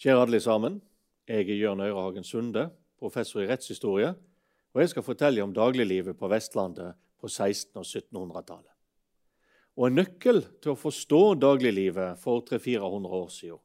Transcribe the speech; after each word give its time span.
Kjære 0.00 0.26
alle 0.26 0.40
sammen. 0.40 0.82
Jeg 1.28 1.48
er 1.48 1.56
Jørn 1.56 1.80
Øyrehagen 1.80 2.24
Sunde, 2.24 2.70
professor 2.98 3.40
i 3.40 3.48
rettshistorie. 3.48 4.14
Og 4.74 4.80
jeg 4.80 4.90
skal 4.90 5.06
fortelle 5.06 5.42
om 5.42 5.54
dagliglivet 5.54 6.18
på 6.18 6.28
Vestlandet 6.28 6.94
på 7.20 7.26
1600- 7.26 7.78
og 7.78 7.86
1700-tallet. 7.86 8.72
Og 9.76 9.86
En 9.86 9.96
nøkkel 9.98 10.42
til 10.62 10.74
å 10.74 10.78
forstå 10.78 11.22
dagliglivet 11.42 12.18
for 12.22 12.44
300-400 12.50 13.16
år 13.18 13.28
siden, 13.28 13.62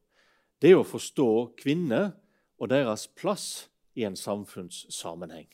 det 0.62 0.72
er 0.72 0.80
å 0.80 0.88
forstå 0.88 1.30
kvinner 1.60 2.12
og 2.60 2.70
deres 2.70 3.08
plass 3.08 3.70
i 3.96 4.04
en 4.04 4.18
samfunnssammenheng. 4.18 5.48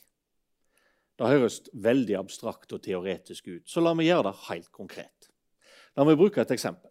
Det 1.16 1.28
høres 1.30 1.60
veldig 1.72 2.18
abstrakt 2.18 2.72
og 2.76 2.82
teoretisk 2.84 3.48
ut, 3.48 3.64
så 3.68 3.80
la 3.80 3.94
meg 3.96 4.10
gjøre 4.10 4.28
det 4.28 4.34
helt 4.48 4.72
konkret. 4.72 5.30
La 5.96 6.04
meg 6.04 6.18
bruke 6.20 6.42
et 6.42 6.52
eksempel. 6.52 6.90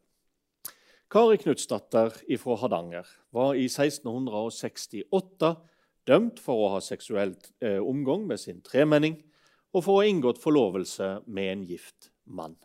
Kari 1.07 1.37
Knutsdatter 1.37 2.09
fra 2.41 2.55
Hardanger 2.57 3.07
var 3.29 3.53
i 3.53 3.67
1668 3.69 5.51
dømt 6.09 6.41
for 6.41 6.63
å 6.63 6.71
ha 6.73 6.79
seksuelt 6.81 7.51
eh, 7.61 7.77
omgang 7.77 8.25
med 8.25 8.41
sin 8.41 8.63
tremenning 8.65 9.19
og 9.75 9.83
for 9.85 9.93
å 9.93 10.01
ha 10.01 10.09
inngått 10.09 10.41
forlovelse 10.41 11.11
med 11.27 11.51
en 11.51 11.63
gift 11.69 12.09
mann. 12.25 12.57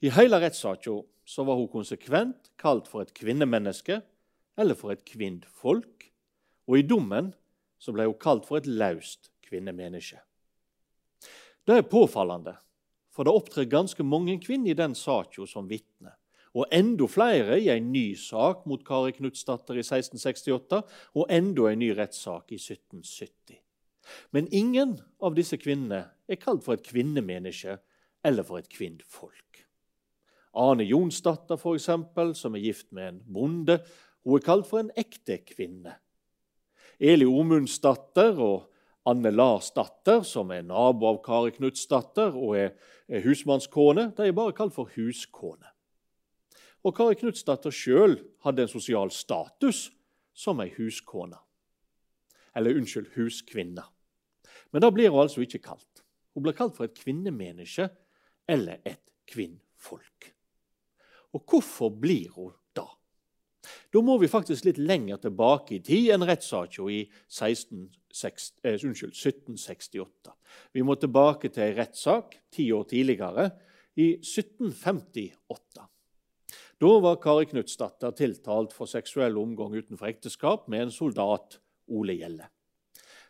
I 0.00 0.14
hele 0.16 0.40
rettssaken 0.40 1.04
var 1.44 1.60
hun 1.60 1.68
konsekvent 1.68 2.52
kalt 2.56 2.88
for 2.88 3.04
et 3.04 3.12
kvinnemenneske 3.16 4.00
eller 4.56 4.78
for 4.78 4.96
et 4.96 5.04
kvinnfolk, 5.04 6.08
og 6.66 6.80
i 6.80 6.88
dommen 6.88 7.34
ble 7.86 8.08
hun 8.08 8.20
kalt 8.20 8.48
for 8.48 8.62
et 8.62 8.68
laust 8.70 9.28
kvinnemenneske. 9.44 10.22
Det 11.68 11.82
er 11.82 11.90
påfallende, 11.90 12.56
for 13.12 13.28
det 13.28 13.36
opptrer 13.36 13.68
ganske 13.68 14.04
mange 14.06 14.40
kvinner 14.40 14.72
i 14.72 14.78
den 14.78 14.96
saken 14.96 15.50
som 15.50 15.68
vitner 15.68 16.16
og 16.56 16.72
enda 16.72 17.06
flere 17.10 17.58
i 17.60 17.68
en 17.72 17.90
ny 17.92 18.14
sak 18.16 18.64
mot 18.68 18.84
Kari 18.86 19.12
Knutsdatter 19.18 19.76
i 19.76 19.84
1668 19.84 20.80
og 21.14 21.32
enda 21.32 21.68
en 21.68 21.82
ny 21.82 21.90
rettssak 21.98 22.54
i 22.56 22.60
1770. 22.60 23.60
Men 24.32 24.48
ingen 24.54 24.96
av 25.20 25.36
disse 25.36 25.58
kvinnene 25.60 26.06
er 26.30 26.40
kalt 26.40 26.64
for 26.64 26.76
et 26.76 26.86
kvinnemenneske 26.86 27.76
eller 28.24 28.46
for 28.46 28.62
et 28.62 28.70
kvinnfolk. 28.72 29.66
Ane 30.56 30.86
Jonsdatter, 30.88 31.58
for 31.60 31.76
eksempel, 31.76 32.32
som 32.34 32.56
er 32.56 32.64
gift 32.64 32.88
med 32.96 33.10
en 33.10 33.20
bonde, 33.28 33.80
hun 34.24 34.38
er 34.38 34.46
kalt 34.46 34.66
for 34.70 34.80
en 34.80 34.94
ekte 34.96 35.42
kvinne. 35.44 35.98
Eli 36.96 37.26
Omundsdatter 37.28 38.40
og 38.40 38.70
Anne 39.06 39.30
Larsdatter, 39.30 40.24
som 40.24 40.50
er 40.50 40.64
nabo 40.64 41.10
av 41.12 41.20
Kari 41.26 41.52
Knutsdatter 41.58 42.32
og 42.32 42.56
er 42.56 43.26
husmannskone, 43.26 44.08
de 44.16 44.30
er 44.30 44.34
bare 44.34 44.56
kalt 44.56 44.74
for 44.74 44.88
huskone. 44.96 45.75
Og 46.86 46.94
Kari 46.94 47.16
Knutsdatter 47.18 47.74
sjøl 47.74 48.20
hadde 48.44 48.62
en 48.62 48.70
sosial 48.70 49.10
status 49.10 49.88
som 50.36 50.60
ei 50.62 50.70
huskone. 50.76 51.38
Eller 52.56 52.78
unnskyld, 52.78 53.08
huskvinne. 53.16 53.82
Men 54.70 54.84
da 54.84 54.92
blir 54.94 55.10
hun 55.10 55.24
altså 55.24 55.42
ikke 55.42 55.64
kalt. 55.64 56.04
Hun 56.34 56.44
blir 56.46 56.54
kalt 56.54 56.76
for 56.76 56.86
et 56.86 56.94
kvinnemenneske 56.94 57.88
eller 58.46 58.78
et 58.86 59.02
kvinnfolk. 59.26 60.30
Og 61.34 61.42
hvorfor 61.42 61.90
blir 61.90 62.30
hun 62.36 62.54
da? 62.76 62.86
Da 63.90 64.02
må 64.04 64.14
vi 64.22 64.30
faktisk 64.30 64.68
litt 64.68 64.78
lenger 64.78 65.18
tilbake 65.26 65.80
i 65.80 65.82
tid 65.82 66.12
enn 66.14 66.26
rettssaken 66.28 66.92
i 66.92 67.00
16, 67.26 67.88
eh, 68.62 68.78
unnskyld, 68.78 69.16
1768. 69.16 70.36
Vi 70.72 70.86
må 70.86 70.94
tilbake 70.94 71.50
til 71.50 71.66
ei 71.66 71.74
rettssak 71.74 72.38
ti 72.54 72.70
år 72.72 72.86
tidligere, 72.94 73.50
i 73.96 74.12
1758. 74.20 75.88
Da 76.76 76.98
var 77.00 77.16
Kari 77.16 77.46
Knutsdatter 77.48 78.12
tiltalt 78.12 78.74
for 78.76 78.90
seksuell 78.90 79.38
omgang 79.40 79.72
utenfor 79.72 80.10
ekteskap 80.10 80.66
med 80.68 80.82
en 80.84 80.90
soldat, 80.92 81.56
Ole 81.88 82.18
Gjelle. 82.18 82.50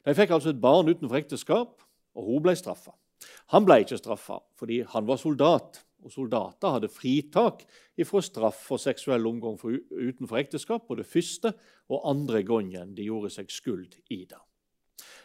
De 0.02 0.14
fikk 0.18 0.32
altså 0.34 0.50
et 0.50 0.58
barn 0.62 0.88
utenfor 0.90 1.20
ekteskap, 1.20 1.84
og 2.16 2.26
hun 2.26 2.42
ble 2.42 2.56
straffa. 2.58 2.96
Han 3.54 3.66
ble 3.68 3.84
ikke 3.84 4.00
straffa 4.00 4.40
fordi 4.58 4.80
han 4.90 5.06
var 5.06 5.20
soldat, 5.22 5.78
og 6.02 6.10
soldater 6.10 6.74
hadde 6.74 6.90
fritak 6.90 7.62
ifra 7.98 8.22
straff 8.24 8.66
for 8.66 8.82
seksuell 8.82 9.26
omgang 9.30 9.60
utenfor 9.62 10.40
ekteskap 10.42 10.90
både 10.90 11.06
første 11.06 11.54
og 11.86 12.02
andre 12.10 12.42
gangen 12.46 12.94
de 12.98 13.06
gjorde 13.06 13.30
seg 13.36 13.50
skuld 13.54 13.94
i 14.10 14.24
det. 14.26 14.42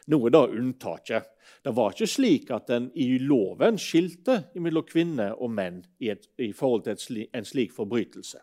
Nå 0.08 0.30
da 0.30 0.46
unntaket. 0.48 1.28
Det 1.64 1.74
var 1.78 1.94
ikke 1.94 2.10
slik 2.10 2.50
at 2.54 2.72
en 2.74 2.88
i 2.98 3.20
loven 3.22 3.78
skilte 3.82 4.40
mellom 4.56 4.86
kvinner 4.88 5.36
og 5.38 5.52
menn 5.54 5.84
i, 6.02 6.10
et, 6.14 6.26
i 6.42 6.52
forhold 6.58 6.88
til 6.88 6.98
sli, 7.02 7.28
en 7.38 7.46
slik 7.46 7.76
forbrytelse. 7.76 8.42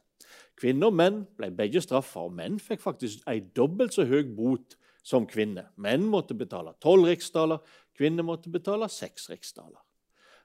Kvinner 0.58 0.90
og 0.90 0.98
menn 0.98 1.22
ble 1.38 1.50
begge 1.54 1.82
straffa, 1.82 2.26
og 2.26 2.34
menn 2.38 2.58
fikk 2.62 2.82
faktisk 2.82 3.26
ei 3.30 3.40
dobbelt 3.56 3.94
så 3.94 4.06
høy 4.06 4.22
bot 4.36 4.76
som 5.06 5.26
kvinner. 5.26 5.70
Menn 5.76 6.06
måtte 6.10 6.36
betale 6.38 6.76
tolv 6.82 7.08
riksdaler, 7.10 7.62
kvinner 7.98 8.26
måtte 8.26 8.52
betale 8.54 8.90
seks 8.92 9.30
riksdaler. 9.32 9.80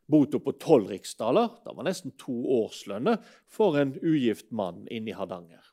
Bota 0.10 0.40
på 0.42 0.56
tolv 0.60 0.90
riksdaler 0.92 1.50
var 1.64 1.86
nesten 1.88 2.14
to 2.20 2.36
årslønner 2.58 3.22
for 3.48 3.78
en 3.80 3.96
ugift 4.02 4.52
mann 4.52 4.84
inne 4.92 5.14
i 5.14 5.18
Hardanger 5.18 5.73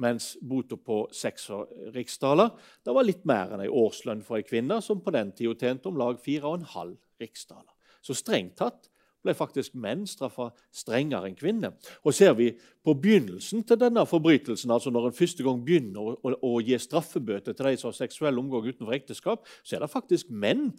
mens 0.00 0.32
bota 0.40 0.78
på 0.80 1.02
seks 1.14 1.48
riksdaler 1.94 2.52
det 2.86 2.94
var 2.94 3.06
litt 3.06 3.24
mer 3.28 3.54
enn 3.54 3.64
ei 3.64 3.70
årslønn 3.70 4.22
for 4.26 4.38
ei 4.38 4.46
kvinne, 4.46 4.80
som 4.84 5.02
på 5.02 5.14
den 5.14 5.32
tida 5.36 5.56
tjente 5.58 5.90
om 5.90 5.98
lag 6.00 6.20
4,5 6.22 6.94
riksdaler. 7.20 7.74
Så 8.02 8.16
strengt 8.16 8.56
tatt 8.60 8.88
ble 9.24 9.34
faktisk 9.34 9.74
menn 9.78 10.04
straffa 10.08 10.48
strengere 10.74 11.28
enn 11.28 11.36
kvinner. 11.38 11.74
Og 12.06 12.14
Ser 12.14 12.36
vi 12.38 12.52
på 12.84 12.94
begynnelsen 12.94 13.64
til 13.66 13.80
denne 13.80 14.04
forbrytelsen, 14.06 14.70
altså 14.70 14.92
når 14.94 15.10
en 15.10 15.18
første 15.18 15.44
gang 15.44 15.64
begynner 15.66 16.12
å, 16.12 16.14
å, 16.22 16.34
å 16.46 16.52
gi 16.64 16.78
straffebøter 16.78 17.56
til 17.56 17.70
de 17.70 17.80
som 17.80 17.90
har 17.90 17.98
seksuell 17.98 18.38
omgang 18.40 18.68
utenfor 18.68 18.94
ekteskap, 18.96 19.46
så 19.62 19.76
er 19.76 19.84
det 19.84 19.92
faktisk 19.92 20.30
menn 20.30 20.70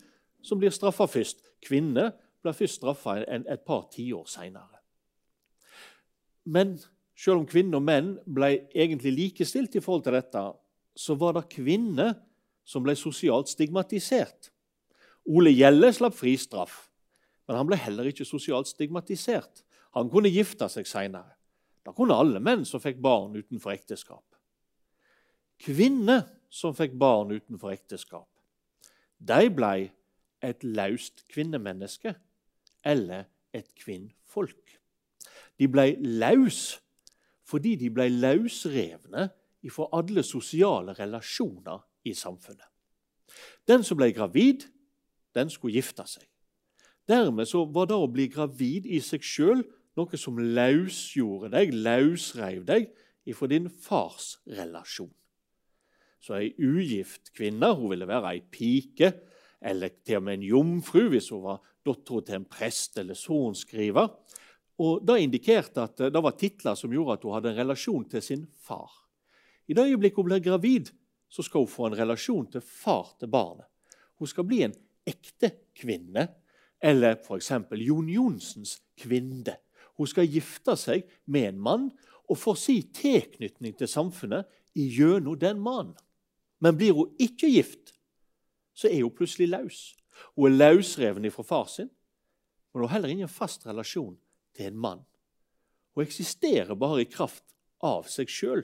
som 0.42 0.60
blir 0.62 0.74
straffa 0.74 1.10
først. 1.10 1.44
Kvinner 1.66 2.14
blir 2.42 2.56
først 2.56 2.80
straffa 2.80 3.20
et 3.28 3.66
par 3.68 3.90
tiår 3.92 4.28
seinere. 4.32 4.80
Men 6.50 6.78
selv 7.20 7.42
om 7.42 7.48
kvinner 7.50 7.82
og 7.82 7.86
menn 7.86 8.14
ble 8.24 8.54
egentlig 8.72 9.12
likestilt 9.16 9.76
i 9.76 9.84
forhold 9.84 10.06
til 10.06 10.16
dette, 10.16 10.44
så 10.96 11.16
var 11.20 11.36
det 11.36 11.50
kvinner 11.52 12.14
som 12.68 12.86
ble 12.86 12.96
sosialt 12.96 13.52
stigmatisert. 13.52 14.52
Ole 15.28 15.52
Gjelle 15.52 15.92
slapp 15.96 16.16
fri 16.16 16.38
straff, 16.40 16.86
men 17.48 17.60
han 17.60 17.68
ble 17.68 17.80
heller 17.82 18.08
ikke 18.10 18.28
sosialt 18.28 18.70
stigmatisert. 18.72 19.64
Han 19.98 20.10
kunne 20.12 20.32
gifte 20.32 20.70
seg 20.72 20.88
seinere. 20.88 21.36
Da 21.84 21.94
kunne 21.96 22.18
alle 22.18 22.42
menn 22.44 22.66
som 22.68 22.82
fikk 22.82 23.00
barn 23.04 23.36
utenfor 23.36 23.74
ekteskap. 23.74 24.26
Kvinner 25.60 26.28
som 26.50 26.76
fikk 26.78 26.94
barn 27.00 27.34
utenfor 27.36 27.74
ekteskap, 27.74 28.30
de 29.20 29.50
ble 29.52 29.90
et 30.46 30.64
laust 30.64 31.26
kvinnemenneske 31.34 32.14
eller 32.88 33.26
et 33.52 33.68
kvinnfolk. 33.76 34.78
De 35.60 35.68
ble 35.68 35.92
laus 36.00 36.78
fordi 37.50 37.76
de 37.82 37.90
ble 37.94 38.08
løsrevne 38.14 39.30
fra 39.74 39.88
alle 39.98 40.24
sosiale 40.24 40.94
relasjoner 40.96 41.82
i 42.08 42.14
samfunnet. 42.16 42.68
Den 43.68 43.84
som 43.84 44.00
ble 44.00 44.12
gravid, 44.16 44.66
den 45.36 45.50
skulle 45.50 45.78
gifte 45.78 46.06
seg. 46.08 46.26
Dermed 47.10 47.50
var 47.74 47.90
det 47.90 47.98
å 47.98 48.10
bli 48.10 48.28
gravid 48.30 48.86
i 48.86 49.02
seg 49.02 49.26
sjøl 49.26 49.64
noe 49.98 50.20
som 50.20 50.38
løsgjorde 50.40 51.52
deg, 51.54 51.74
løsreiv 51.74 52.66
deg 52.68 52.90
ifra 53.30 53.50
din 53.52 53.70
fars 53.70 54.38
relasjon. 54.48 55.12
Så 56.20 56.36
ei 56.36 56.52
ugift 56.60 57.32
kvinne 57.36 57.72
hun 57.76 57.92
ville 57.94 58.08
være 58.08 58.36
ei 58.36 58.44
pike, 58.44 59.14
eller 59.60 59.92
til 60.06 60.20
og 60.20 60.28
med 60.28 60.40
en 60.40 60.48
jomfru 60.48 61.08
hvis 61.12 61.32
hun 61.34 61.44
var 61.48 61.64
datter 61.86 62.26
til 62.28 62.40
en 62.40 62.48
prest 62.48 63.00
eller 63.00 63.18
sorenskriver. 63.18 64.12
Og 64.80 65.04
Det 65.06 65.20
indikerte 65.20 65.84
at 65.84 65.98
det 65.98 66.24
var 66.24 66.38
titler 66.40 66.76
som 66.80 66.94
gjorde 66.94 67.18
at 67.18 67.24
hun 67.24 67.36
hadde 67.36 67.52
en 67.52 67.60
relasjon 67.60 68.06
til 68.10 68.24
sin 68.24 68.46
far. 68.64 68.92
I 69.68 69.76
det 69.76 69.86
øyeblikket 69.92 70.16
hun 70.16 70.30
blir 70.30 70.44
gravid, 70.44 70.92
så 71.30 71.44
skal 71.44 71.66
hun 71.66 71.72
få 71.72 71.90
en 71.90 71.98
relasjon 72.00 72.48
til 72.52 72.62
far 72.62 73.12
til 73.20 73.28
barnet. 73.28 73.68
Hun 74.18 74.28
skal 74.28 74.48
bli 74.48 74.64
en 74.64 74.76
ekte 75.08 75.52
kvinne, 75.76 76.28
eller 76.82 77.20
f.eks. 77.20 77.52
Jon 77.76 78.10
Jonsens 78.10 78.80
kvinne. 78.98 79.58
Hun 80.00 80.08
skal 80.08 80.32
gifte 80.32 80.78
seg 80.80 81.04
med 81.28 81.50
en 81.50 81.60
mann 81.60 81.90
og 82.30 82.40
få 82.40 82.56
si 82.56 82.80
tilknytning 82.96 83.76
til 83.78 83.90
samfunnet 83.90 84.48
gjennom 84.74 85.36
den 85.40 85.60
mannen. 85.60 85.98
Men 86.64 86.78
blir 86.80 86.96
hun 86.96 87.12
ikke 87.20 87.52
gift, 87.52 87.94
så 88.74 88.88
er 88.88 89.04
hun 89.04 89.16
plutselig 89.16 89.50
løs. 89.52 89.80
Hun 90.36 90.54
er 90.54 90.72
løsreven 90.72 91.28
fra 91.32 91.44
far 91.44 91.68
sin, 91.72 91.92
men 92.72 92.82
hun 92.82 92.88
har 92.88 92.98
heller 92.98 93.16
ingen 93.16 93.32
fast 93.32 93.68
relasjon 93.68 94.18
til 94.56 94.72
en 94.72 94.80
mann. 94.80 95.06
Hun 95.96 96.06
eksisterer 96.06 96.76
bare 96.80 97.04
i 97.04 97.10
kraft 97.10 97.44
av 97.84 98.08
seg 98.12 98.32
sjøl. 98.32 98.64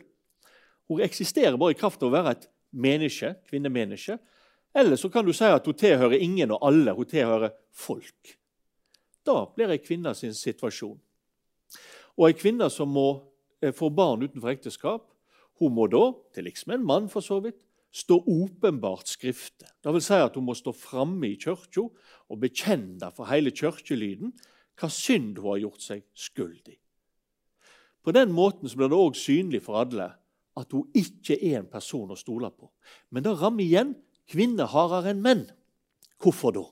Hun 0.89 1.01
eksisterer 1.03 1.57
bare 1.57 1.75
i 1.75 1.79
kraft 1.79 2.03
av 2.03 2.11
å 2.11 2.15
være 2.15 2.35
et 2.35 2.47
menneske, 2.75 3.33
kvinnemenneske. 3.49 4.17
Eller 4.75 4.99
så 4.99 5.09
kan 5.09 5.25
du 5.25 5.33
si 5.33 5.47
at 5.47 5.65
hun 5.65 5.77
tilhører 5.79 6.19
ingen 6.19 6.53
og 6.55 6.63
alle. 6.67 6.93
Hun 6.95 7.09
tilhører 7.09 7.55
folk. 7.71 8.35
Da 9.25 9.45
blir 9.55 9.71
ei 9.73 9.81
kvinne 9.81 10.13
sin 10.17 10.35
situasjon. 10.37 10.97
Og 12.15 12.27
ei 12.29 12.37
kvinne 12.37 12.69
som 12.71 12.91
må 12.91 13.07
eh, 13.63 13.73
få 13.75 13.89
barn 13.89 14.23
utenfor 14.23 14.53
ekteskap, 14.53 15.11
Hun 15.55 15.71
må 15.71 15.85
da, 15.87 16.09
til 16.35 16.49
liks 16.49 16.65
med 16.67 16.81
en 16.81 16.87
mann 16.87 17.05
for 17.07 17.23
så 17.23 17.37
vidt, 17.39 17.55
stå 17.95 18.17
åpenbart 18.27 19.07
skrifte. 19.07 19.69
Det 19.79 19.93
vil 19.95 20.03
si 20.03 20.17
at 20.19 20.35
hun 20.35 20.43
må 20.49 20.55
stå 20.57 20.73
framme 20.75 21.29
i 21.29 21.37
kirka 21.39 21.85
og 21.85 22.41
bekjenne 22.41 23.07
for 23.15 23.29
hele 23.29 23.53
kirkelyden 23.55 24.33
hva 24.79 24.89
synd 24.91 25.39
hun 25.39 25.53
har 25.53 25.63
gjort 25.63 25.83
seg 25.83 26.03
skyld. 26.13 26.73
På 28.05 28.13
den 28.13 28.33
måten 28.35 28.69
blir 28.69 28.91
det 28.91 28.99
òg 28.99 29.17
synlig 29.17 29.63
for 29.65 29.81
alle 29.81 30.11
at 30.55 30.71
hun 30.71 30.91
ikke 30.95 31.37
er 31.39 31.59
en 31.59 31.71
person 31.71 32.11
å 32.11 32.19
stole 32.19 32.51
på. 32.53 32.69
Men 33.09 33.25
det 33.25 33.33
rammer 33.39 33.65
igjen 33.65 33.95
kvinner 34.29 34.69
hardere 34.71 35.11
enn 35.13 35.23
menn. 35.23 35.43
Hvorfor 36.21 36.55
da? 36.55 36.63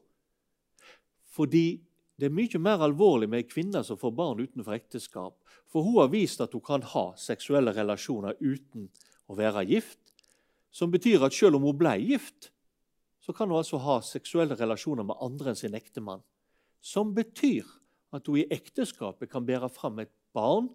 Fordi 1.33 1.81
det 2.19 2.29
er 2.29 2.35
mye 2.35 2.61
mer 2.61 2.83
alvorlig 2.85 3.27
med 3.29 3.41
ei 3.41 3.49
kvinne 3.49 3.81
som 3.83 3.97
får 3.99 4.13
barn 4.15 4.43
utenfor 4.43 4.75
ekteskap. 4.77 5.35
For 5.67 5.83
hun 5.83 5.97
har 5.97 6.11
vist 6.13 6.43
at 6.45 6.53
hun 6.53 6.63
kan 6.63 6.85
ha 6.93 7.05
seksuelle 7.19 7.73
relasjoner 7.75 8.37
uten 8.39 8.87
å 9.27 9.37
være 9.37 9.65
gift. 9.67 9.99
Som 10.73 10.93
betyr 10.93 11.25
at 11.25 11.35
selv 11.35 11.57
om 11.57 11.65
hun 11.67 11.77
ble 11.77 11.97
gift, 12.01 12.51
så 13.23 13.33
kan 13.33 13.49
hun 13.49 13.59
altså 13.59 13.79
ha 13.81 13.99
seksuelle 14.05 14.55
relasjoner 14.59 15.05
med 15.07 15.19
andre 15.21 15.51
enn 15.51 15.59
sin 15.59 15.75
ektemann. 15.77 16.21
Som 16.83 17.13
betyr 17.17 17.65
at 18.13 18.27
hun 18.29 18.41
i 18.41 18.47
ekteskapet 18.53 19.31
kan 19.31 19.45
bære 19.45 19.69
fram 19.73 20.01
et 20.03 20.11
barn 20.35 20.69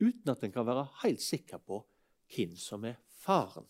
uten 0.00 0.32
at 0.32 0.44
en 0.44 0.52
kan 0.52 0.66
være 0.66 0.86
helt 1.02 1.22
sikker 1.22 1.60
på 1.64 1.82
hvem 2.34 2.56
som 2.56 2.84
er 2.88 2.98
faren. 3.24 3.66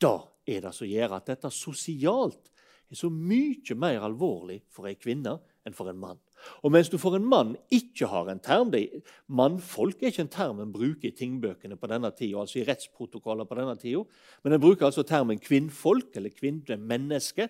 Da 0.00 0.20
er 0.46 0.62
det 0.64 0.74
som 0.74 0.88
gjør 0.88 1.18
at 1.18 1.28
dette 1.30 1.50
sosialt 1.52 2.50
er 2.88 2.96
så 2.96 3.10
mye 3.12 3.76
mer 3.76 4.06
alvorlig 4.06 4.62
for 4.72 4.88
ei 4.88 4.96
kvinne 4.98 5.36
enn 5.66 5.76
for 5.76 5.90
en 5.90 6.00
mann. 6.00 6.20
Og 6.62 6.72
mens 6.72 6.88
du 6.88 6.96
for 7.02 7.16
en 7.18 7.26
mann 7.26 7.56
ikke 7.74 8.08
har 8.10 8.30
en 8.30 8.40
term 8.42 8.70
det, 8.72 9.02
Mannfolk 9.26 10.02
er 10.02 10.12
ikke 10.12 10.24
en 10.24 10.32
term 10.32 10.62
en 10.62 10.72
bruker 10.72 11.10
i 11.10 11.16
tingbøkene 11.16 11.76
på 11.76 11.90
denne 11.90 12.10
tida, 12.14 12.38
altså 12.40 12.60
i 12.60 12.66
rettsprotokoller 12.68 13.48
på 13.48 13.58
denne 13.58 13.74
tida, 13.80 14.04
men 14.44 14.54
en 14.54 14.62
bruker 14.62 14.88
altså 14.88 15.04
termen 15.06 15.42
kvinnfolk 15.42 16.16
eller 16.16 16.32
kvinnemenneske. 16.34 17.48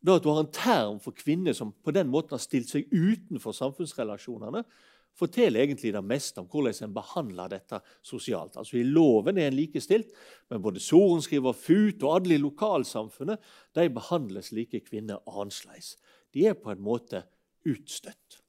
Da 0.00 0.16
at 0.16 0.24
du 0.24 0.30
har 0.32 0.40
en 0.42 0.54
term 0.54 1.00
for 1.02 1.16
kvinner 1.16 1.56
som 1.56 1.74
på 1.84 1.92
den 1.92 2.08
måten 2.12 2.36
har 2.36 2.42
stilt 2.42 2.70
seg 2.70 2.88
utenfor 2.92 3.56
samfunnsrelasjonene, 3.56 4.64
forteller 5.20 5.64
egentlig 5.64 5.92
det 5.92 6.02
meste 6.06 6.40
om 6.40 6.48
hvordan 6.48 6.86
en 6.86 6.94
behandler 6.96 7.50
dette 7.52 7.80
sosialt. 8.06 8.56
Altså 8.56 8.78
I 8.80 8.86
loven 8.86 9.38
er 9.38 9.50
en 9.50 9.58
likestilt, 9.58 10.12
men 10.48 10.62
både 10.64 10.80
sorenskriver, 10.82 11.56
FUT 11.56 12.04
og 12.06 12.14
alle 12.14 12.36
i 12.36 12.40
lokalsamfunnet 12.40 13.50
de 13.76 13.88
behandles 13.92 14.52
like 14.56 14.80
kvinner 14.86 15.20
annerledes. 15.26 15.96
De 16.32 16.46
er 16.46 16.56
på 16.56 16.72
en 16.72 16.84
måte 16.84 17.24
utstøtt. 17.68 18.40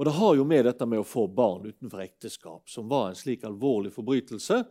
Og 0.00 0.06
Det 0.06 0.16
har 0.16 0.34
jo 0.38 0.44
med 0.48 0.64
dette 0.64 0.86
med 0.88 1.02
å 1.02 1.04
få 1.04 1.26
barn 1.28 1.66
utenfor 1.68 2.00
ekteskap, 2.00 2.70
som 2.72 2.88
var 2.88 3.10
en 3.10 3.18
slik 3.18 3.42
alvorlig 3.44 3.90
forbrytelse. 3.92 4.62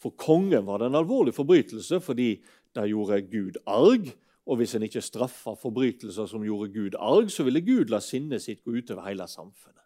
For 0.00 0.16
kongen 0.16 0.64
var 0.64 0.80
det 0.80 0.88
en 0.88 0.96
alvorlig 1.02 1.34
forbrytelse 1.36 1.98
fordi 2.00 2.30
det 2.72 2.86
gjorde 2.88 3.18
Gud 3.28 3.58
arg. 3.68 4.08
Og 4.50 4.58
hvis 4.58 4.74
en 4.74 4.82
ikke 4.82 5.02
straffa 5.04 5.54
forbrytelser 5.58 6.26
som 6.26 6.42
gjorde 6.42 6.72
Gud 6.74 6.96
arg, 6.98 7.30
så 7.30 7.46
ville 7.46 7.62
Gud 7.62 7.92
la 7.92 8.00
sinnet 8.02 8.42
sitt 8.42 8.64
gå 8.64 8.74
utover 8.74 9.06
hele 9.06 9.28
samfunnet. 9.30 9.84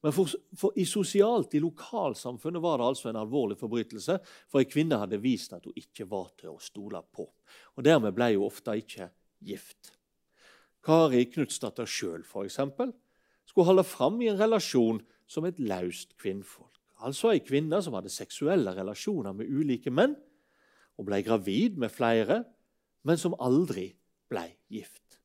Men 0.00 0.14
for, 0.16 0.30
for 0.56 0.76
i 0.80 0.86
sosialt, 0.88 1.52
i 1.54 1.60
lokalsamfunnet 1.60 2.62
var 2.62 2.78
det 2.80 2.86
altså 2.86 3.10
en 3.10 3.18
alvorlig 3.20 3.58
forbrytelse, 3.60 4.16
for 4.48 4.62
ei 4.62 4.68
kvinne 4.70 4.96
hadde 5.02 5.20
vist 5.20 5.52
at 5.52 5.66
hun 5.68 5.76
ikke 5.76 6.06
var 6.08 6.30
til 6.40 6.54
å 6.54 6.62
stole 6.62 7.02
på. 7.12 7.26
Og 7.76 7.84
Dermed 7.84 8.16
ble 8.16 8.30
hun 8.32 8.46
ofte 8.46 8.78
ikke 8.80 9.10
gift. 9.44 9.92
Kari 10.86 11.26
Knutsdatter 11.28 11.88
sjøl 11.88 12.24
skulle 12.24 13.66
holde 13.66 13.84
fram 13.84 14.20
i 14.22 14.30
en 14.30 14.38
relasjon 14.40 15.02
som 15.28 15.44
et 15.44 15.58
laust 15.60 16.14
kvinnfolk. 16.16 16.78
Altså 17.04 17.34
ei 17.34 17.42
kvinne 17.44 17.80
som 17.82 17.96
hadde 17.96 18.12
seksuelle 18.12 18.72
relasjoner 18.76 19.34
med 19.36 19.50
ulike 19.50 19.92
menn, 19.92 20.14
og 20.96 21.08
ble 21.08 21.20
gravid 21.24 21.78
med 21.80 21.92
flere, 21.92 22.42
men 23.06 23.20
som 23.20 23.36
aldri 23.40 23.90
ble 24.30 24.46
gift. 24.70 25.20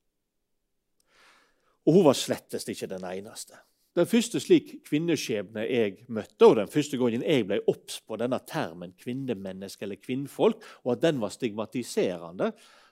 Og 1.85 1.99
hun 1.99 2.05
var 2.07 2.17
slettest 2.17 2.69
ikke 2.71 2.89
den 2.89 3.05
eneste. 3.05 3.57
Den 3.95 4.07
første 4.09 4.41
slik 4.43 4.73
kvinneskjebne 4.89 5.63
jeg 5.69 6.01
møtte, 6.11 6.49
og 6.49 6.57
den 6.57 6.71
første 6.71 6.97
gangen 6.99 7.23
jeg 7.23 7.45
ble 7.47 7.61
obs 7.71 8.01
på 8.03 8.17
denne 8.19 8.41
termen 8.47 8.91
kvinnemenneske 8.99 9.85
eller 9.85 10.01
kvinnfolk, 10.01 10.63
og 10.83 10.95
at 10.97 11.05
den 11.05 11.21
var 11.21 11.31
stigmatiserende, 11.31 12.49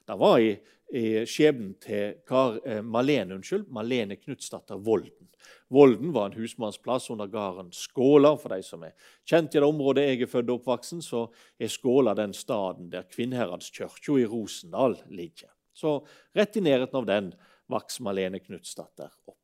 det 0.08 0.16
var 0.20 0.40
i, 0.40 0.54
i 0.94 1.06
skjebnen 1.30 1.76
til 1.82 2.18
Kar, 2.28 2.60
eh, 2.68 2.82
Malene, 2.84 3.38
unnskyld, 3.38 3.70
Malene 3.74 4.18
Knutsdatter 4.20 4.82
Volden. 4.84 5.30
Volden 5.74 6.12
var 6.14 6.30
en 6.30 6.38
husmannsplass 6.38 7.10
under 7.10 7.28
gården 7.32 7.72
Skåla. 7.74 8.34
For 8.40 8.54
de 8.54 8.64
som 8.64 8.84
er 8.86 8.94
kjent 9.28 9.56
i 9.56 9.62
det 9.62 9.68
området 9.68 10.06
jeg 10.06 10.22
er 10.22 10.32
født 10.32 10.52
og 10.52 10.62
oppvoksen, 10.62 11.02
så 11.04 11.26
er 11.60 11.72
Skåla 11.72 12.16
den 12.20 12.36
staden 12.38 12.92
der 12.92 13.08
Kvinnheradskirka 13.10 14.20
i 14.22 14.28
Rosendal 14.30 15.00
ligger. 15.10 15.52
Så 15.74 16.02
rett 16.36 16.60
i 16.60 16.64
nærheten 16.64 17.00
av 17.00 17.08
den 17.10 17.32
vokste 17.72 18.06
Malene 18.06 18.44
Knutsdatter 18.44 19.10
opp. 19.26 19.40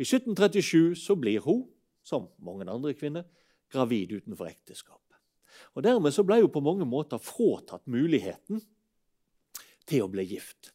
I 0.00 0.04
1737 0.04 0.96
så 0.98 1.14
blir 1.16 1.44
hun, 1.44 1.64
som 2.02 2.26
mange 2.42 2.66
andre 2.66 2.94
kvinner, 2.98 3.24
gravid 3.72 4.12
utenfor 4.18 4.50
ekteskap. 4.50 4.98
Og 5.76 5.84
Dermed 5.84 6.12
så 6.14 6.24
ble 6.26 6.40
hun 6.42 6.52
på 6.52 6.64
mange 6.64 6.86
måter 6.88 7.22
fratatt 7.22 7.86
muligheten 7.90 8.60
til 9.92 10.06
å 10.06 10.10
bli 10.10 10.24
gift. 10.32 10.72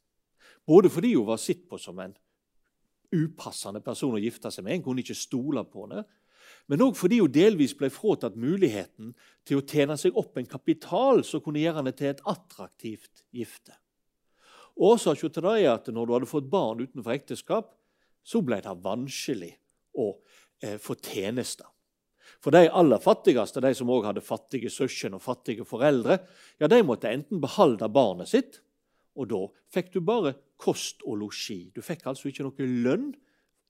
Både 0.67 0.91
fordi 0.93 1.15
hun 1.15 1.27
var 1.27 1.41
sett 1.41 1.65
på 1.69 1.79
som 1.81 1.99
en 2.03 2.13
upassende 3.15 3.81
person 3.83 4.15
å 4.15 4.21
gifte 4.21 4.51
seg 4.51 4.65
med, 4.65 4.77
en 4.77 4.85
kunne 4.87 5.03
ikke 5.03 5.17
stole 5.17 5.63
på 5.67 5.85
henne, 5.85 6.03
men 6.67 6.83
òg 6.83 6.95
fordi 6.99 7.21
hun 7.21 7.31
delvis 7.31 7.73
ble 7.79 7.89
fratatt 7.91 8.35
muligheten 8.39 9.13
til 9.47 9.59
å 9.59 9.65
tjene 9.67 9.95
seg 9.99 10.15
opp 10.19 10.37
en 10.39 10.49
kapital 10.49 11.23
som 11.27 11.43
kunne 11.43 11.61
gjøre 11.61 11.81
henne 11.81 11.95
til 11.95 12.11
et 12.11 12.23
attraktivt 12.27 13.23
gifte. 13.35 13.75
Årsaken 14.77 15.33
til 15.33 15.47
det 15.47 15.55
er 15.63 15.71
at 15.73 15.87
når 15.89 16.05
du 16.05 16.13
hadde 16.15 16.29
fått 16.29 16.51
barn 16.51 16.83
utenfor 16.83 17.15
ekteskap, 17.15 17.71
så 18.27 18.43
ble 18.45 18.59
det 18.61 18.75
vanskelig 18.83 19.53
å 19.97 20.11
eh, 20.61 20.75
få 20.81 20.97
tjenester. 20.99 21.67
For 22.43 22.53
de 22.53 22.67
aller 22.67 23.01
fattigste, 23.01 23.63
de 23.63 23.71
som 23.75 23.89
også 23.89 24.11
hadde 24.11 24.25
fattige 24.25 24.69
søsken 24.71 25.15
og 25.17 25.23
fattige 25.23 25.65
foreldre, 25.65 26.19
ja, 26.59 26.67
de 26.69 26.83
måtte 26.85 27.09
enten 27.09 27.41
beholde 27.41 27.87
barnet 27.89 28.29
sitt, 28.29 28.59
og 29.17 29.29
da 29.31 29.41
fikk 29.73 29.91
du 29.95 30.01
bare 30.05 30.35
kost 30.61 31.03
og 31.05 31.19
losji. 31.23 31.71
Du 31.73 31.81
fikk 31.85 32.05
altså 32.09 32.29
ikke 32.29 32.45
noe 32.45 32.67
lønn 32.85 33.11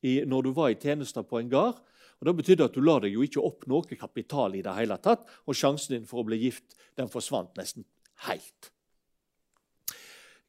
i, 0.03 0.21
når 0.27 0.47
du 0.47 0.51
var 0.55 0.71
i 0.71 0.79
tjenester 0.79 1.25
på 1.27 1.39
en 1.41 1.51
gard. 1.51 1.79
Og 2.19 2.27
Det 2.27 2.35
betydde 2.39 2.65
at 2.65 2.75
du 2.75 2.81
la 2.81 2.97
deg 3.03 3.13
jo 3.13 3.25
ikke 3.25 3.43
opp 3.45 3.67
noe 3.69 3.97
kapital 3.99 4.55
i 4.57 4.63
det 4.65 4.73
hele 4.77 4.97
tatt, 5.01 5.27
og 5.45 5.55
sjansen 5.55 5.97
din 5.97 6.09
for 6.09 6.23
å 6.23 6.27
bli 6.27 6.39
gift 6.41 6.77
den 6.97 7.11
forsvant 7.13 7.53
nesten 7.59 7.85
helt. 8.25 8.71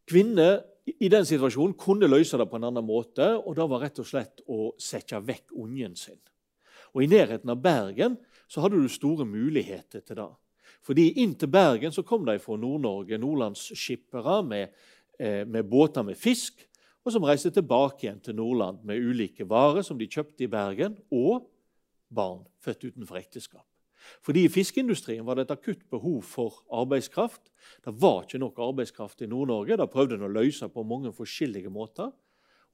Kvinner 0.09 0.63
i 0.89 1.11
den 1.13 1.27
situasjonen 1.29 1.77
kunne 1.77 2.09
løse 2.09 2.39
det 2.41 2.49
på 2.49 2.57
en 2.57 2.71
annen 2.71 2.87
måte, 2.87 3.35
og 3.37 3.59
det 3.59 3.67
var 3.69 3.85
rett 3.85 4.01
og 4.01 4.09
slett 4.09 4.41
å 4.49 4.73
sette 4.81 5.21
vekk 5.21 5.53
ungen 5.61 5.97
sin. 6.01 6.21
Og 6.97 7.05
I 7.05 7.11
nærheten 7.13 7.53
av 7.53 7.61
Bergen 7.61 8.17
så 8.49 8.65
hadde 8.65 8.81
du 8.81 8.89
store 8.89 9.27
muligheter 9.29 10.01
til 10.01 10.23
det. 10.23 10.31
Fordi 10.89 11.11
Inn 11.21 11.35
til 11.37 11.51
Bergen 11.53 11.93
så 11.93 12.03
kom 12.07 12.25
de 12.25 12.39
fra 12.41 12.57
Nord-Norge, 12.57 13.19
nordlandsskippere 13.21 14.41
med, 14.43 14.69
eh, 15.21 15.45
med 15.45 15.69
båter 15.69 16.03
med 16.03 16.17
fisk, 16.17 16.65
og 17.05 17.13
som 17.13 17.25
reiste 17.25 17.51
tilbake 17.53 18.07
igjen 18.07 18.23
til 18.25 18.37
Nordland 18.37 18.85
med 18.85 19.01
ulike 19.01 19.45
varer 19.49 19.85
som 19.85 19.99
de 19.99 20.09
kjøpte 20.09 20.45
i 20.45 20.51
Bergen, 20.53 20.97
og 21.13 21.51
barn 22.09 22.47
født 22.65 22.89
utenfor 22.89 23.21
ekteskap. 23.21 23.67
Fordi 24.25 24.45
I 24.45 24.53
fiskeindustrien 24.53 25.27
var 25.27 25.37
det 25.37 25.47
et 25.47 25.57
akutt 25.59 25.85
behov 25.91 26.23
for 26.25 26.63
arbeidskraft. 26.73 27.51
Det 27.85 27.93
var 28.01 28.23
ikke 28.25 28.41
nok 28.41 28.59
arbeidskraft 28.59 29.23
i 29.23 29.29
Nord-Norge. 29.29 29.77
Det 29.77 29.91
prøvde 29.93 30.17
en 30.17 30.29
å 30.29 30.33
løse 30.33 30.69
på 30.73 30.87
mange 30.87 31.13
forskjellige 31.13 31.73
måter. 31.73 32.13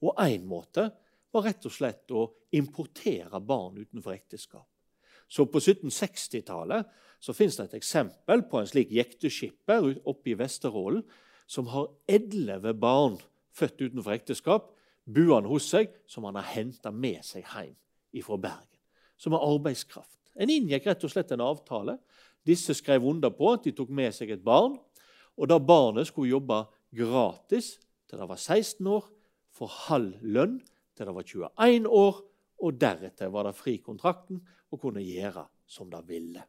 Og 0.01 0.15
én 0.21 0.45
måte 0.47 0.91
var 1.33 1.47
rett 1.49 1.65
og 1.67 1.73
slett 1.73 2.11
å 2.15 2.29
importere 2.55 3.41
barn 3.43 3.81
utenfor 3.81 4.15
ekteskap. 4.15 4.67
Så 5.27 5.45
På 5.45 5.59
1760-tallet 5.59 6.85
så 7.19 7.33
fins 7.33 7.57
det 7.57 7.69
et 7.69 7.79
eksempel 7.79 8.43
på 8.49 8.59
en 8.59 8.67
slik 8.69 8.91
jekteskipper 8.93 9.95
oppe 10.05 10.33
i 10.33 10.37
Vesterålen 10.37 11.01
som 11.47 11.69
har 11.73 11.89
elleve 12.09 12.73
barn 12.77 13.17
født 13.55 13.81
utenfor 13.81 14.13
ekteskap 14.13 14.71
buende 15.05 15.49
hos 15.49 15.69
seg, 15.69 15.91
som 16.09 16.25
han 16.25 16.37
har 16.39 16.49
henta 16.55 16.91
med 16.91 17.21
seg 17.25 17.45
hjem 17.45 18.25
fra 18.25 18.37
Bergen. 18.41 18.81
Som 19.17 19.35
er 19.35 19.45
arbeidskraft. 19.45 20.17
En 20.35 20.51
inngikk 20.51 20.89
rett 20.89 21.03
og 21.07 21.11
slett 21.13 21.31
en 21.31 21.43
avtale. 21.45 21.97
Disse 22.45 22.75
skrev 22.75 23.05
under 23.07 23.31
på 23.33 23.53
at 23.53 23.65
de 23.65 23.73
tok 23.75 23.89
med 23.89 24.13
seg 24.15 24.33
et 24.33 24.43
barn. 24.43 24.75
Og 25.35 25.49
da 25.49 25.59
barnet 25.59 26.09
skulle 26.09 26.33
jobbe 26.33 26.63
gratis 26.95 27.75
til 28.09 28.21
det 28.21 28.27
var 28.29 28.39
16 28.39 28.87
år, 28.87 29.05
for 29.55 29.71
halv 29.87 30.19
lønn 30.21 30.59
til 30.95 31.07
det 31.07 31.15
var 31.15 31.27
21 31.27 31.87
år, 31.89 32.19
og 32.65 32.79
deretter 32.81 33.31
var 33.33 33.47
det 33.47 33.57
fri 33.57 33.77
kontrakten 33.83 34.41
og 34.73 34.81
kunne 34.81 35.03
gjøre 35.05 35.45
som 35.69 35.89
det 35.91 36.01
ville. 36.09 36.43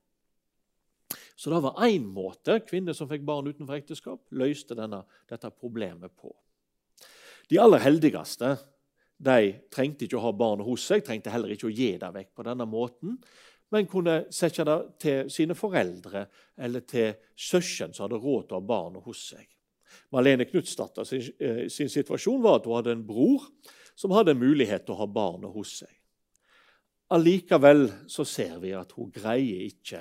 Så 1.36 1.52
det 1.52 1.60
var 1.62 1.82
én 1.86 2.06
måte 2.08 2.58
kvinner 2.66 2.96
som 2.96 3.08
fikk 3.10 3.24
barn 3.26 3.46
utenfor 3.46 3.76
ekteskap, 3.76 4.22
løste 4.34 4.74
denne, 4.78 5.02
dette 5.28 5.52
problemet 5.52 6.14
på. 6.16 6.32
De 7.50 7.60
aller 7.62 7.84
heldigste 7.84 8.56
de 9.16 9.52
trengte 9.72 10.04
ikke 10.04 10.18
å 10.18 10.24
ha 10.26 10.32
barnet 10.36 10.66
hos 10.66 10.84
seg, 10.88 11.04
trengte 11.04 11.32
heller 11.32 11.52
ikke 11.54 11.70
å 11.70 11.72
gi 11.72 11.94
det 12.00 12.08
vekk 12.12 12.32
på 12.36 12.46
denne 12.48 12.66
måten. 12.68 13.20
men 13.68 13.86
kunne 13.90 14.28
sette 14.30 14.62
det 14.62 14.76
til 15.02 15.30
sine 15.30 15.54
foreldre 15.58 16.28
eller 16.56 16.84
til 16.86 17.16
søsken 17.34 17.92
som 17.92 18.04
hadde 18.04 18.20
råd 18.22 18.44
til 18.46 18.54
å 18.54 18.60
ha 18.60 18.66
barnet 18.66 19.02
hos 19.02 19.24
seg. 19.32 19.48
Malene 20.14 20.44
Knutsdatter 20.46 21.04
sin, 21.04 21.22
eh, 21.40 21.66
sin, 21.68 21.88
situasjon 21.88 22.42
var 22.42 22.60
at 22.60 22.64
hun 22.64 22.76
hadde 22.76 22.92
en 22.92 23.06
bror 23.06 23.42
som 23.96 24.14
hadde 24.14 24.38
mulighet 24.38 24.86
til 24.86 24.94
å 24.94 25.00
ha 25.00 25.06
barnet 25.06 25.50
hos 25.50 25.80
seg. 25.80 25.90
Allikevel 27.14 27.86
så 28.10 28.24
ser 28.26 28.58
vi 28.62 28.72
at 28.74 28.92
hun 28.96 29.12
greier 29.14 29.66
ikke 29.68 30.00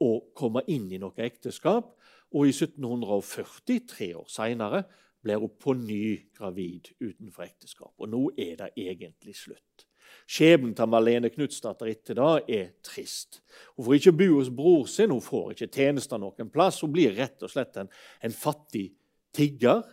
å 0.00 0.14
komme 0.36 0.62
inn 0.72 0.88
i 0.92 1.00
noe 1.00 1.16
ekteskap. 1.20 1.92
Og 2.30 2.46
i 2.46 2.54
1740, 2.54 3.80
tre 3.90 4.12
år 4.14 4.28
seinere, 4.30 4.84
blir 5.20 5.40
hun 5.42 5.52
på 5.60 5.74
ny 5.76 6.30
gravid 6.38 6.92
utenfor 7.00 7.44
ekteskap. 7.44 7.92
Og 7.98 8.08
nå 8.08 8.22
er 8.38 8.54
det 8.60 8.70
egentlig 8.78 9.34
slutt. 9.36 9.84
Skjebnen 10.30 10.72
til 10.78 10.88
Malene 10.90 11.30
Knutsdatter 11.30 11.90
etter 11.90 12.16
da 12.18 12.30
er 12.48 12.72
trist. 12.86 13.42
Hun 13.76 13.84
får 13.84 13.98
ikke 13.98 14.16
bo 14.22 14.30
hos 14.38 14.50
bror 14.54 14.88
sin, 14.90 15.12
hun 15.12 15.22
får 15.22 15.52
ikke 15.52 15.70
tjenester 15.74 16.22
noen 16.22 16.50
plass. 16.54 16.80
Hun 16.80 16.94
blir 16.94 17.14
rett 17.18 17.42
og 17.42 17.52
slett 17.52 17.76
en, 17.82 17.90
en 18.22 18.34
fattig 18.34 18.88
tigger. 19.36 19.84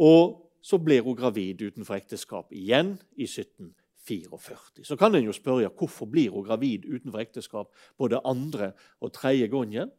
Og 0.00 0.40
så 0.64 0.78
blir 0.80 1.04
hun 1.04 1.18
gravid 1.18 1.66
utenfor 1.66 1.98
ekteskap 1.98 2.54
igjen 2.54 2.96
i 3.18 3.28
1740. 3.28 3.83
44. 4.04 4.84
Så 4.84 4.96
kan 5.00 5.14
en 5.14 5.24
jo 5.26 5.34
spørre 5.34 5.72
hvorfor 5.72 6.08
blir 6.10 6.32
hun 6.34 6.44
gravid 6.46 6.86
utenfor 6.86 7.22
ekteskap 7.22 7.72
både 7.98 8.20
andre 8.24 8.72
og 9.00 9.12
tredje 9.16 9.48
gangen. 9.52 9.92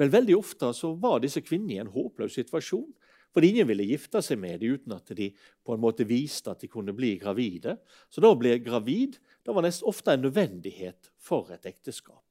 Vel, 0.00 0.12
Veldig 0.12 0.36
ofte 0.38 0.72
så 0.76 0.94
var 0.96 1.20
disse 1.20 1.42
kvinnene 1.44 1.76
i 1.76 1.82
en 1.82 1.92
håpløs 1.92 2.38
situasjon. 2.38 2.88
For 3.32 3.44
ingen 3.44 3.68
ville 3.68 3.86
gifte 3.88 4.20
seg 4.24 4.40
med 4.40 4.60
dem 4.60 4.76
uten 4.76 4.92
at 4.96 5.08
de 5.16 5.30
på 5.64 5.74
en 5.74 5.80
måte 5.80 6.04
viste 6.08 6.52
at 6.52 6.60
de 6.60 6.68
kunne 6.68 6.92
bli 6.96 7.14
gravide. 7.20 7.78
Så 8.12 8.20
da 8.20 8.32
å 8.32 8.38
bli 8.38 8.52
gravid 8.60 9.16
det 9.44 9.54
var 9.54 9.64
nesten 9.64 9.88
ofte 9.88 10.12
en 10.12 10.26
nødvendighet 10.26 11.12
for 11.20 11.48
et 11.54 11.64
ekteskap. 11.68 12.24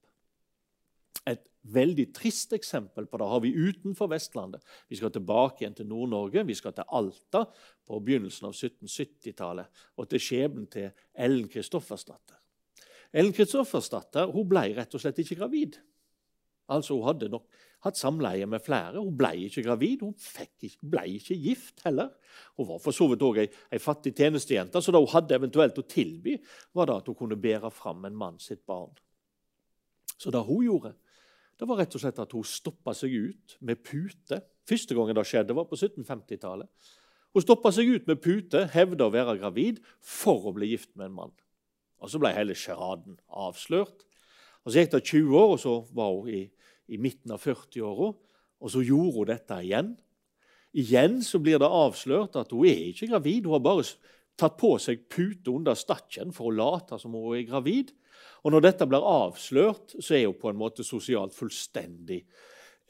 Et 1.26 1.42
veldig 1.62 2.08
trist 2.16 2.54
eksempel 2.58 3.06
på 3.08 3.20
det 3.22 3.30
har 3.30 3.42
vi 3.44 3.54
utenfor 3.54 4.10
Vestlandet. 4.12 4.64
Vi 4.90 4.98
skal 5.00 5.14
tilbake 5.14 5.64
igjen 5.64 5.78
til 5.78 5.90
Nord-Norge, 5.90 6.46
vi 6.48 6.58
skal 6.58 6.74
til 6.76 6.88
Alta 6.98 7.46
på 7.88 8.00
begynnelsen 8.02 8.50
av 8.50 8.56
1770-tallet 8.56 9.84
og 9.98 10.10
til 10.10 10.24
skjebnen 10.24 10.68
til 10.72 10.90
Ellen 11.14 11.50
Kristoffersdatter. 11.52 12.40
Ellen 13.12 13.36
Kristoffersdatter 13.36 14.32
hun 14.32 14.48
ble 14.50 14.70
rett 14.78 14.96
og 14.96 15.04
slett 15.04 15.20
ikke 15.22 15.42
gravid. 15.44 15.78
Altså 16.72 16.96
Hun 16.96 17.10
hadde 17.10 17.28
nok 17.32 17.50
hatt 17.84 17.98
samleie 18.00 18.46
med 18.48 18.64
flere. 18.64 19.02
Hun 19.02 19.16
ble 19.18 19.34
ikke 19.48 19.66
gravid, 19.66 20.06
hun 20.06 20.14
ikke, 20.16 20.78
ble 20.94 21.06
ikke 21.18 21.38
gift 21.42 21.82
heller. 21.86 22.14
Hun 22.58 22.70
var 22.70 22.82
for 22.84 22.96
så 22.96 23.10
vidt 23.12 23.26
òg 23.26 23.42
ei, 23.44 23.48
ei 23.74 23.82
fattig 23.82 24.14
tjenestejente, 24.16 24.80
så 24.80 24.94
det 24.94 25.02
hun 25.02 25.12
hadde 25.12 25.36
eventuelt 25.36 25.82
å 25.82 25.88
tilby, 25.90 26.38
var 26.78 26.88
da 26.88 27.00
at 27.02 27.10
hun 27.10 27.18
kunne 27.18 27.40
bære 27.42 27.74
fram 27.74 28.06
en 28.08 28.18
mann 28.18 28.40
sitt 28.40 28.64
barn. 28.70 28.94
Så 30.16 30.32
det 30.32 30.44
hun 30.46 30.64
gjorde, 30.64 30.94
det 31.62 31.68
var 31.70 31.78
rett 31.78 31.94
og 31.94 32.02
slett 32.02 32.18
at 32.18 32.32
hun 32.34 32.46
stoppa 32.48 32.94
seg 32.98 33.14
ut 33.14 33.54
med 33.62 33.84
pute. 33.86 34.40
Første 34.66 34.96
gangen 34.98 35.14
det 35.14 35.28
skjedde, 35.30 35.54
var 35.54 35.68
på 35.70 35.78
1750-tallet. 35.78 36.66
Hun 37.32 37.44
stoppa 37.46 37.70
seg 37.72 37.92
ut 37.94 38.08
med 38.10 38.18
pute, 38.24 38.64
hevda 38.74 39.06
å 39.06 39.14
være 39.14 39.38
gravid 39.38 39.78
for 40.02 40.50
å 40.50 40.56
bli 40.56 40.72
gift 40.72 40.90
med 40.98 41.12
en 41.12 41.20
mann. 41.20 41.36
Og 42.02 42.10
Så 42.10 42.18
ble 42.18 42.34
hele 42.34 42.58
sjaraden 42.58 43.20
avslørt. 43.30 44.08
Og 44.66 44.74
Så 44.74 44.82
gikk 44.82 44.96
det 44.96 45.04
20 45.06 45.38
år, 45.38 45.54
og 45.54 45.62
så 45.62 45.76
var 45.94 46.16
hun 46.18 46.34
i, 46.34 46.42
i 46.90 46.98
midten 46.98 47.38
av 47.38 47.46
40-åra. 47.46 48.10
Og 48.62 48.74
så 48.74 48.82
gjorde 48.82 49.20
hun 49.20 49.30
dette 49.30 49.62
igjen. 49.62 49.94
Igjen 50.74 51.22
så 51.22 51.38
blir 51.44 51.62
det 51.62 51.70
avslørt 51.70 52.42
at 52.42 52.58
hun 52.58 52.66
er 52.66 52.90
ikke 52.90 53.14
gravid. 53.14 53.46
Hun 53.46 53.60
har 53.60 53.66
bare 53.70 53.86
tatt 54.34 54.58
på 54.58 54.74
seg 54.82 55.06
pute 55.14 55.54
under 55.54 55.78
stakken 55.78 56.34
for 56.34 56.50
å 56.50 56.58
late 56.58 56.98
som 56.98 57.14
hun 57.14 57.38
er 57.38 57.46
gravid. 57.46 57.94
Og 58.44 58.52
Når 58.52 58.64
dette 58.66 58.88
blir 58.90 59.06
avslørt, 59.06 59.96
så 60.00 60.16
er 60.18 60.26
hun 60.26 60.40
på 60.40 60.50
en 60.50 60.60
måte 60.60 60.86
sosialt 60.86 61.36
fullstendig 61.38 62.24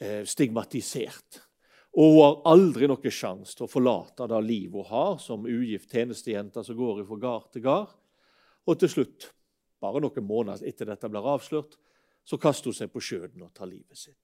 eh, 0.00 0.22
stigmatisert. 0.24 1.42
Og 1.92 2.08
hun 2.08 2.22
har 2.22 2.38
aldri 2.54 2.88
noen 2.88 3.12
sjanse 3.12 3.56
til 3.56 3.66
å 3.66 3.70
forlate 3.70 4.26
det 4.30 4.40
livet 4.46 4.80
hun 4.80 4.88
har 4.88 5.18
som 5.20 5.44
ugift 5.44 5.92
tjenestejente 5.92 6.64
som 6.64 6.78
går 6.78 7.04
fra 7.04 7.20
gard 7.20 7.50
til 7.52 7.66
gard. 7.66 7.92
Og 8.64 8.78
til 8.80 8.88
slutt, 8.88 9.28
bare 9.82 10.00
noen 10.00 10.24
måneder 10.24 10.68
etter 10.68 10.88
dette 10.88 11.10
blir 11.12 11.28
avslørt, 11.34 11.76
så 12.24 12.38
kaster 12.40 12.70
hun 12.70 12.78
seg 12.78 12.92
på 12.92 13.02
sjøen 13.02 13.42
og 13.42 13.52
tar 13.52 13.68
livet 13.68 13.98
sitt. 13.98 14.18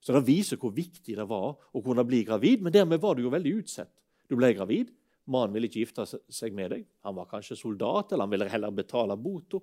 Så 0.00 0.12
Det 0.12 0.24
viser 0.26 0.56
hvor 0.60 0.72
viktig 0.72 1.16
det 1.16 1.28
var 1.28 1.56
å 1.56 1.82
kunne 1.84 2.04
bli 2.08 2.24
gravid, 2.24 2.62
men 2.64 2.72
dermed 2.72 3.00
var 3.00 3.14
du 3.14 3.22
jo 3.22 3.32
veldig 3.32 3.52
utsett. 3.60 3.92
Du 4.28 4.36
ble 4.36 4.52
gravid, 4.56 4.90
mannen 5.30 5.54
ville 5.54 5.68
ikke 5.68 5.84
gifte 5.84 6.06
seg 6.08 6.56
med 6.56 6.72
deg. 6.72 6.86
Han 7.04 7.16
var 7.18 7.28
kanskje 7.30 7.58
soldat, 7.58 8.12
eller 8.12 8.24
han 8.24 8.32
ville 8.32 8.48
heller 8.48 8.74
betale 8.74 9.16
bota 9.20 9.60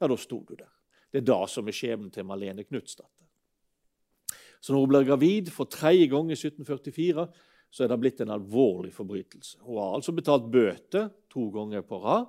ja, 0.00 0.08
da 0.08 0.16
sto 0.20 0.42
du 0.46 0.54
der. 0.54 0.72
Det 1.12 1.22
er 1.22 1.28
det 1.28 1.42
som 1.50 1.68
er 1.68 1.76
skjebnen 1.76 2.10
til 2.12 2.26
Malene 2.28 2.64
Knutsdatter. 2.66 3.12
Så 4.60 4.72
når 4.72 4.82
hun 4.82 4.90
blir 4.90 5.06
gravid 5.06 5.50
for 5.54 5.70
tredje 5.70 6.08
gang 6.10 6.30
i 6.32 6.36
1744, 6.36 7.26
så 7.70 7.84
er 7.84 7.90
det 7.92 7.98
blitt 8.00 8.22
en 8.24 8.32
alvorlig 8.34 8.92
forbrytelse. 8.94 9.60
Hun 9.62 9.78
har 9.78 9.94
altså 9.98 10.14
betalt 10.16 10.50
bøter 10.52 11.10
to 11.32 11.48
ganger 11.54 11.84
på 11.86 12.00
rad. 12.02 12.26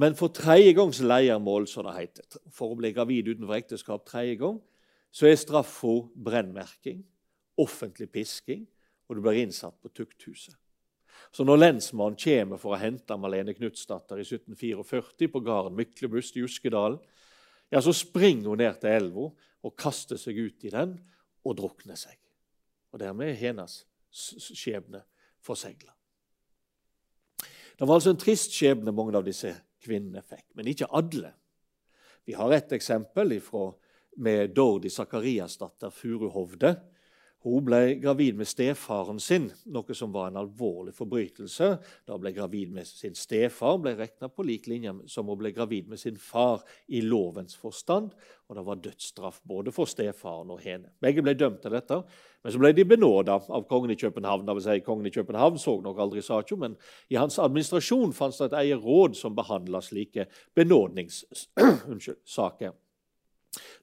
Men 0.00 0.14
for 0.16 0.32
tredje 0.32 0.72
gangs 0.78 1.00
leiermål, 1.02 1.66
som 1.68 1.88
det 1.88 1.96
heter, 1.96 2.40
for 2.54 2.72
å 2.72 2.78
bli 2.78 2.92
gravid 2.94 3.32
utenfor 3.32 3.58
ekteskap 3.58 4.04
tredje 4.06 4.38
gang, 4.40 4.60
så 5.10 5.26
er 5.26 5.38
straffa 5.38 5.96
brennmerking, 6.14 7.02
offentlig 7.58 8.06
pisking, 8.14 8.62
og 9.10 9.18
du 9.18 9.24
blir 9.24 9.42
innsatt 9.42 9.74
på 9.82 9.90
tukthuset. 9.90 10.54
Så 11.30 11.44
når 11.46 11.60
lensmannen 11.60 12.18
kommer 12.18 12.58
for 12.58 12.74
å 12.74 12.80
hente 12.80 13.16
Malene 13.20 13.54
Knutsdatter 13.54 14.18
i 14.18 14.26
1744 14.26 15.30
på 15.30 15.42
gården 15.46 15.76
Myklebust 15.78 16.38
i 16.38 16.44
Uskedalen, 16.46 16.98
ja, 17.70 17.78
så 17.78 17.94
springer 17.94 18.50
hun 18.50 18.58
ned 18.58 18.80
til 18.82 18.90
elva 18.90 19.28
og 19.30 19.76
kaster 19.78 20.18
seg 20.18 20.40
ut 20.40 20.66
i 20.66 20.72
den 20.74 20.96
og 21.46 21.56
drukner 21.60 21.98
seg. 21.98 22.16
Og 22.90 22.98
Dermed 22.98 23.30
er 23.30 23.38
hennes 23.38 23.76
skjebne 24.10 25.04
forsegla. 25.44 25.94
Det 27.78 27.86
var 27.86 27.96
altså 27.96 28.12
en 28.12 28.20
trist 28.20 28.52
skjebne 28.52 28.92
mange 28.92 29.14
av 29.16 29.24
disse 29.24 29.54
kvinnene 29.80 30.20
fikk, 30.26 30.50
men 30.58 30.68
ikke 30.68 30.90
alle. 30.98 31.30
Vi 32.28 32.34
har 32.36 32.52
et 32.52 32.74
eksempel 32.76 33.38
ifra, 33.38 33.70
med 34.20 34.50
Dordi 34.52 34.90
Sakariasdatter 34.90 35.92
Furuhovde, 35.94 36.74
hun 37.40 37.64
ble 37.64 37.94
gravid 38.02 38.36
med 38.36 38.48
stefaren 38.48 39.20
sin, 39.22 39.46
noe 39.72 39.94
som 39.96 40.12
var 40.12 40.28
en 40.28 40.36
alvorlig 40.42 40.92
forbrytelse. 40.92 41.70
Da 42.04 42.18
ble 42.20 42.34
gravid 42.36 42.74
med 42.76 42.88
sin 42.88 43.14
stefar, 43.16 43.78
ble 43.80 43.94
regna 43.96 44.28
på 44.28 44.44
lik 44.44 44.68
linje 44.68 44.92
som 45.08 45.30
hun 45.32 45.38
ble 45.40 45.52
gravid 45.56 45.88
med 45.88 45.96
sin 46.02 46.18
far 46.20 46.60
i 46.92 47.00
lovens 47.00 47.56
forstand. 47.56 48.12
Og 48.50 48.58
det 48.58 48.64
var 48.66 48.82
dødsstraff 48.84 49.38
både 49.48 49.72
for 49.72 49.88
stefaren 49.88 50.52
og 50.52 50.60
henne. 50.60 50.92
Begge 51.00 51.24
ble 51.24 51.32
dømt 51.38 51.62
til 51.64 51.72
dette, 51.72 52.02
men 52.44 52.52
så 52.52 52.60
ble 52.60 52.74
de 52.76 52.84
benåda 52.92 53.38
av 53.40 53.64
kongen 53.70 53.94
i 53.94 54.00
København. 54.00 54.44
Det 54.44 54.54
vil 54.58 54.66
si, 54.66 54.84
kongen 54.84 55.08
i 55.08 55.16
København 55.16 55.56
så 55.62 55.78
nok 55.80 55.96
aldri 56.04 56.20
Sacho, 56.26 56.56
men 56.60 56.76
i 57.08 57.16
hans 57.16 57.40
administrasjon 57.40 58.12
fantes 58.16 58.40
det 58.42 58.50
et 58.50 58.58
eget 58.66 58.84
råd 58.84 59.16
som 59.16 59.38
behandla 59.38 59.80
slike 59.86 60.28
benådningssaker. 60.60 62.76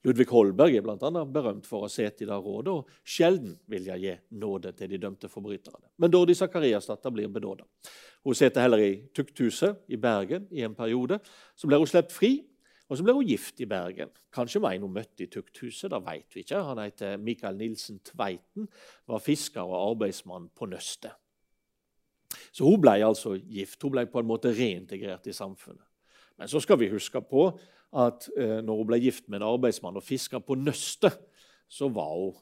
Ludvig 0.08 0.30
Holberg 0.32 0.78
er 0.78 0.84
bl.a. 0.86 1.24
berømt 1.28 1.66
for 1.68 1.84
å 1.84 1.92
sitte 1.92 2.24
i 2.24 2.28
det 2.30 2.36
rådet 2.40 2.72
og 2.72 2.92
sjelden 3.04 3.58
vilje 3.68 3.98
gi 4.00 4.14
nåde 4.40 4.72
til 4.78 4.92
de 4.94 5.00
dømte 5.02 5.30
forbryterne. 5.32 5.90
Men 6.00 6.14
Dordi 6.14 6.36
Sakariasdatter 6.38 7.12
blir 7.12 7.32
benåda. 7.32 7.68
Hun 8.24 8.38
sitter 8.38 8.64
heller 8.64 8.84
i 8.84 8.92
tukthuset 9.16 9.84
i 9.92 10.00
Bergen 10.00 10.48
i 10.56 10.64
en 10.64 10.76
periode. 10.76 11.20
Så 11.56 11.68
blir 11.68 11.84
hun 11.84 11.90
sluppet 11.90 12.16
fri, 12.16 12.32
og 12.88 12.96
så 12.96 13.04
blir 13.04 13.18
hun 13.20 13.28
gift 13.28 13.60
i 13.60 13.68
Bergen. 13.68 14.12
Kanskje 14.34 14.62
med 14.64 14.78
en 14.78 14.88
hun 14.88 14.96
møtte 14.96 15.26
i 15.26 15.32
tukthuset. 15.32 15.92
det 15.92 16.02
vet 16.06 16.36
vi 16.36 16.46
ikke. 16.46 16.64
Han 16.64 16.80
heter 16.80 17.18
Mikael 17.18 17.58
Nilsen 17.60 18.00
Tveiten, 18.00 18.70
var 19.08 19.20
fisker 19.20 19.62
og 19.62 19.92
arbeidsmann 19.92 20.50
på 20.56 20.70
Nøstet. 20.72 21.12
Så 22.52 22.64
hun 22.64 22.80
ble 22.82 23.04
altså 23.04 23.36
gift. 23.36 23.82
Hun 23.84 23.92
ble 23.92 24.06
på 24.08 24.20
en 24.20 24.28
måte 24.28 24.52
reintegrert 24.56 25.28
i 25.28 25.36
samfunnet. 25.36 25.84
Men 26.38 26.48
så 26.48 26.60
skal 26.62 26.80
vi 26.80 26.92
huske 26.92 27.22
på 27.22 27.50
at 27.96 28.28
eh, 28.38 28.60
når 28.66 28.82
hun 28.82 28.90
ble 28.90 29.00
gift 29.00 29.28
med 29.28 29.42
en 29.42 29.50
arbeidsmann 29.54 30.00
og 30.00 30.04
fiska 30.04 30.42
på 30.44 30.58
nøstet, 30.60 31.16
så 31.68 31.90
var 31.92 32.14
hun 32.16 32.36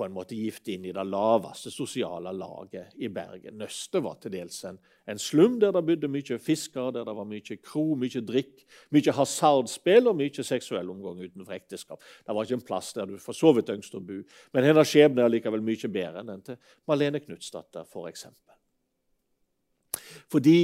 på 0.00 0.06
en 0.06 0.14
måte 0.14 0.36
gift 0.38 0.68
inn 0.70 0.84
i 0.86 0.92
det 0.94 1.02
laveste 1.04 1.70
sosiale 1.74 2.30
laget 2.32 2.94
i 3.02 3.08
Bergen. 3.12 3.58
Nøstet 3.58 4.02
var 4.04 4.20
til 4.22 4.32
dels 4.32 4.62
en, 4.64 4.78
en 5.10 5.18
slum 5.20 5.58
der 5.60 5.74
det 5.74 5.82
bodde 5.84 6.08
mye 6.08 6.38
fiskere, 6.40 6.92
der 6.94 7.04
det 7.04 7.14
var 7.18 7.26
mye 7.28 7.56
kro, 7.58 7.82
mye 7.98 8.22
drikk, 8.24 8.62
mye 8.94 9.14
hasardspill 9.16 10.08
og 10.08 10.16
mye 10.20 10.44
seksuell 10.46 10.92
omgang 10.94 11.18
utenfor 11.20 11.58
ekteskap. 11.58 12.06
Det 12.24 12.36
var 12.36 12.46
ikke 12.46 12.60
en 12.60 12.68
plass 12.70 12.92
der 12.96 13.10
du 13.10 13.18
for 13.20 13.36
så 13.36 13.52
vidt 13.56 13.72
ønsket 13.74 13.98
å 13.98 14.06
bo. 14.06 14.20
Men 14.54 14.68
hennes 14.70 14.88
skjebne 14.88 15.26
er 15.26 15.34
likevel 15.34 15.66
mye 15.66 15.90
bedre 15.90 16.22
enn 16.22 16.32
den 16.32 16.46
til 16.46 16.78
Malene 16.88 17.20
Knutsdatter, 17.24 17.84
f.eks. 17.84 18.24
For 18.30 19.98
Fordi 20.38 20.60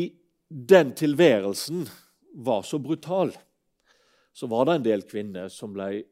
den 0.48 0.94
tilværelsen 0.96 1.84
var 2.46 2.62
så 2.62 2.78
brutal 2.78 3.34
så 4.36 4.48
var 4.50 4.68
det 4.68 4.76
en 4.76 4.86
del 4.86 5.04
kvinner 5.08 5.48
som 5.52 5.72
ble 5.72 6.04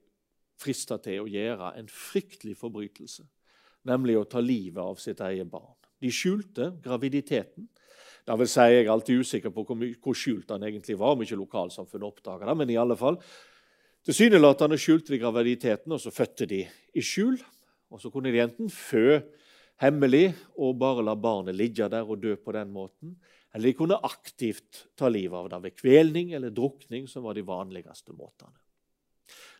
frista 0.60 0.96
til 1.02 1.24
å 1.24 1.30
gjøre 1.30 1.74
en 1.76 1.88
fryktelig 1.90 2.56
forbrytelse, 2.56 3.24
nemlig 3.90 4.16
å 4.16 4.26
ta 4.28 4.40
livet 4.40 4.80
av 4.80 5.00
sitt 5.02 5.20
eget 5.20 5.50
barn. 5.50 5.74
De 6.00 6.12
skjulte 6.12 6.70
graviditeten. 6.84 7.68
Da 8.24 8.36
vil 8.40 8.48
si, 8.48 8.60
Jeg 8.60 8.86
er 8.86 8.92
alltid 8.92 9.20
usikker 9.20 9.52
på 9.52 9.64
hvor, 9.68 9.76
hvor 10.00 10.16
skjult 10.16 10.48
den 10.48 10.64
egentlig 10.64 10.96
var, 10.96 11.12
om 11.12 11.22
ikke 11.22 11.36
lokalsamfunnet 11.36 12.08
oppdaga 12.08 12.48
det. 12.48 12.56
Men 12.56 12.70
i 12.72 12.80
alle 12.80 12.96
fall, 12.96 13.20
Tilsynelatende 14.04 14.76
skjulte 14.76 15.14
de 15.14 15.18
graviditeten, 15.22 15.92
og 15.96 16.00
så 16.00 16.10
fødte 16.12 16.44
de 16.44 16.58
i 16.68 17.02
skjul. 17.02 17.38
Og 17.88 18.02
så 18.02 18.10
kunne 18.12 18.32
de 18.34 18.42
enten 18.42 18.68
fø 18.68 19.22
hemmelig 19.80 20.34
og 20.60 20.76
bare 20.78 21.04
la 21.06 21.14
barnet 21.16 21.56
ligge 21.56 21.88
der 21.88 22.04
og 22.04 22.20
dø 22.20 22.34
på 22.36 22.52
den 22.52 22.68
måten, 22.74 23.14
eller 23.54 23.70
de 23.70 23.78
kunne 23.78 24.00
aktivt 24.02 24.86
ta 24.98 25.08
livet 25.08 25.36
av 25.38 25.48
det 25.48 25.60
ved 25.62 25.76
kvelning 25.78 26.32
eller 26.34 26.50
drukning, 26.50 27.06
som 27.08 27.22
var 27.22 27.36
de 27.38 27.44
vanligste 27.46 28.14
måtene. 28.16 28.56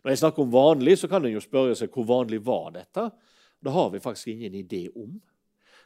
Når 0.03 0.13
jeg 0.13 0.21
snakker 0.21 0.43
om 0.43 0.51
vanlig, 0.53 0.97
så 0.99 1.09
kan 1.09 1.25
en 1.25 1.37
jo 1.37 1.43
spørre 1.43 1.77
seg 1.79 1.95
hvor 1.95 2.09
vanlig 2.09 2.41
var 2.45 2.75
dette. 2.75 3.07
Det 3.63 3.73
har 3.73 3.93
vi 3.95 4.03
faktisk 4.03 4.33
ingen 4.35 4.59
idé 4.59 4.89
om. 4.91 5.15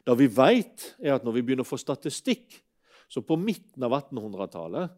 Det 0.09 0.17
vi 0.19 0.31
vet, 0.33 0.88
er 1.05 1.19
at 1.19 1.27
når 1.27 1.37
vi 1.37 1.45
begynner 1.45 1.69
å 1.69 1.69
få 1.69 1.79
statistikk, 1.79 2.57
så 3.12 3.21
på 3.25 3.37
midten 3.41 3.85
av 3.85 3.93
1800-tallet 4.00 4.97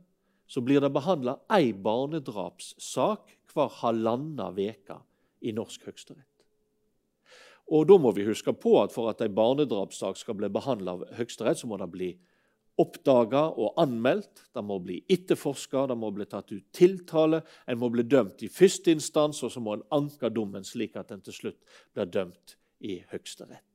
så 0.50 0.62
blir 0.62 0.83
det 0.83 0.95
behandla 0.95 1.37
ei 1.52 1.75
barnedrapssak 1.75 3.37
hver 3.50 3.76
halvannen 3.83 4.38
uke 4.59 5.02
i 5.47 5.52
norsk 5.55 5.90
høyesterett. 5.90 6.26
Og 7.71 7.87
da 7.87 7.99
må 8.02 8.11
vi 8.14 8.26
huske 8.26 8.55
på 8.55 8.75
at 8.81 8.95
For 8.95 9.11
at 9.12 9.21
en 9.23 9.35
barnedrapssak 9.35 10.19
skal 10.19 10.38
bli 10.38 10.50
behandla 10.50 10.97
av 10.97 11.05
Høyesterett, 11.14 11.61
så 11.61 11.69
må 11.71 11.79
det 11.79 11.90
bli 11.93 12.09
oppdaga 12.81 13.43
og 13.50 13.79
anmeldt. 13.81 14.45
Det 14.55 14.62
må 14.65 14.79
bli 14.85 15.00
etterforska, 15.11 15.87
det 15.91 15.97
må 15.99 16.12
bli 16.15 16.27
tatt 16.31 16.53
ut 16.53 16.67
tiltale. 16.77 17.43
En 17.67 17.81
må 17.81 17.91
bli 17.93 18.05
dømt 18.07 18.45
i 18.47 18.50
første 18.53 18.95
instans, 18.95 19.43
og 19.43 19.53
så 19.53 19.62
må 19.62 19.77
en 19.77 19.89
anke 19.97 20.31
dommen 20.33 20.67
slik 20.67 20.97
at 21.00 21.11
en 21.15 21.25
til 21.25 21.37
slutt 21.37 21.61
blir 21.95 22.11
dømt 22.11 22.57
i 22.87 23.00
Høyesterett. 23.11 23.67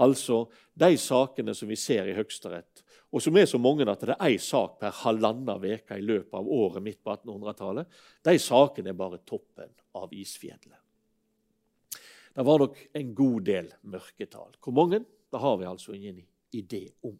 Altså 0.00 0.44
de 0.78 0.94
sakene 1.00 1.54
som 1.54 1.68
vi 1.68 1.76
ser 1.78 2.08
i 2.08 2.14
Høyesterett, 2.16 2.84
og 3.10 3.22
som 3.22 3.36
er 3.36 3.48
så 3.50 3.58
mange 3.58 3.86
at 3.90 4.04
det 4.06 4.14
er 4.14 4.36
én 4.36 4.42
sak 4.42 4.78
per 4.80 4.94
halvannen 5.02 5.64
uke 5.64 5.98
i 5.98 6.04
løpet 6.04 6.36
av 6.38 6.46
året 6.46 6.84
midt 6.84 7.00
på 7.02 7.10
1800-tallet, 7.16 7.88
de 8.22 8.36
sakene 8.38 8.92
er 8.92 8.98
bare 8.98 9.18
toppen 9.26 9.72
av 9.98 10.14
isfjellet. 10.14 10.78
Det 12.30 12.46
var 12.46 12.62
nok 12.62 12.76
en 12.94 13.14
god 13.14 13.42
del 13.48 13.72
mørketall. 13.90 14.54
Hvor 14.62 14.76
mange? 14.76 15.02
Det 15.02 15.40
har 15.42 15.56
vi 15.58 15.66
altså 15.66 15.92
ingen 15.94 16.22
idé 16.54 16.86
om. 17.02 17.18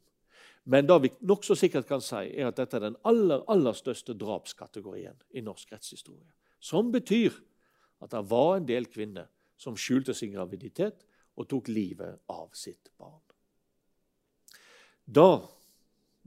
Men 0.71 0.87
det 0.87 0.99
vi 1.03 1.11
nokså 1.27 1.57
sikkert 1.59 1.89
kan 1.89 2.03
si, 2.05 2.29
er 2.31 2.47
at 2.50 2.59
dette 2.61 2.79
er 2.79 2.85
den 2.85 2.99
aller, 3.09 3.43
aller 3.50 3.75
største 3.75 4.15
drapskategorien 4.15 5.19
i 5.35 5.43
norsk 5.43 5.73
rettshistorie. 5.75 6.31
Som 6.62 6.93
betyr 6.95 7.35
at 8.05 8.12
det 8.15 8.23
var 8.31 8.57
en 8.57 8.69
del 8.69 8.87
kvinner 8.93 9.27
som 9.61 9.77
skjulte 9.77 10.15
sin 10.15 10.33
graviditet 10.37 11.03
og 11.37 11.49
tok 11.50 11.73
livet 11.73 12.21
av 12.31 12.53
sitt 12.55 12.93
barn. 13.00 13.19
Da 15.11 15.43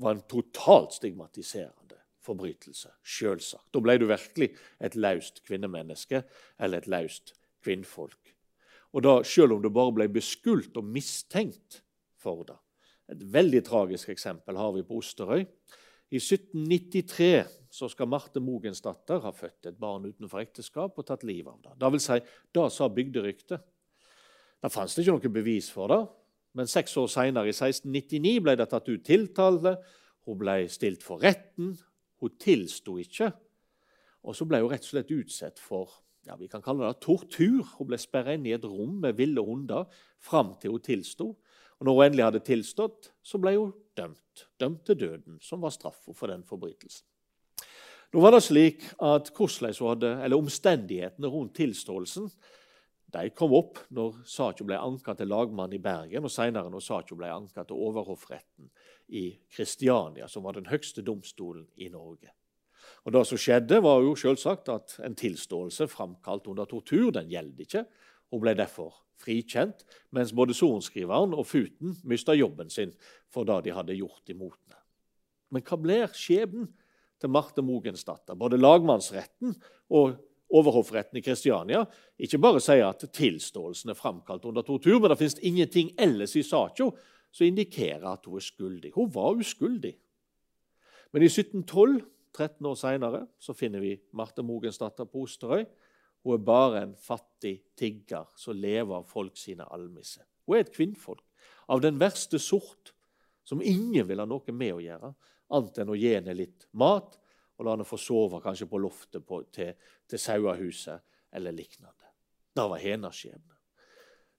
var 0.03 0.17
en 0.17 0.25
totalt 0.27 0.97
stigmatiserende 0.97 2.01
forbrytelse, 2.23 2.91
selvsagt. 3.03 3.69
Da 3.71 3.79
ble 3.83 3.95
du 3.99 4.07
virkelig 4.09 4.51
et 4.83 4.97
laust 4.99 5.39
kvinnemenneske 5.47 6.23
eller 6.59 6.83
et 6.83 6.91
laust 6.91 7.35
kvinnfolk. 7.63 8.19
Og 8.93 9.03
da, 9.07 9.23
Selv 9.23 9.55
om 9.55 9.61
du 9.63 9.69
bare 9.69 9.95
ble 9.95 10.07
beskyldt 10.11 10.77
og 10.77 10.83
mistenkt 10.83 11.81
for 12.19 12.43
det. 12.43 12.59
Et 13.11 13.25
veldig 13.33 13.63
tragisk 13.67 14.13
eksempel 14.13 14.57
har 14.57 14.71
vi 14.75 14.85
på 14.87 14.99
Osterøy. 15.01 15.43
I 16.13 16.19
1793 16.21 17.43
så 17.73 17.89
skal 17.89 18.07
Marte 18.07 18.41
Mogensdatter 18.43 19.23
ha 19.23 19.31
født 19.33 19.71
et 19.71 19.79
barn 19.81 20.05
utenfor 20.05 20.43
ekteskap 20.43 20.99
og 20.99 21.07
tatt 21.07 21.25
livet 21.25 21.49
av 21.49 21.61
det. 21.63 21.77
Da 21.81 21.89
si, 21.99 22.19
da 22.53 22.67
sa 22.69 22.89
bygderyktet. 22.93 23.63
Det 24.63 24.71
fantes 24.71 24.99
ikke 25.01 25.15
noe 25.17 25.33
bevis 25.33 25.71
for 25.73 25.91
det, 25.91 26.03
men 26.53 26.69
seks 26.69 26.93
år 27.01 27.09
seinere, 27.09 27.49
i 27.49 27.55
1699, 27.55 28.35
ble 28.45 28.53
det 28.59 28.69
tatt 28.69 28.87
ut 28.91 29.03
tiltale. 29.03 29.73
Hun 30.27 30.37
ble 30.39 30.59
stilt 30.71 31.03
for 31.03 31.23
retten. 31.23 31.73
Hun 32.21 32.37
tilsto 32.39 32.99
ikke. 33.01 33.31
Og 34.23 34.37
så 34.37 34.45
ble 34.47 34.61
hun 34.61 34.71
rett 34.71 34.85
og 34.85 34.93
slett 34.93 35.11
utsatt 35.11 35.59
for 35.59 35.97
ja, 36.23 36.37
vi 36.39 36.47
kan 36.47 36.61
kalle 36.63 36.87
det 36.87 37.01
tortur. 37.03 37.65
Hun 37.75 37.89
ble 37.89 37.99
sperra 37.99 38.37
inn 38.37 38.45
i 38.47 38.53
et 38.55 38.63
rom 38.63 39.01
med 39.03 39.17
ville 39.17 39.43
hunder 39.43 39.89
fram 40.23 40.53
til 40.61 40.77
hun 40.77 40.85
tilsto. 40.85 41.33
Og 41.83 41.89
når 41.89 41.97
hun 41.97 42.05
endelig 42.05 42.23
hadde 42.23 42.39
tilstått, 42.47 43.09
så 43.19 43.37
ble 43.43 43.57
hun 43.57 43.73
dømt. 43.99 44.45
Dømt 44.55 44.85
til 44.87 44.95
døden, 45.01 45.39
som 45.43 45.59
var 45.59 45.73
straffa 45.75 46.15
for 46.15 46.31
den 46.31 46.45
forbrytelsen. 46.47 47.03
Nå 48.13 48.21
var 48.23 48.31
det 48.31 48.43
slik 48.45 48.85
at 49.03 49.33
hadde, 49.35 50.11
Omstendighetene 50.37 51.27
rundt 51.27 51.57
tilståelsen 51.59 52.29
de 53.13 53.29
kom 53.35 53.51
opp 53.53 53.81
når 53.93 54.23
saka 54.25 54.65
ble 54.65 54.77
anka 54.79 55.13
til 55.17 55.29
lagmannen 55.29 55.75
i 55.75 55.81
Bergen, 55.83 56.23
og 56.23 56.31
senere 56.31 56.71
når 56.71 56.81
saka 56.81 57.17
ble 57.17 57.27
anka 57.29 57.65
til 57.67 57.83
overhoffretten 57.83 58.71
i 59.13 59.27
Kristiania, 59.51 60.29
som 60.31 60.47
var 60.47 60.55
den 60.55 60.71
høgste 60.71 61.03
domstolen 61.05 61.67
i 61.75 61.91
Norge. 61.93 62.31
Og 63.03 63.11
Det 63.11 63.25
som 63.27 63.37
skjedde, 63.37 63.81
var 63.83 64.01
jo 64.01 64.15
selvsagt 64.15 64.71
at 64.71 64.95
en 65.03 65.19
tilståelse 65.19 65.89
framkalt 65.91 66.47
under 66.47 66.65
tortur 66.65 67.11
den 67.11 67.29
gjelder 67.29 67.67
ikke. 67.67 67.85
Hun 68.33 68.41
ble 68.41 68.55
derfor 68.57 68.95
frikjent, 69.21 69.83
mens 70.09 70.33
både 70.33 70.55
sorenskriveren 70.57 71.35
og 71.37 71.45
Futen 71.45 71.93
mista 72.09 72.33
jobben 72.33 72.71
sin 72.73 72.93
for 73.31 73.45
det 73.45 73.59
de 73.67 73.75
hadde 73.75 73.97
gjort 73.99 74.33
imot 74.33 74.57
henne. 74.57 74.79
Men 75.53 75.65
hva 75.67 75.77
blir 75.77 76.15
skjebnen 76.17 76.71
til 77.21 77.29
Marte 77.29 77.61
Mogensdatter? 77.61 78.33
Både 78.33 78.57
lagmannsretten 78.57 79.53
og 79.93 80.15
overhoffretten 80.53 81.19
i 81.19 81.23
Kristiania 81.25 81.83
ikke 82.17 82.41
bare 82.41 82.61
sier 82.61 82.87
at 82.87 83.05
tilståelsen 83.13 83.93
er 83.93 83.99
framkalt 83.99 84.45
under 84.49 84.65
tortur, 84.65 84.97
men 84.97 85.13
det 85.13 85.19
finnes 85.21 85.39
ingenting 85.45 85.93
ellers 86.01 86.33
i 86.37 86.45
saka 86.45 86.89
som 87.33 87.45
indikerer 87.45 88.05
at 88.09 88.25
hun 88.25 88.41
er 88.41 88.45
skyldig. 88.45 88.93
Hun 88.97 89.13
var 89.13 89.37
uskyldig. 89.37 89.93
Men 91.13 91.25
i 91.25 91.29
1712, 91.29 92.01
13 92.33 92.65
år 92.65 92.77
seinere, 92.81 93.25
finner 93.53 93.81
vi 93.81 93.93
Marte 94.17 94.41
Mogensdatter 94.45 95.05
på 95.05 95.27
Osterøy. 95.27 95.67
Hun 96.23 96.37
er 96.37 96.45
bare 96.47 96.81
en 96.85 96.95
fattig 96.95 97.57
tigger 97.79 98.29
som 98.39 98.55
lever 98.55 98.95
av 98.95 99.07
folk 99.09 99.37
sine 99.37 99.67
almisser. 99.75 100.23
Hun 100.47 100.57
er 100.57 100.65
et 100.65 100.75
kvinnfolk 100.75 101.23
av 101.71 101.81
den 101.83 101.99
verste 101.99 102.39
sort, 102.39 102.93
som 103.43 103.61
ingen 103.61 104.07
vil 104.07 104.21
ha 104.23 104.27
noe 104.27 104.55
med 104.55 104.77
å 104.77 104.83
gjøre, 104.83 105.11
annet 105.53 105.81
enn 105.83 105.91
å 105.91 105.97
gi 105.99 106.13
henne 106.13 106.35
litt 106.37 106.67
mat 106.79 107.17
og 107.57 107.65
la 107.65 107.75
henne 107.75 107.87
få 107.87 107.99
sove 107.99 108.39
kanskje 108.43 108.69
på 108.71 108.79
loftet 108.81 109.25
på, 109.27 109.41
til, 109.53 109.73
til 110.09 110.21
sauehuset 110.21 111.03
eller 111.35 111.55
lignende. 111.55 112.13
Det 112.53 112.65
var 112.69 112.81
hennes 112.81 113.17
skjebne. 113.17 113.57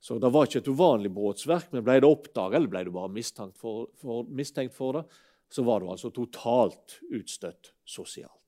Så 0.04 0.18
det 0.20 0.28
var 0.28 0.46
ikke 0.46 0.60
et 0.60 0.68
uvanlig 0.68 1.10
brotsverk, 1.16 1.70
men 1.72 1.84
ble 1.84 1.96
det 2.02 2.08
oppdaget, 2.08 2.58
eller 2.58 2.72
ble 2.72 2.82
du 2.84 2.90
bare 2.92 3.12
mistenkt 3.12 3.56
for, 3.60 3.86
for, 4.00 4.26
mistenkt 4.28 4.74
for, 4.76 4.98
det, 4.98 5.22
så 5.48 5.64
var 5.64 5.80
du 5.80 5.88
altså 5.88 6.10
totalt 6.12 6.98
utstøtt 7.08 7.72
sosialt. 7.88 8.43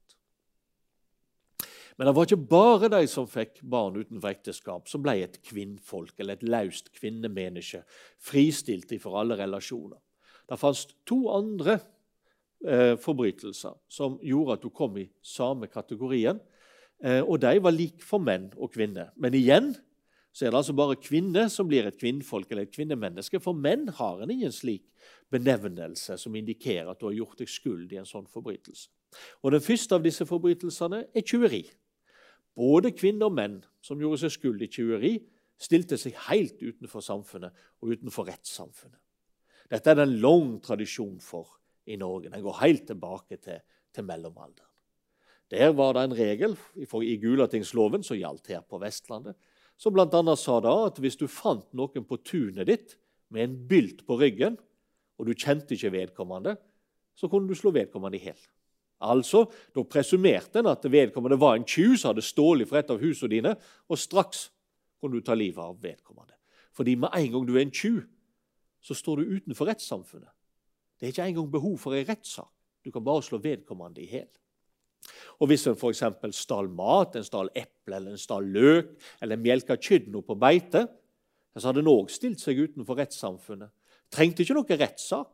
Men 1.97 2.09
det 2.09 2.13
var 2.17 2.27
ikke 2.29 2.49
bare 2.51 2.91
de 2.93 3.07
som 3.09 3.29
fikk 3.29 3.63
barn 3.65 3.97
utenfor 3.97 4.29
ekteskap, 4.29 4.89
som 4.89 5.01
ble 5.05 5.15
et 5.25 5.39
kvinnfolk 5.49 6.19
eller 6.21 6.37
et 6.37 6.45
laust 6.45 6.91
kvinnemenneske, 6.97 7.81
fristilt 8.21 8.93
fra 9.01 9.23
alle 9.23 9.39
relasjoner. 9.41 9.97
Det 10.47 10.59
fantes 10.61 10.85
to 11.09 11.23
andre 11.33 11.79
eh, 12.67 12.95
forbrytelser 13.01 13.79
som 13.89 14.21
gjorde 14.23 14.59
at 14.59 14.67
hun 14.69 14.75
kom 14.77 15.01
i 15.01 15.09
samme 15.25 15.71
kategorien. 15.73 16.39
Eh, 17.03 17.23
og 17.25 17.41
de 17.43 17.57
var 17.65 17.75
like 17.75 18.05
for 18.05 18.23
menn 18.23 18.51
og 18.57 18.75
kvinner. 18.77 19.11
Men 19.17 19.35
igjen 19.35 19.73
så 20.37 20.45
er 20.45 20.53
det 20.53 20.61
altså 20.61 20.77
bare 20.77 20.99
kvinner 21.01 21.49
som 21.49 21.65
blir 21.69 21.89
et 21.89 21.97
kvinnfolk 21.97 22.51
eller 22.53 22.67
et 22.67 22.75
kvinnemenneske. 22.77 23.41
For 23.41 23.57
menn 23.57 23.89
har 23.97 24.21
en 24.21 24.31
ingen 24.31 24.53
slik 24.53 24.85
benevnelse 25.33 26.19
som 26.21 26.37
indikerer 26.37 26.93
at 26.93 27.01
du 27.01 27.09
har 27.09 27.17
gjort 27.17 27.41
deg 27.41 27.49
skyld 27.51 27.97
i 27.97 28.03
en 28.03 28.09
sånn 28.09 28.29
forbrytelse. 28.29 28.91
Og 29.41 29.57
Den 29.57 29.65
første 29.65 29.97
av 29.97 30.05
disse 30.05 30.27
forbrytelsene 30.29 31.07
er 31.09 31.25
tyveri. 31.25 31.65
Både 32.57 32.93
kvinner 32.97 33.29
og 33.29 33.37
menn 33.37 33.57
som 33.85 34.01
gjorde 34.01 34.23
seg 34.25 34.35
skyld 34.37 34.63
i 34.65 34.71
tjuveri, 34.73 35.15
stilte 35.61 35.99
seg 36.01 36.17
helt 36.29 36.61
utenfor 36.61 37.05
samfunnet 37.05 37.55
og 37.83 37.97
utenfor 37.97 38.29
rettssamfunnet. 38.29 39.01
Dette 39.73 39.91
er 39.91 39.99
det 39.99 40.07
en 40.07 40.21
lang 40.23 40.57
tradisjon 40.65 41.19
for 41.23 41.57
i 41.91 41.99
Norge. 42.01 42.31
Den 42.31 42.45
går 42.45 42.61
helt 42.63 42.87
tilbake 42.89 43.39
til, 43.43 43.61
til 43.95 44.07
mellomalderen. 44.07 44.71
Der 45.51 45.71
var 45.79 45.95
det 45.95 46.03
en 46.09 46.17
regel 46.19 46.57
i 46.77 47.17
Gulatingsloven 47.23 48.03
som 48.03 48.19
gjaldt 48.19 48.51
her 48.51 48.65
på 48.67 48.81
Vestlandet, 48.83 49.37
som 49.79 49.95
bl.a. 49.95 50.09
sa 50.39 50.57
da 50.65 50.73
at 50.89 50.99
hvis 51.03 51.19
du 51.21 51.29
fant 51.31 51.67
noen 51.77 52.07
på 52.09 52.19
tunet 52.25 52.67
ditt 52.67 52.97
med 53.31 53.45
en 53.45 53.57
bylt 53.69 54.03
på 54.09 54.17
ryggen, 54.19 54.57
og 55.17 55.29
du 55.29 55.37
kjente 55.37 55.77
ikke 55.77 55.93
vedkommende, 55.95 56.57
så 57.17 57.29
kunne 57.31 57.49
du 57.49 57.57
slå 57.57 57.73
vedkommende 57.77 58.19
i 58.19 58.27
hjel. 58.27 58.41
Altså, 59.01 59.47
Da 59.75 59.83
presumerte 59.83 60.59
en 60.59 60.67
at 60.67 60.85
vedkommende 60.85 61.41
var 61.41 61.57
en 61.57 61.65
tjuv 61.65 61.97
som 61.97 62.15
hadde 62.15 62.25
stjålet 62.25 62.69
fra 62.69 62.79
et 62.79 62.91
av 62.91 63.01
husene 63.01 63.31
dine, 63.31 63.57
og 63.89 63.99
straks 63.99 64.51
kunne 65.01 65.19
du 65.19 65.25
ta 65.25 65.35
livet 65.35 65.61
av 65.61 65.77
vedkommende. 65.83 66.33
Fordi 66.73 66.95
med 66.97 67.11
en 67.15 67.33
gang 67.33 67.47
du 67.47 67.55
er 67.57 67.63
en 67.67 67.71
tjuv, 67.71 68.07
så 68.81 68.95
står 68.95 69.17
du 69.17 69.37
utenfor 69.37 69.67
rettssamfunnet. 69.67 70.33
Det 70.97 71.07
er 71.07 71.13
ikke 71.13 71.29
engang 71.29 71.51
behov 71.53 71.79
for 71.79 71.95
en 71.95 72.07
rettssak. 72.09 72.49
Du 72.85 72.91
kan 72.91 73.05
bare 73.05 73.23
slå 73.23 73.39
vedkommende 73.43 74.01
i 74.01 74.09
hjel. 74.09 74.29
Og 75.41 75.49
Hvis 75.49 75.67
en 75.67 75.77
f.eks. 75.77 76.03
stal 76.33 76.69
mat, 76.69 77.17
en 77.17 77.25
stal 77.25 77.51
eple 77.55 77.97
eller 77.97 78.15
en 78.15 78.21
stal 78.21 78.45
løk 78.45 78.95
eller 79.23 79.37
melka 79.37 79.77
kyrne 79.77 80.23
på 80.23 80.39
beite, 80.39 80.87
så 81.57 81.71
hadde 81.71 81.81
en 81.81 81.91
òg 81.91 82.11
stilt 82.13 82.41
seg 82.43 82.59
utenfor 82.61 82.99
rettssamfunnet. 83.01 83.73
Trengte 84.13 84.45
ikke 84.45 84.57
noe 84.57 84.79
rettssak. 84.79 85.31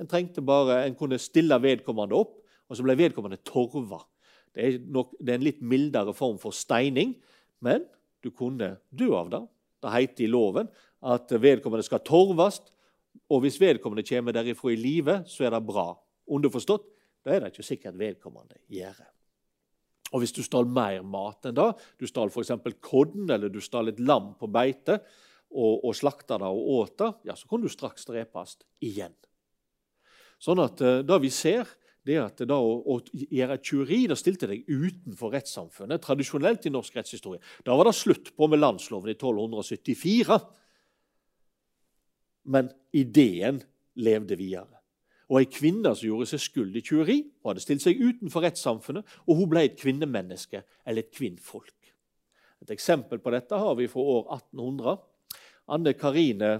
En 0.00 0.08
trengte 0.08 0.42
bare, 0.44 0.82
en 0.86 0.96
kunne 0.98 1.18
stille 1.20 1.56
vedkommende 1.62 2.16
opp, 2.18 2.41
og 2.68 2.78
så 2.78 2.84
ble 2.86 2.96
vedkommende 2.98 3.40
torva. 3.46 4.02
Det 4.52 4.66
er, 4.66 4.78
nok, 4.92 5.16
det 5.20 5.32
er 5.32 5.40
en 5.40 5.46
litt 5.46 5.62
mildere 5.64 6.14
form 6.16 6.38
for 6.40 6.54
steining, 6.56 7.16
men 7.64 7.84
du 8.22 8.30
kunne 8.30 8.76
dø 8.90 9.12
av 9.16 9.32
det. 9.32 9.42
Det 9.82 9.92
heter 9.96 10.26
i 10.26 10.30
loven 10.30 10.68
at 11.02 11.32
vedkommende 11.42 11.84
skal 11.86 12.04
torves, 12.06 12.60
og 13.32 13.42
hvis 13.44 13.58
vedkommende 13.60 14.04
kommer 14.06 14.34
derifra 14.34 14.72
i 14.72 14.78
live, 14.78 15.22
så 15.28 15.46
er 15.46 15.54
det 15.54 15.64
bra. 15.66 15.90
Underforstått 16.32 16.86
da 17.22 17.34
er 17.34 17.42
det 17.42 17.52
ikke 17.52 17.66
sikkert 17.66 17.98
vedkommende 17.98 18.58
gjør 18.72 18.96
det. 18.98 19.10
Og 20.12 20.20
hvis 20.20 20.34
du 20.36 20.42
stjal 20.44 20.66
mer 20.68 21.04
mat 21.06 21.48
enn 21.48 21.56
det, 21.56 21.68
du 22.00 22.06
stjal 22.08 22.32
f.eks. 22.32 22.52
kodden 22.84 23.30
eller 23.32 23.52
du 23.52 23.60
stjal 23.64 23.92
et 23.92 24.00
lam 24.02 24.34
på 24.38 24.48
beite 24.52 24.98
og, 25.52 25.84
og 25.86 25.94
slakta 25.96 26.36
det 26.42 26.50
og 26.50 26.72
åt 26.76 26.96
det, 27.00 27.10
ja, 27.30 27.36
så 27.38 27.48
kan 27.48 27.62
du 27.62 27.70
straks 27.72 28.04
drepes 28.08 28.58
igjen. 28.84 29.14
Sånn 30.42 30.60
at 30.60 30.82
uh, 30.82 31.00
det 31.06 31.18
vi 31.22 31.30
ser, 31.32 31.70
det 32.06 32.18
at 32.18 32.42
da 32.48 32.58
å, 32.58 32.74
å 32.82 32.98
gjøre 33.12 33.60
tyveri 33.62 34.00
da 34.10 34.16
stilte 34.18 34.48
deg 34.50 34.66
utenfor 34.66 35.32
rettssamfunnet. 35.36 36.02
Tradisjonelt 36.02 36.66
i 36.66 36.74
norsk 36.74 36.98
rettshistorie. 36.98 37.42
Da 37.66 37.76
var 37.78 37.88
det 37.88 37.96
slutt 37.98 38.32
på 38.36 38.48
med 38.50 38.62
landsloven 38.62 39.12
i 39.12 39.16
1274. 39.16 40.38
Men 42.52 42.72
ideen 42.98 43.62
levde 44.02 44.38
videre 44.40 44.82
og 45.32 45.38
ei 45.40 45.48
kvinne 45.48 45.94
som 45.96 46.04
gjorde 46.04 46.28
seg 46.28 46.42
skyld 46.44 46.74
i 46.76 46.82
tyveri. 46.84 47.14
Hadde 47.46 47.62
stilt 47.64 47.80
seg 47.84 48.00
utenfor 48.02 48.44
rettssamfunnet, 48.44 49.14
og 49.24 49.38
hun 49.38 49.48
ble 49.48 49.62
et 49.64 49.78
kvinnemenneske 49.80 50.60
eller 50.84 51.06
et 51.06 51.14
kvinnfolk. 51.14 51.72
Et 52.62 52.74
eksempel 52.74 53.22
på 53.22 53.32
dette 53.32 53.56
har 53.58 53.78
vi 53.78 53.88
fra 53.90 54.04
år 54.12 54.26
1800. 54.36 54.98
Anne 55.72 55.94
Karine 55.96 56.52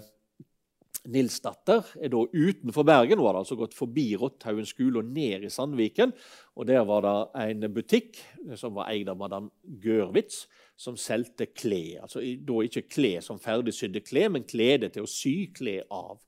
Nilsdatter 1.11 1.89
er 1.99 2.13
da 2.13 2.21
utenfor 2.31 2.85
Bergen. 2.87 3.19
Hun 3.19 3.27
hadde 3.27 3.41
altså 3.43 3.57
gått 3.59 3.75
forbi 3.75 4.13
Rotthaugen 4.19 4.67
skole 4.69 5.01
og 5.01 5.09
ned 5.11 5.43
i 5.43 5.51
Sandviken. 5.51 6.13
og 6.55 6.67
Der 6.69 6.85
var 6.87 7.03
det 7.03 7.43
en 7.43 7.75
butikk 7.75 8.21
som 8.55 8.77
var 8.79 8.93
eid 8.93 9.11
av 9.11 9.19
madam 9.19 9.51
Gørwitz, 9.83 10.47
som 10.79 10.97
solgte 10.97 11.49
klær. 11.51 12.05
Altså, 12.07 12.23
da 12.23 12.63
ikke 12.63 12.87
klær 12.87 13.21
som 13.27 13.41
ferdigsydde 13.43 14.05
klær, 14.07 14.31
men 14.31 14.47
klede 14.47 14.93
til 14.95 15.03
å 15.03 15.11
sy 15.11 15.51
klær 15.55 15.89
av. 15.91 16.23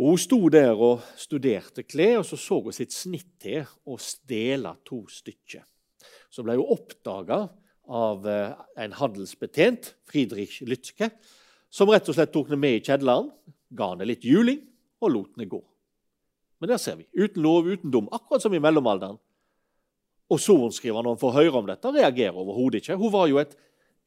Og 0.00 0.14
Hun 0.14 0.18
sto 0.18 0.40
der 0.48 0.74
og 0.74 1.04
studerte 1.16 1.84
klær, 1.86 2.18
og 2.18 2.26
så 2.26 2.36
så 2.36 2.60
hun 2.62 2.74
sitt 2.74 2.92
snitt 2.92 3.38
til 3.38 3.66
å 3.86 3.98
stjele 3.98 4.74
to 4.84 5.04
stykker. 5.06 5.62
Så 6.30 6.42
ble 6.42 6.56
hun 6.58 6.74
oppdaga 6.74 7.44
av 7.90 8.26
eh, 8.26 8.52
en 8.82 8.94
handelsbetjent, 8.98 9.94
Friedrich 10.06 10.60
Lytzke, 10.62 11.10
som 11.70 11.90
rett 11.90 12.08
og 12.08 12.16
slett 12.16 12.32
tok 12.34 12.50
henne 12.50 12.62
med 12.62 12.78
i 12.78 12.84
kjelleren, 12.86 13.30
ga 13.70 13.92
henne 13.92 14.08
litt 14.08 14.26
juling 14.26 14.60
og 15.00 15.12
lot 15.14 15.34
henne 15.34 15.48
gå. 15.50 15.60
Men 16.60 16.72
der 16.72 16.80
ser 16.82 16.98
vi. 16.98 17.06
Uten 17.16 17.42
lov, 17.42 17.68
uten 17.70 17.92
dom. 17.92 18.08
Akkurat 18.12 18.42
som 18.42 18.54
i 18.54 18.60
mellomalderen. 18.60 19.16
Og 20.30 20.38
sorenskriveren, 20.38 21.06
når 21.06 21.16
han 21.16 21.22
får 21.22 21.36
høre 21.38 21.58
om 21.58 21.66
dette, 21.66 21.92
reagerer 21.94 22.36
overhodet 22.36 22.82
ikke. 22.82 22.98
Hun 23.00 23.12
var 23.14 23.30
jo 23.30 23.40
et 23.40 23.56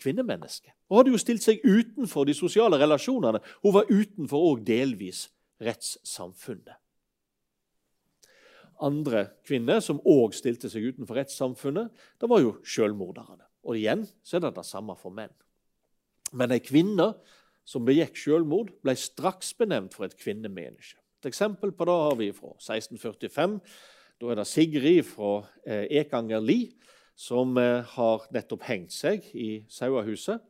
kvinnemenneske. 0.02 0.72
Hun 0.88 1.00
hadde 1.00 1.14
jo 1.16 1.22
stilt 1.22 1.44
seg 1.44 1.64
utenfor 1.66 2.28
de 2.30 2.36
sosiale 2.38 2.78
relasjonene. 2.80 3.42
Hun 3.66 3.76
var 3.76 3.90
utenfor 3.90 4.48
òg 4.52 4.64
delvis 4.68 5.26
rettssamfunnet. 5.64 6.78
Andre 8.84 9.28
kvinner 9.48 9.80
som 9.84 10.02
òg 10.10 10.34
stilte 10.36 10.70
seg 10.72 10.90
utenfor 10.92 11.18
rettssamfunnet, 11.20 11.92
det 12.20 12.30
var 12.30 12.42
jo 12.44 12.58
sjølmorderne. 12.68 13.46
Og 13.64 13.80
igjen 13.80 14.04
så 14.26 14.38
er 14.38 14.48
det 14.48 14.58
det 14.58 14.66
samme 14.68 14.96
for 15.00 15.14
menn. 15.16 15.32
Men 16.36 16.52
ei 16.52 16.60
kvinne 16.64 17.14
som 17.66 17.86
begikk 17.88 18.18
selvmord, 18.20 18.72
ble 18.84 18.96
straks 19.00 19.54
benevnt 19.58 19.96
for 19.96 20.08
et 20.08 20.18
kvinnemenneske. 20.20 21.00
Et 21.24 21.30
eksempel 21.32 21.72
på 21.72 21.88
det 21.88 21.96
har 21.96 22.18
vi 22.20 22.32
fra 22.36 22.52
1645. 22.60 23.60
Da 24.20 24.32
er 24.32 24.40
det 24.40 24.48
Sigrid 24.50 25.06
fra 25.08 25.38
eh, 25.64 25.86
Ekanger 26.02 26.44
Li 26.44 26.74
som 27.16 27.56
eh, 27.58 27.86
har 27.96 28.26
nettopp 28.34 28.66
hengt 28.68 28.92
seg 28.96 29.30
i 29.32 29.64
sauehuset. 29.72 30.44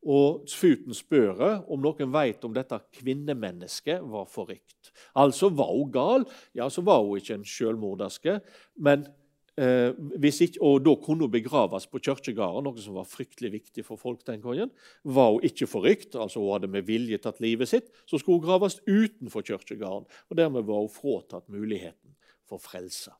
Og 0.00 0.46
Futen 0.48 0.96
spør 0.96 1.42
om 1.68 1.82
noen 1.82 2.12
vet 2.14 2.44
om 2.46 2.54
dette 2.56 2.78
kvinnemennesket 2.96 4.00
var 4.08 4.30
forrykt. 4.30 4.94
Altså 5.12 5.50
var 5.52 5.74
hun 5.74 5.90
gal, 5.92 6.24
ja, 6.56 6.70
så 6.72 6.80
var 6.86 7.02
hun 7.04 7.20
ikke 7.20 7.36
en 7.36 7.44
selvmorderske. 7.44 8.38
Men 8.80 9.04
eh, 9.60 10.26
ikke, 10.30 10.60
og 10.64 10.80
da 10.86 10.94
kunne 11.02 11.26
hun 11.26 11.32
begraves 11.32 11.86
på 11.90 12.00
kirkegården, 12.02 12.66
noe 12.66 12.82
som 12.82 12.96
var 12.96 13.08
fryktelig 13.08 13.52
viktig 13.52 13.84
for 13.86 14.00
folk 14.00 14.24
den 14.26 14.40
gangen. 14.42 14.72
Var 15.04 15.32
hun 15.34 15.44
ikke 15.46 15.68
forrykt, 15.70 16.16
altså 16.16 16.40
hun 16.40 16.54
hadde 16.54 16.70
med 16.72 16.88
vilje 16.88 17.18
tatt 17.18 17.40
livet 17.44 17.68
sitt, 17.68 17.90
så 18.06 18.18
skulle 18.18 18.40
hun 18.40 18.46
graves 18.46 18.80
utenfor 18.86 19.44
kirkegården. 19.46 20.08
Og 20.30 20.38
dermed 20.38 20.64
var 20.68 20.82
hun 20.84 20.92
fratatt 20.92 21.48
muligheten 21.48 22.16
for 22.48 22.62
frelse. 22.62 23.12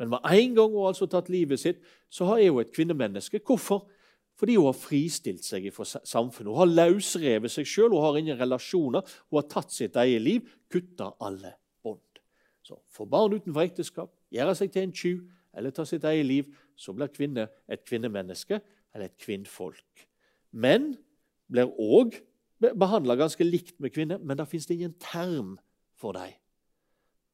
Men 0.00 0.08
med 0.14 0.24
en 0.24 0.54
gang 0.56 0.74
hun 0.74 0.88
altså 0.88 1.06
tatt 1.06 1.28
livet 1.28 1.60
sitt, 1.60 1.80
så 2.08 2.34
er 2.36 2.50
hun 2.50 2.62
et 2.62 2.72
kvinnemenneske. 2.72 3.42
Hvorfor? 3.44 3.86
Fordi 4.40 4.54
hun 4.56 4.70
har 4.70 4.76
fristilt 4.78 5.44
seg 5.44 5.66
fra 5.76 5.84
samfunnet. 5.84 6.48
Hun 6.48 6.62
har 6.62 6.70
løsrevet 6.88 7.52
seg 7.52 7.68
sjøl, 7.68 7.92
hun 7.92 8.06
har 8.06 8.16
ingen 8.16 8.38
relasjoner. 8.40 9.04
Hun 9.28 9.42
har 9.42 9.50
tatt 9.52 9.74
sitt 9.74 9.98
eget 10.00 10.24
liv, 10.24 10.54
kutta 10.72 11.10
alle 11.20 11.52
bånd. 11.84 12.22
Så 12.64 12.80
Få 12.88 13.04
barn 13.04 13.36
utenfor 13.36 13.66
ekteskap, 13.66 14.14
gjøre 14.32 14.56
seg 14.56 14.72
til 14.72 14.86
en 14.86 14.96
tjuv 14.96 15.20
eller 15.54 15.70
ta 15.74 15.84
sitt 15.84 16.04
eget 16.04 16.26
liv, 16.26 16.50
så 16.76 16.92
blir 16.92 17.10
kvinne 17.12 17.48
et 17.68 17.84
kvinnemenneske 17.84 18.60
eller 18.94 19.10
et 19.10 19.18
kvinnfolk. 19.20 20.06
Menn 20.52 20.94
blir 21.50 21.70
òg 21.78 22.18
behandla 22.60 23.16
ganske 23.16 23.44
likt 23.44 23.80
med 23.80 23.94
kvinner, 23.94 24.18
men 24.18 24.38
da 24.38 24.44
fins 24.44 24.66
det 24.66 24.76
ingen 24.76 24.96
term 25.00 25.58
for 25.96 26.12
dem. 26.12 26.32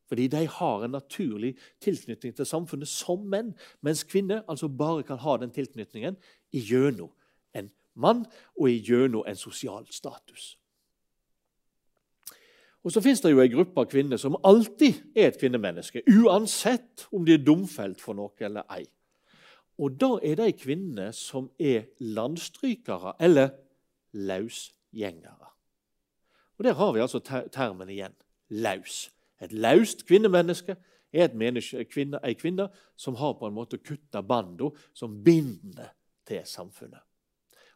Fordi 0.07 0.29
de 0.31 0.47
har 0.47 0.85
en 0.85 0.91
naturlig 0.91 1.57
tilknytning 1.83 2.37
til 2.37 2.47
samfunnet 2.47 2.89
som 2.89 3.25
menn, 3.27 3.55
mens 3.83 4.05
kvinner 4.07 4.45
altså 4.49 4.69
bare 4.69 5.03
kan 5.03 5.19
ha 5.19 5.37
den 5.43 5.51
tilknytningen 5.51 6.17
gjennom 6.55 7.11
en 7.55 7.73
mann 7.95 8.23
og 8.55 8.71
gjennom 8.71 9.27
en 9.27 9.37
sosial 9.37 9.87
status. 9.91 10.55
Og 12.87 12.93
Så 12.93 13.01
finnes 13.03 13.21
det 13.21 13.33
jo 13.33 13.41
en 13.43 13.51
gruppe 13.51 13.83
av 13.83 13.89
kvinner 13.91 14.19
som 14.23 14.37
alltid 14.47 15.01
er 15.19 15.33
et 15.33 15.39
kvinnemenneske, 15.41 16.05
uansett 16.07 17.09
om 17.11 17.25
de 17.27 17.35
er 17.35 17.43
domfelt 17.43 17.99
for 17.99 18.15
noe 18.15 18.47
eller 18.47 18.63
ei. 18.71 18.85
Og 19.83 19.97
da 19.99 20.13
er 20.23 20.39
de 20.39 20.53
kvinnene 20.55 21.09
som 21.13 21.49
er 21.59 21.89
landstrykere 21.99 23.17
eller 23.19 23.51
lausgjengere. 24.15 25.51
Og 26.59 26.65
Der 26.65 26.79
har 26.79 26.93
vi 26.93 27.01
altså 27.01 27.19
termen 27.53 27.91
igjen 27.91 28.15
laus. 28.49 29.11
Et 29.43 29.53
laust 29.53 30.07
kvinnemenneske 30.07 30.77
er 31.13 31.35
menneske, 31.35 31.85
kvinne, 31.85 32.21
ei 32.23 32.39
kvinne 32.39 32.69
som 32.97 33.15
har 33.15 33.35
på 33.35 33.47
en 33.47 33.55
måte 33.55 33.83
kutta 33.83 34.23
banda 34.23 34.71
som 34.95 35.25
binder 35.25 35.91
til 36.27 36.41
samfunnet. 36.45 37.03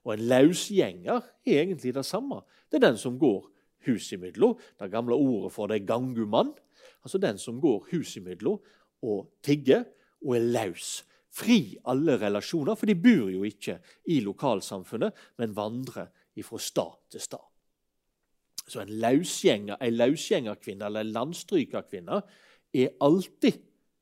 Og 0.05 0.15
En 0.15 0.21
lausgjenger 0.21 1.21
er 1.47 1.63
egentlig 1.63 1.95
det 1.95 2.07
samme. 2.07 2.41
Det 2.71 2.79
er 2.79 2.89
den 2.89 2.97
som 2.97 3.19
går 3.19 3.51
hus 3.87 4.13
imellom. 4.13 4.59
Det 4.79 4.91
gamle 4.93 5.15
ordet 5.15 5.53
for 5.55 5.71
det 5.71 5.81
er 5.81 5.89
gangumann. 5.89 6.53
Altså 7.05 7.19
den 7.19 7.39
som 7.39 7.61
går 7.61 7.89
hus 7.93 8.17
imellom 8.17 8.61
og 9.03 9.31
tigger 9.43 9.85
og 10.25 10.37
er 10.37 10.49
laus. 10.53 11.01
Fri 11.31 11.77
alle 11.87 12.17
relasjoner, 12.19 12.75
for 12.75 12.91
de 12.91 12.97
bor 12.99 13.29
jo 13.31 13.45
ikke 13.47 13.79
i 14.11 14.19
lokalsamfunnet, 14.25 15.15
men 15.39 15.55
vandrer 15.57 16.11
fra 16.41 16.59
stad 16.59 16.95
til 17.13 17.21
stad. 17.21 17.43
Så 18.65 18.81
en 18.81 18.93
lausgjenger, 19.03 19.77
en 19.77 19.97
lausgjengerkvinne 19.99 20.87
eller 20.87 21.05
en 21.05 21.13
landstrykerkvinne 21.13 22.21
er 22.73 22.95
alltid 23.05 23.59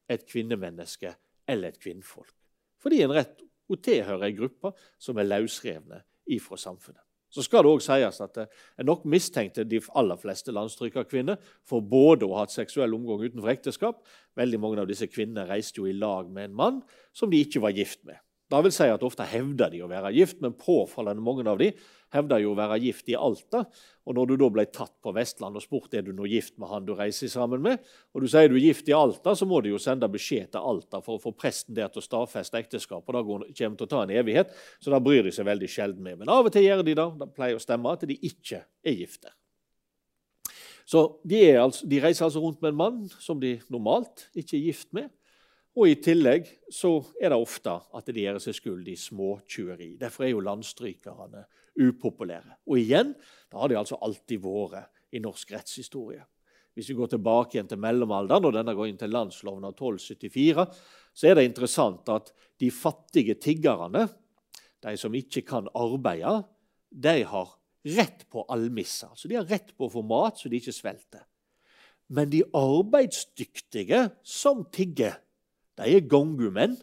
et 0.09 0.27
kvinnemenneske 0.29 1.15
eller 1.49 1.73
et 1.73 1.81
kvinnfolk. 1.81 2.35
Fordi 2.79 3.01
en 3.03 3.15
rett 3.17 3.43
og 3.69 3.83
tilhører 3.83 4.29
ei 4.29 4.37
gruppe 4.37 4.73
som 5.01 5.19
er 5.19 5.29
løsrevne 5.29 6.03
ifra 6.37 6.61
samfunnet. 6.61 7.08
Så 7.29 7.45
skal 7.45 7.65
det 7.65 7.73
òg 7.73 7.83
sies 7.85 8.21
at 8.25 8.39
en 8.41 8.89
nok 8.89 9.05
mistenkte 9.09 9.67
de 9.69 9.81
aller 9.99 10.21
fleste 10.21 10.55
landstrykerkvinner 10.55 11.37
for 11.69 11.85
både 11.85 12.25
å 12.25 12.37
ha 12.37 12.47
hatt 12.47 12.55
seksuell 12.55 12.97
omgang 12.97 13.27
utenfor 13.27 13.53
ekteskap. 13.53 14.01
Veldig 14.39 14.61
mange 14.63 14.81
av 14.81 14.89
disse 14.89 15.11
kvinnene 15.11 15.49
reiste 15.49 15.83
jo 15.83 15.89
i 15.91 15.97
lag 15.97 16.31
med 16.33 16.49
en 16.49 16.57
mann 16.63 16.81
som 17.13 17.31
de 17.31 17.43
ikke 17.45 17.63
var 17.65 17.77
gift 17.77 18.01
med. 18.09 18.17
Det 18.49 18.61
vil 18.65 18.73
si 18.73 18.87
at 18.89 19.03
Ofte 19.05 19.27
hevder 19.29 19.69
de 19.73 19.83
å 19.85 19.91
være 19.91 20.15
gift, 20.17 20.39
men 20.41 20.55
påfallende 20.57 21.21
mange 21.25 21.45
av 21.51 21.59
de 21.61 21.69
hevder 22.15 22.41
jo 22.41 22.55
å 22.55 22.57
være 22.57 22.79
gift 22.81 23.11
i 23.13 23.17
Alta. 23.19 23.67
Og 24.09 24.17
Når 24.17 24.31
du 24.31 24.35
da 24.41 24.49
ble 24.55 24.65
tatt 24.73 24.95
på 25.05 25.13
Vestland 25.13 25.59
og 25.59 25.65
spurt 25.65 25.93
er 25.99 26.07
du 26.07 26.15
nå 26.17 26.25
gift 26.31 26.55
med 26.57 26.71
han 26.71 26.87
du 26.87 26.95
reiser 26.97 27.29
sammen 27.29 27.61
med, 27.65 27.83
og 28.17 28.25
du 28.25 28.29
sier 28.33 28.49
du 28.49 28.57
er 28.57 28.71
gift 28.71 28.89
i 28.89 28.97
Alta, 28.97 29.35
så 29.37 29.45
må 29.49 29.61
du 29.61 29.69
jo 29.69 29.81
sende 29.83 30.09
beskjed 30.09 30.55
til 30.55 30.65
Alta 30.65 31.03
for 31.05 31.19
å 31.19 31.23
få 31.27 31.35
presten 31.37 31.77
der 31.77 31.93
til 31.93 32.01
å 32.01 32.07
stadfeste 32.07 32.57
ekteskap. 32.57 33.05
og 33.05 33.19
Det 33.19 33.25
kommer 33.61 33.77
til 33.77 33.85
å 33.85 33.91
ta 33.91 34.07
en 34.07 34.15
evighet, 34.17 34.57
så 34.81 34.95
da 34.95 35.03
bryr 35.03 35.29
de 35.29 35.35
seg 35.35 35.49
veldig 35.49 35.69
sjelden 35.69 36.01
med. 36.09 36.23
Men 36.23 36.33
av 36.33 36.49
og 36.49 36.55
til 36.55 36.65
gjør 36.65 36.87
de 36.87 36.97
det. 36.97 37.09
Det 37.21 37.31
pleier 37.37 37.61
å 37.61 37.63
stemme 37.63 37.93
at 37.93 38.09
de 38.09 38.17
ikke 38.17 38.65
er 38.65 38.97
gifte. 38.97 39.35
Så 40.89 41.21
de, 41.29 41.43
altså, 41.61 41.85
de 41.85 42.01
reiser 42.01 42.25
altså 42.25 42.41
rundt 42.41 42.63
med 42.65 42.73
en 42.73 42.81
mann 42.81 43.01
som 43.21 43.37
de 43.41 43.59
normalt 43.69 44.31
ikke 44.33 44.57
er 44.57 44.71
gift 44.71 44.89
med. 44.97 45.13
Og 45.79 45.93
I 45.93 45.99
tillegg 46.03 46.49
så 46.75 46.97
er 47.23 47.31
det 47.31 47.39
ofte 47.39 47.71
at 47.95 48.09
de 48.11 48.25
gjør 48.25 48.41
seg 48.43 48.57
skyld 48.57 48.89
i 48.91 48.97
småtjuveri. 48.99 49.93
Derfor 50.01 50.27
er 50.27 50.33
jo 50.33 50.43
landstrykerne 50.43 51.45
upopulære. 51.79 52.57
Og 52.67 52.81
igjen, 52.81 53.13
det 53.15 53.61
har 53.61 53.71
de 53.71 53.79
altså 53.79 53.99
alltid 54.03 54.43
vært 54.43 54.91
i 55.15 55.23
norsk 55.23 55.53
rettshistorie. 55.55 56.25
Hvis 56.75 56.91
vi 56.91 56.97
går 56.99 57.13
tilbake 57.13 57.57
igjen 57.57 57.71
til 57.71 57.81
mellomalderen, 57.83 58.49
og 58.49 58.55
denne 58.55 58.75
går 58.75 58.91
inn 58.91 58.99
til 58.99 59.15
landsloven 59.15 59.67
av 59.67 59.77
1274, 59.77 60.67
så 61.15 61.31
er 61.31 61.39
det 61.39 61.47
interessant 61.47 62.11
at 62.15 62.33
de 62.59 62.73
fattige 62.75 63.39
tiggerne, 63.39 64.05
de 64.83 64.97
som 64.99 65.15
ikke 65.15 65.45
kan 65.47 65.71
arbeide, 65.79 66.41
de 66.91 67.17
har 67.27 67.55
rett 67.99 68.27
på 68.31 68.45
almisser. 68.51 69.15
Så 69.15 69.31
de 69.31 69.39
har 69.39 69.47
rett 69.47 69.73
på 69.79 69.87
å 69.87 69.95
få 69.95 70.03
mat 70.07 70.39
så 70.39 70.51
de 70.51 70.59
ikke 70.59 70.75
svelter. 70.75 71.23
Men 72.15 72.31
de 72.33 72.43
arbeidsdyktige 72.57 74.09
som 74.27 74.65
tigger, 74.75 75.19
de 75.79 75.97
er 75.97 76.07
gongumenn, 76.11 76.77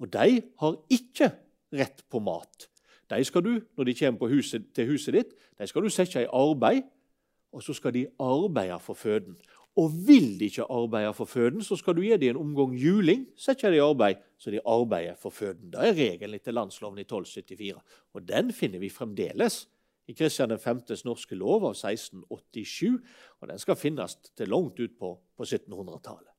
og 0.00 0.12
de 0.12 0.42
har 0.58 0.76
ikke 0.90 1.30
rett 1.72 2.04
på 2.10 2.20
mat. 2.24 2.68
De 3.12 3.24
skal 3.24 3.44
du, 3.44 3.52
når 3.76 3.84
de 3.84 3.94
kommer 3.98 4.32
huset, 4.32 4.64
til 4.74 4.88
huset 4.90 5.14
ditt, 5.14 5.34
de 5.58 5.66
skal 5.68 5.84
du 5.84 5.92
sette 5.92 6.22
i 6.22 6.30
arbeid, 6.32 6.86
og 7.52 7.62
så 7.62 7.74
skal 7.76 7.92
de 7.94 8.06
arbeide 8.20 8.78
for 8.80 8.96
føden. 8.96 9.36
Og 9.76 9.92
vil 10.06 10.38
de 10.40 10.48
ikke 10.50 10.64
arbeide 10.68 11.12
for 11.16 11.24
føden, 11.24 11.62
så 11.64 11.76
skal 11.76 11.96
du 11.96 12.02
gi 12.04 12.16
dem 12.16 12.34
en 12.34 12.40
omgang 12.40 12.74
juling. 12.76 13.26
Sette 13.36 13.68
dem 13.68 13.76
i 13.76 13.84
arbeid, 13.84 14.20
så 14.38 14.50
de 14.50 14.60
arbeider 14.66 15.14
for 15.20 15.30
føden. 15.30 15.70
Det 15.72 15.80
er 15.80 15.96
regelen 15.96 16.36
etter 16.36 16.52
landsloven 16.52 16.98
i 16.98 17.06
1274. 17.06 17.78
Og 18.12 18.28
den 18.28 18.52
finner 18.52 18.80
vi 18.80 18.92
fremdeles 18.92 19.66
i 20.08 20.16
Kristian 20.16 20.52
5.s 20.52 21.04
norske 21.04 21.36
lov 21.36 21.64
av 21.64 21.76
1687. 21.76 23.00
Og 23.40 23.48
den 23.48 23.58
skal 23.58 23.80
finnes 23.80 24.18
til 24.36 24.52
langt 24.52 24.80
ut 24.80 24.98
på, 24.98 25.14
på 25.36 25.48
1700-tallet. 25.48 26.31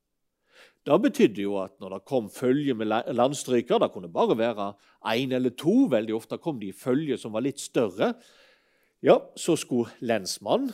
Det 0.84 1.00
betydde 1.00 1.46
jo 1.46 1.56
at 1.62 1.78
når 1.80 1.96
det 1.96 2.06
kom 2.10 2.26
følge 2.32 2.74
med 2.76 2.91
landstryker 3.15 3.80
Det 3.80 3.91
kunne 3.93 4.12
bare 4.12 4.36
være 4.38 4.74
én 5.15 5.32
eller 5.34 5.56
to. 5.56 5.88
Veldig 5.91 6.15
ofte 6.15 6.38
kom 6.38 6.60
de 6.60 6.74
i 6.74 6.76
følge 6.76 7.17
som 7.17 7.32
var 7.32 7.46
litt 7.46 7.60
større. 7.60 8.13
Ja, 9.04 9.19
Så 9.36 9.56
skulle 9.56 9.91
lensmannen 10.02 10.74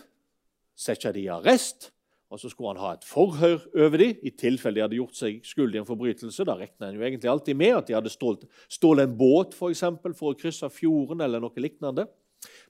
sette 0.79 1.11
de 1.11 1.25
i 1.25 1.27
arrest, 1.27 1.91
og 2.31 2.39
så 2.39 2.49
skulle 2.49 2.69
han 2.69 2.79
ha 2.79 2.93
et 2.93 3.03
forhør 3.03 3.65
over 3.75 3.97
dem 3.97 4.21
i 4.23 4.31
tilfelle 4.31 4.77
de 4.77 4.83
hadde 4.85 4.95
gjort 4.95 5.17
seg 5.17 5.41
skyld 5.43 5.75
i 5.75 5.81
en 5.81 5.87
forbrytelse. 5.87 6.45
Da 6.45 6.55
regna 6.55 6.87
en 6.87 6.95
jo 6.95 7.03
egentlig 7.03 7.29
alltid 7.29 7.57
med 7.57 7.75
at 7.75 7.89
de 7.89 7.97
hadde 7.97 8.13
stålt, 8.13 8.45
stålet 8.69 9.09
en 9.09 9.17
båt 9.17 9.57
for, 9.57 9.73
eksempel, 9.73 10.13
for 10.15 10.31
å 10.31 10.39
krysse 10.39 10.69
fjorden 10.71 11.25
eller 11.25 11.43
noe 11.43 11.59
lignende. 11.59 12.07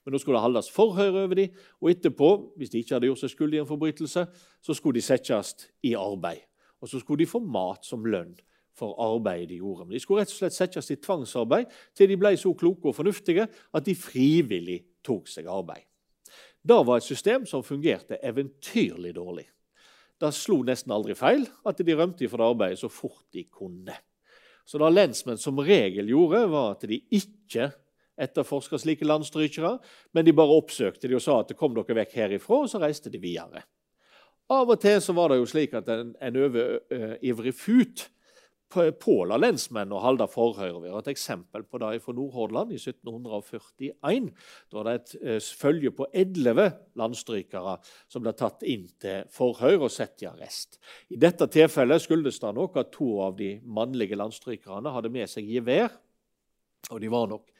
Men 0.02 0.16
nå 0.16 0.18
skulle 0.18 0.40
det 0.40 0.46
holdes 0.48 0.72
forhør 0.74 1.22
over 1.22 1.38
dem, 1.38 1.56
og 1.78 1.92
etterpå, 1.92 2.30
hvis 2.58 2.72
de 2.72 2.82
ikke 2.82 2.96
hadde 2.96 3.12
gjort 3.12 3.22
seg 3.22 3.36
skyld 3.36 3.54
i 3.54 3.62
en 3.62 3.70
forbrytelse, 3.70 4.26
så 4.64 4.74
skulle 4.74 4.98
de 4.98 5.06
settes 5.06 5.54
i 5.86 5.94
arbeid. 5.94 6.49
Og 6.80 6.88
så 6.88 7.00
skulle 7.00 7.22
de 7.24 7.30
få 7.30 7.42
mat 7.44 7.84
som 7.86 8.06
lønn 8.06 8.32
for 8.76 8.96
arbeidet 9.02 9.50
de 9.50 9.60
gjorde. 9.60 9.86
Men 9.86 9.96
de 9.96 10.02
skulle 10.02 10.24
rett 10.24 10.32
og 10.32 10.38
slett 10.40 10.56
settes 10.56 10.90
i 10.92 10.98
tvangsarbeid 11.02 11.70
til 11.96 12.10
de 12.10 12.18
ble 12.20 12.34
så 12.40 12.52
kloke 12.56 12.90
og 12.90 12.96
fornuftige 12.96 13.46
at 13.46 13.86
de 13.86 13.96
frivillig 13.98 14.80
tok 15.04 15.28
seg 15.28 15.48
arbeid. 15.50 15.84
Det 16.60 16.76
var 16.86 17.00
et 17.00 17.06
system 17.06 17.46
som 17.48 17.64
fungerte 17.64 18.20
eventyrlig 18.24 19.14
dårlig. 19.16 19.46
Det 20.20 20.28
slo 20.36 20.60
nesten 20.66 20.92
aldri 20.92 21.16
feil 21.16 21.46
at 21.66 21.80
de 21.80 21.96
rømte 21.96 22.28
fra 22.28 22.50
arbeidet 22.52 22.82
så 22.82 22.90
fort 22.92 23.24
de 23.32 23.46
kunne. 23.48 23.96
Så 24.68 24.78
det 24.78 24.90
lensmenn 24.92 25.40
som 25.40 25.58
regel 25.64 26.12
gjorde, 26.12 26.44
var 26.52 26.74
at 26.74 26.84
de 26.86 27.00
ikke 27.16 27.70
etterforska 28.20 28.78
slike 28.78 29.06
landstrykere, 29.08 29.78
men 30.12 30.26
de 30.26 30.36
bare 30.36 30.58
oppsøkte 30.60 31.08
de 31.08 31.16
og 31.16 31.24
sa 31.24 31.38
at 31.40 31.56
kom 31.58 31.72
dere 31.74 31.96
vekk 32.02 32.12
herifra, 32.18 32.60
og 32.60 32.68
så 32.70 32.78
reiste 32.82 33.10
de 33.10 33.18
videre. 33.22 33.64
Av 34.50 34.70
og 34.70 34.80
til 34.82 34.98
så 35.02 35.14
var 35.14 35.30
det 35.30 35.38
jo 35.40 35.50
slik 35.50 35.76
at 35.78 35.88
en, 35.92 36.14
en 36.18 36.40
overivrig 36.44 37.54
fut 37.54 38.08
påla 38.70 39.34
lensmenn 39.40 39.90
å 39.92 40.00
holde 40.02 40.26
forhør. 40.30 40.78
Vi 40.82 40.90
har 40.92 41.02
et 41.02 41.10
eksempel 41.10 41.64
på 41.66 41.80
det 41.82 41.98
fra 42.04 42.14
Nordhordland 42.14 42.70
i 42.74 42.78
1741. 42.78 44.28
Da 44.70 44.84
det 44.86 44.94
et 44.94 45.14
eh, 45.20 45.40
følge 45.58 45.90
på 45.94 46.06
elleve 46.14 46.68
landstrykere 46.98 47.78
som 48.10 48.22
ble 48.22 48.34
tatt 48.38 48.62
inn 48.62 48.86
til 49.02 49.26
forhør 49.34 49.88
og 49.88 49.94
satt 49.94 50.22
i 50.22 50.30
arrest. 50.30 50.78
I 51.10 51.18
dette 51.18 51.50
tilfellet 51.50 52.04
skyldes 52.04 52.38
det 52.42 52.54
nok 52.56 52.78
at 52.80 52.92
to 52.94 53.16
av 53.26 53.34
de 53.40 53.56
mannlige 53.64 54.18
landstrykerne 54.18 54.94
hadde 54.94 55.12
med 55.14 55.30
seg 55.30 55.50
gevær. 55.50 55.90
Og 56.90 57.02
de 57.02 57.10
var 57.12 57.26
nok 57.30 57.50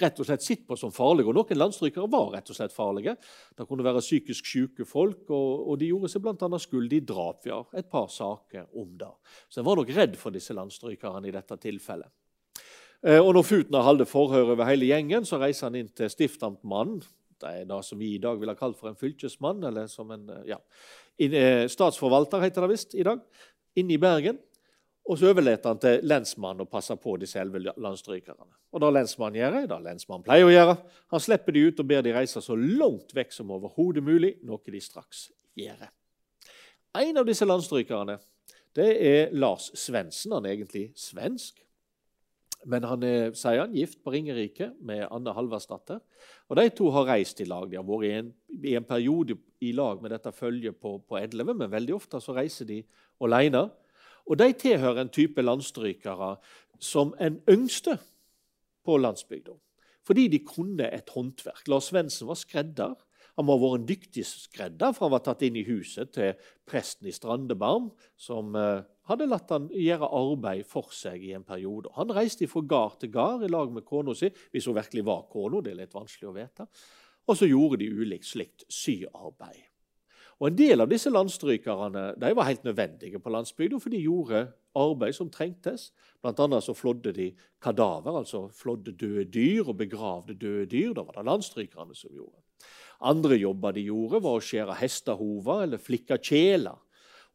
rett 0.00 0.20
og 0.20 0.26
slett 0.26 0.44
sett 0.44 0.64
på 0.66 0.76
som 0.78 0.92
farlige. 0.94 1.28
Og 1.30 1.36
noen 1.36 1.60
landstrykere 1.60 2.08
var 2.10 2.32
rett 2.34 2.50
og 2.50 2.56
slett 2.56 2.74
farlige. 2.74 3.14
Det 3.56 3.66
kunne 3.68 3.86
være 3.86 4.02
psykisk 4.04 4.46
syke 4.46 4.86
folk, 4.88 5.24
og, 5.28 5.68
og 5.68 5.78
de 5.80 5.90
gjorde 5.90 6.10
seg 6.12 6.24
bl.a. 6.24 6.60
skyld 6.62 6.96
i 6.96 7.02
drap. 7.06 7.44
Ja. 7.48 7.62
et 7.72 7.90
par 7.90 8.08
saker 8.12 8.66
om 8.78 8.96
det. 8.98 9.10
Så 9.48 9.60
en 9.60 9.68
var 9.68 9.78
nok 9.80 9.92
redd 9.94 10.16
for 10.20 10.34
disse 10.34 10.56
landstrykerne 10.56 11.28
i 11.28 11.34
dette 11.34 11.58
tilfellet. 11.62 12.10
Eh, 13.06 13.20
og 13.20 13.34
Når 13.36 13.46
Futen 13.46 13.78
har 13.78 13.86
holdt 13.86 14.08
forhør 14.10 14.54
over 14.56 14.68
hele 14.68 14.88
gjengen, 14.90 15.26
så 15.28 15.38
reiser 15.40 15.68
han 15.68 15.78
inn 15.78 15.92
til 15.94 16.10
stiftamtmannen. 16.10 17.02
Det 17.38 17.52
er 17.60 17.68
det 17.70 17.82
som 17.86 18.00
vi 18.00 18.16
i 18.16 18.22
dag 18.22 18.40
ville 18.40 18.56
kalt 18.58 18.78
for 18.80 18.90
en 18.90 18.98
fylkesmann, 18.98 19.62
eller 19.68 19.86
som 19.86 20.10
en 20.10 20.26
ja, 20.48 20.58
eh, 21.22 21.68
statsforvalter, 21.70 22.42
heter 22.42 22.66
det 22.66 22.72
visst 22.72 22.96
i 22.98 23.06
dag, 23.06 23.22
inne 23.78 23.94
i 23.94 24.02
Bergen. 24.02 24.40
Og 25.08 25.16
så 25.16 25.30
overlater 25.30 25.72
han 25.72 25.80
til 25.80 26.02
lensmannen 26.04 26.66
å 26.66 26.68
passe 26.68 26.92
på 27.00 27.14
de 27.16 27.26
selve 27.28 27.62
landstrykerne. 27.80 28.44
Og 28.74 28.82
det 28.82 28.90
lensmannen 28.92 29.40
gjør, 29.40 29.60
det 29.70 29.78
lensmannen 29.86 30.26
pleier 30.26 30.44
å 30.44 30.52
gjøre, 30.52 30.74
han 31.14 31.22
slipper 31.24 31.56
de 31.56 31.62
ut 31.68 31.80
og 31.80 31.88
ber 31.88 32.02
de 32.04 32.12
reise 32.12 32.42
så 32.44 32.56
langt 32.58 33.14
vekk 33.16 33.32
som 33.32 33.54
overhodet 33.56 34.04
mulig, 34.04 34.34
noe 34.44 34.60
de 34.74 34.82
straks 34.84 35.30
gjør. 35.56 35.88
En 36.98 37.20
av 37.20 37.28
disse 37.28 37.48
landstrykerne 37.48 38.18
det 38.76 38.90
er 39.02 39.32
Lars 39.34 39.70
Svendsen. 39.74 40.34
Han 40.36 40.46
er 40.46 40.54
egentlig 40.54 40.90
svensk. 40.98 41.64
Men 42.68 42.84
han 42.90 43.04
er 43.06 43.32
sier 43.38 43.62
han, 43.62 43.74
gift 43.74 44.00
på 44.02 44.12
Ringerike 44.12 44.72
med 44.84 45.04
Anne 45.14 45.32
Halvarsdatter. 45.34 46.00
Og 46.50 46.58
De 46.58 46.68
to 46.74 46.90
har 46.94 47.06
reist 47.14 47.40
i 47.40 47.46
lag. 47.48 47.68
De 47.70 47.78
har 47.78 47.86
vært 47.86 48.06
i 48.08 48.14
en, 48.18 48.32
i 48.62 48.74
en 48.78 48.86
periode 48.86 49.38
i 49.62 49.72
lag 49.72 50.02
med 50.02 50.12
dette 50.14 50.32
følget 50.34 50.78
på, 50.78 50.98
på 51.00 51.18
Edleve, 51.20 51.54
men 51.54 51.70
veldig 51.70 51.94
ofte 51.96 52.20
så 52.22 52.34
reiser 52.36 52.68
de 52.68 52.82
alene. 53.24 53.68
Og 54.28 54.38
de 54.38 54.52
tilhører 54.52 55.02
en 55.02 55.12
type 55.12 55.42
landstrykere 55.42 56.36
som 56.78 57.14
en 57.20 57.40
yngste 57.50 57.98
på 58.84 58.98
landsbygda. 59.00 59.56
Fordi 60.06 60.28
de 60.32 60.40
kunne 60.44 60.88
et 60.88 61.10
håndverk. 61.12 61.66
Lars 61.68 61.90
Svendsen 61.90 62.28
var 62.28 62.38
skredder. 62.40 62.94
Han 63.36 63.46
må 63.46 63.54
ha 63.54 63.62
vært 63.62 63.80
en 63.82 63.88
dyktig 63.88 64.24
skredder, 64.26 64.94
for 64.96 65.06
han 65.06 65.14
var 65.14 65.22
tatt 65.26 65.44
inn 65.46 65.58
i 65.60 65.66
huset 65.68 66.10
til 66.16 66.32
presten 66.66 67.06
i 67.06 67.14
Strandebarm, 67.14 67.90
som 68.18 68.56
eh, 68.58 68.80
hadde 69.06 69.28
latt 69.28 69.52
han 69.54 69.68
gjøre 69.70 70.08
arbeid 70.18 70.66
for 70.66 70.90
seg 70.96 71.22
i 71.28 71.34
en 71.36 71.46
periode. 71.46 71.92
Han 71.94 72.10
reiste 72.16 72.48
fra 72.50 72.64
gard 72.66 72.98
til 72.98 73.12
gard 73.14 73.44
i 73.46 73.52
lag 73.52 73.70
med 73.72 73.86
kona 73.86 74.16
si, 74.16 74.32
hvis 74.50 74.66
hun 74.66 74.78
virkelig 74.80 75.06
var 75.06 75.28
kona. 75.30 75.62
Det 75.62 75.74
er 75.74 75.80
litt 75.84 75.94
vanskelig 75.94 76.32
å 76.32 76.34
vite. 76.34 76.66
Og 77.28 77.38
så 77.38 77.46
gjorde 77.46 77.78
de 77.84 77.92
ulikt 77.92 78.26
slikt 78.26 78.66
syarbeid. 78.72 79.67
Og 80.38 80.52
En 80.52 80.58
del 80.58 80.80
av 80.80 80.90
disse 80.90 81.10
landstrykerne 81.10 82.12
de 82.20 82.28
var 82.38 82.46
helt 82.46 82.66
nødvendige 82.66 83.18
på 83.18 83.30
landsbygda, 83.34 83.80
for 83.82 83.90
de 83.90 84.02
gjorde 84.04 84.44
arbeid 84.78 85.16
som 85.16 85.30
trengtes. 85.34 85.90
Blant 86.22 86.38
annet 86.44 86.62
så 86.62 86.74
flådde 86.78 87.12
de 87.16 87.32
kadaver, 87.62 88.20
altså 88.20 88.44
flådde 88.54 88.94
døde 88.94 89.24
dyr 89.34 89.66
og 89.66 89.80
begravde 89.80 90.36
døde 90.38 90.68
dyr. 90.70 90.92
Da 90.94 91.02
var 91.02 91.18
det 91.18 91.26
landstrykerne 91.26 91.96
som 91.98 92.14
gjorde. 92.14 92.38
Andre 93.00 93.38
jobber 93.38 93.74
de 93.74 93.86
gjorde, 93.86 94.22
var 94.22 94.38
å 94.38 94.42
skjære 94.42 94.78
hestehover 94.78 95.64
eller 95.66 95.82
flikke 95.82 96.18
kjeler. 96.22 96.78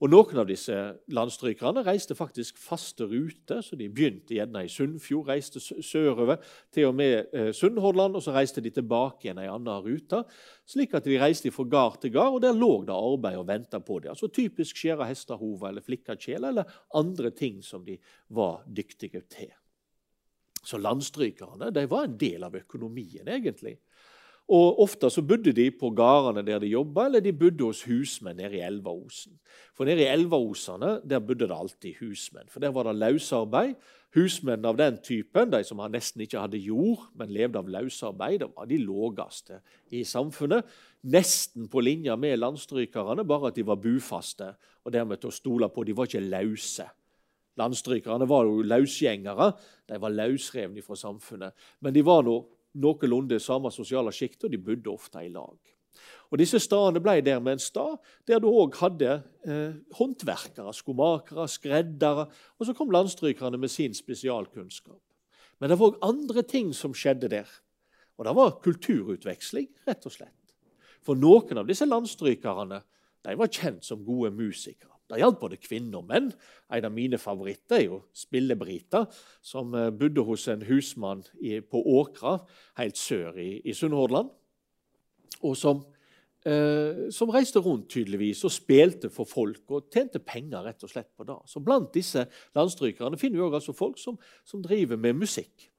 Og 0.04 0.10
Noen 0.12 0.42
av 0.42 0.50
disse 0.50 0.76
landstrykerne 1.16 1.80
reiste 1.88 2.16
faktisk 2.18 2.58
faste 2.60 3.06
ruter. 3.08 3.62
så 3.64 3.78
De 3.80 3.88
begynte 3.88 4.36
gjerne 4.36 4.66
i 4.66 4.72
Sunnfjord, 4.72 5.30
reiste 5.30 5.62
sørover 5.64 6.42
til 6.76 6.90
og 6.90 6.98
med 7.00 7.32
eh, 7.32 7.54
Sunnhordland, 7.56 8.18
og 8.20 8.26
så 8.26 8.34
reiste 8.36 8.60
de 8.60 8.74
tilbake 8.76 9.30
igjen 9.30 9.40
ei 9.40 9.48
anna 9.48 9.78
rute. 9.80 10.26
Slik 10.68 10.98
at 11.00 11.08
de 11.08 11.16
reiste 11.22 11.54
fra 11.56 11.64
gard 11.72 12.02
til 12.04 12.12
gard, 12.18 12.36
og 12.36 12.44
der 12.44 12.52
lå 12.52 12.82
det 12.84 12.98
arbeid 12.98 13.40
og 13.40 13.48
venta 13.48 13.80
på 13.80 14.02
dem. 14.04 14.12
Altså 14.12 14.28
typisk 14.28 14.82
skjære 14.82 15.08
hestehove 15.08 15.72
eller 15.72 15.86
flikka 15.88 16.18
kjele 16.20 16.52
eller 16.52 16.80
andre 17.00 17.32
ting 17.32 17.64
som 17.64 17.88
de 17.88 17.96
var 18.36 18.66
dyktige 18.68 19.24
til. 19.32 19.54
Så 20.68 20.84
landstrykerne 20.84 21.72
de 21.72 21.88
var 21.88 22.10
en 22.10 22.20
del 22.20 22.44
av 22.44 22.60
økonomien, 22.60 23.24
egentlig. 23.24 23.78
Og 24.52 24.82
Ofte 24.84 25.08
så 25.10 25.22
bodde 25.24 25.54
de 25.56 25.70
på 25.72 25.94
gårdene 25.96 26.44
der 26.44 26.60
de 26.60 26.68
jobba, 26.74 27.06
eller 27.08 27.24
de 27.24 27.32
bodde 27.32 27.64
hos 27.64 27.86
husmenn 27.88 28.38
nede 28.38 28.58
i 28.60 28.64
Elvaosen. 28.66 29.38
For 29.76 29.88
nede 29.88 30.04
i 30.04 30.10
Elvaosene 30.12 30.98
der 31.08 31.24
bodde 31.24 31.48
det 31.48 31.56
alltid 31.56 31.96
husmenn, 32.02 32.50
for 32.52 32.60
der 32.60 32.74
var 32.76 32.90
det 32.90 32.98
løsarbeid. 33.00 33.76
Husmenn 34.14 34.66
av 34.66 34.78
den 34.78 35.00
typen, 35.02 35.50
de 35.50 35.64
som 35.66 35.80
nesten 35.90 36.22
ikke 36.22 36.42
hadde 36.44 36.60
jord, 36.62 37.08
men 37.18 37.32
levde 37.34 37.58
av 37.58 37.72
løsarbeid, 37.72 38.44
de 38.44 38.50
var 38.52 38.68
de 38.70 38.78
lågeste 38.84 39.62
i 39.90 40.04
samfunnet. 40.06 40.68
Nesten 41.04 41.70
på 41.72 41.82
linje 41.82 42.14
med 42.20 42.38
landstrykerne, 42.38 43.26
bare 43.26 43.50
at 43.50 43.56
de 43.56 43.66
var 43.66 43.80
bufaste 43.82 44.52
og 44.84 44.94
dermed 44.94 45.24
til 45.24 45.32
å 45.32 45.38
stole 45.40 45.72
på. 45.72 45.88
De 45.88 45.96
var 45.96 46.12
ikke 46.12 46.22
løse. 46.28 46.86
Landstrykerne 47.58 48.28
var 48.30 48.46
jo 48.46 48.62
løsgjengere. 48.66 49.52
De 49.90 50.00
var 50.02 50.14
løsrevne 50.14 50.84
fra 50.86 50.98
samfunnet. 51.00 51.54
Men 51.82 51.96
de 51.96 52.04
var 52.06 52.22
nå 52.26 52.38
noenlunde 52.74 53.40
samme 53.42 53.72
sosiale 53.72 54.12
sjikt, 54.16 54.44
og 54.44 54.52
de 54.54 54.60
bodde 54.62 54.92
ofte 54.92 55.24
i 55.24 55.32
lag. 55.34 55.58
Og 56.34 56.40
Disse 56.42 56.58
stedene 56.62 57.02
ble 57.04 57.20
dermed 57.22 57.58
en 57.58 57.62
stad 57.62 58.00
der 58.28 58.40
du 58.42 58.48
òg 58.50 58.80
hadde 58.80 59.20
eh, 59.46 59.76
håndverkere, 60.00 60.74
skomakere, 60.74 61.46
skreddere. 61.52 62.26
Og 62.58 62.66
så 62.66 62.74
kom 62.74 62.94
landstrykerne 62.94 63.60
med 63.62 63.70
sin 63.70 63.94
spesialkunnskap. 63.94 65.02
Men 65.62 65.70
det 65.70 65.78
var 65.78 65.92
òg 65.92 66.00
andre 66.02 66.42
ting 66.50 66.74
som 66.74 66.96
skjedde 66.98 67.30
der. 67.36 67.52
Og 68.18 68.26
det 68.26 68.34
var 68.38 68.58
kulturutveksling, 68.66 69.70
rett 69.86 70.10
og 70.10 70.16
slett. 70.16 70.56
For 71.06 71.20
noen 71.20 71.62
av 71.62 71.70
disse 71.70 71.86
landstrykerne 71.86 72.82
de 73.24 73.38
var 73.40 73.54
kjent 73.54 73.86
som 73.86 74.02
gode 74.06 74.34
musikere. 74.34 74.93
Det 75.14 75.22
gjaldt 75.22 75.42
både 75.42 75.60
kvinner 75.62 76.02
og 76.02 76.08
menn. 76.10 76.32
En 76.74 76.88
av 76.88 76.94
mine 76.94 77.20
favoritter 77.22 77.78
er 77.78 77.84
jo 77.86 78.00
Spille-Brita, 78.18 79.06
som 79.46 79.74
eh, 79.78 79.92
bodde 79.94 80.26
hos 80.26 80.48
en 80.50 80.64
husmann 80.66 81.22
på 81.70 81.82
Åkra 82.00 82.40
helt 82.80 82.98
sør 82.98 83.38
i, 83.38 83.60
i 83.62 83.76
Sunnhordland. 83.78 84.32
Og 85.44 85.58
som, 85.60 85.84
eh, 86.48 87.12
som, 87.14 87.30
reiste 87.30 87.62
rundt 87.62 87.92
tydeligvis 87.94 88.44
og 88.48 88.56
spilte 88.56 89.12
for 89.14 89.30
folk 89.30 89.70
og 89.70 89.92
tjente 89.94 90.22
penger 90.24 90.66
rett 90.66 90.84
og 90.84 90.90
slett 90.90 91.12
på 91.16 91.28
det. 91.28 91.38
Så 91.46 91.62
Blant 91.62 91.94
disse 91.94 92.26
landstrykerne 92.56 93.20
finner 93.20 93.38
vi 93.38 93.46
også 93.46 93.60
altså 93.62 93.78
folk 93.78 94.02
som, 94.02 94.18
som 94.46 94.64
driver 94.64 94.98
med 94.98 95.22
musikk. 95.22 95.70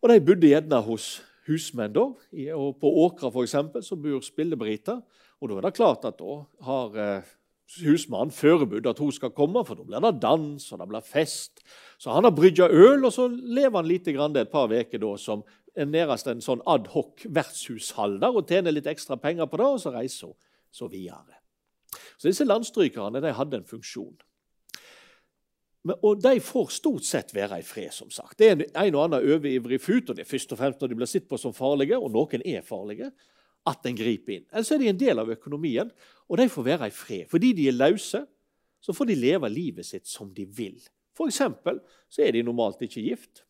Og 0.00 0.08
De 0.08 0.20
bodde 0.24 0.48
gjerne 0.48 0.78
hos 0.86 1.18
husmenn. 1.48 1.92
da, 1.92 2.06
og 2.54 2.78
På 2.80 2.92
Åkra 3.04 3.32
for 3.32 3.42
eksempel, 3.42 3.82
så 3.82 3.96
bor 3.96 4.22
Spille-Brita. 4.22 5.00
Og 5.40 5.48
da 5.48 5.56
er 5.56 5.66
det 5.66 5.76
klart 5.76 6.04
at 6.04 6.18
da 6.20 6.40
har 6.66 6.96
eh, 7.00 7.28
husmannen 7.78 8.34
forberedt 8.34 8.88
at 8.90 9.00
hun 9.02 9.12
skal 9.14 9.32
komme, 9.34 9.62
for 9.66 9.78
da 9.78 9.86
blir 9.86 10.04
det 10.04 10.20
dans 10.22 10.66
og 10.72 10.80
det 10.80 10.88
blir 10.90 11.06
fest. 11.06 11.62
Så 12.00 12.12
han 12.14 12.26
har 12.26 12.34
brygga 12.34 12.68
øl, 12.68 13.04
og 13.04 13.12
så 13.14 13.28
lever 13.28 13.76
han 13.76 13.88
lite 13.88 14.14
grann 14.16 14.36
et 14.36 14.52
par 14.52 14.72
uker 14.72 15.04
som 15.20 15.44
en 15.78 15.92
nærmest 15.92 16.26
en 16.26 16.42
sånn 16.42 16.62
adhoc 16.66 17.22
vertshusholder 17.30 18.34
og 18.34 18.48
tjener 18.50 18.74
litt 18.74 18.88
ekstra 18.90 19.18
penger 19.20 19.46
på 19.46 19.60
det, 19.60 19.68
og 19.68 19.82
så 19.82 19.94
reiser 19.94 20.32
hun 20.32 20.38
så 20.74 20.88
videre. 20.90 21.38
Så 22.18 22.28
disse 22.28 22.46
landstrykerne 22.46 23.22
de 23.22 23.32
hadde 23.34 23.60
en 23.60 23.68
funksjon. 23.68 24.16
Men, 25.86 25.96
og 26.04 26.20
De 26.20 26.34
får 26.44 26.72
stort 26.76 27.06
sett 27.08 27.34
være 27.34 27.62
i 27.62 27.64
fred, 27.64 27.92
som 27.94 28.10
sagt. 28.12 28.36
Det 28.38 28.48
er 28.48 28.56
en, 28.56 28.64
en 28.68 28.96
og 28.98 29.04
annen 29.06 29.32
overivrig 29.36 29.80
fut, 29.80 30.10
og 30.10 30.16
det 30.16 30.26
er 30.26 30.28
først 30.28 30.52
og 30.52 30.60
fremst 30.60 30.82
når 30.82 30.92
de 30.92 30.98
blir 31.00 31.08
sett 31.08 31.28
på 31.28 31.38
som 31.40 31.54
farlige, 31.56 31.96
og 31.98 32.12
noen 32.12 32.44
er 32.44 32.66
farlige 32.66 33.08
at 33.68 33.86
en 33.86 33.96
griper 33.96 34.38
inn. 34.38 34.46
Ellers 34.52 34.70
er 34.72 34.80
de 34.80 34.88
en 34.90 35.00
del 35.00 35.20
av 35.20 35.30
økonomien, 35.32 35.90
og 36.30 36.40
de 36.40 36.48
får 36.48 36.66
være 36.66 36.88
i 36.88 36.94
fred. 36.94 37.28
Fordi 37.30 37.52
de 37.56 37.68
er 37.68 37.76
løse, 37.76 38.22
så 38.80 38.96
får 38.96 39.10
de 39.10 39.20
leve 39.20 39.50
livet 39.52 39.86
sitt 39.86 40.08
som 40.08 40.30
de 40.34 40.46
vil. 40.46 40.78
For 41.16 41.28
eksempel 41.28 41.82
så 42.08 42.24
er 42.24 42.32
de 42.32 42.44
normalt 42.46 42.80
ikke 42.86 43.04
gift. 43.04 43.44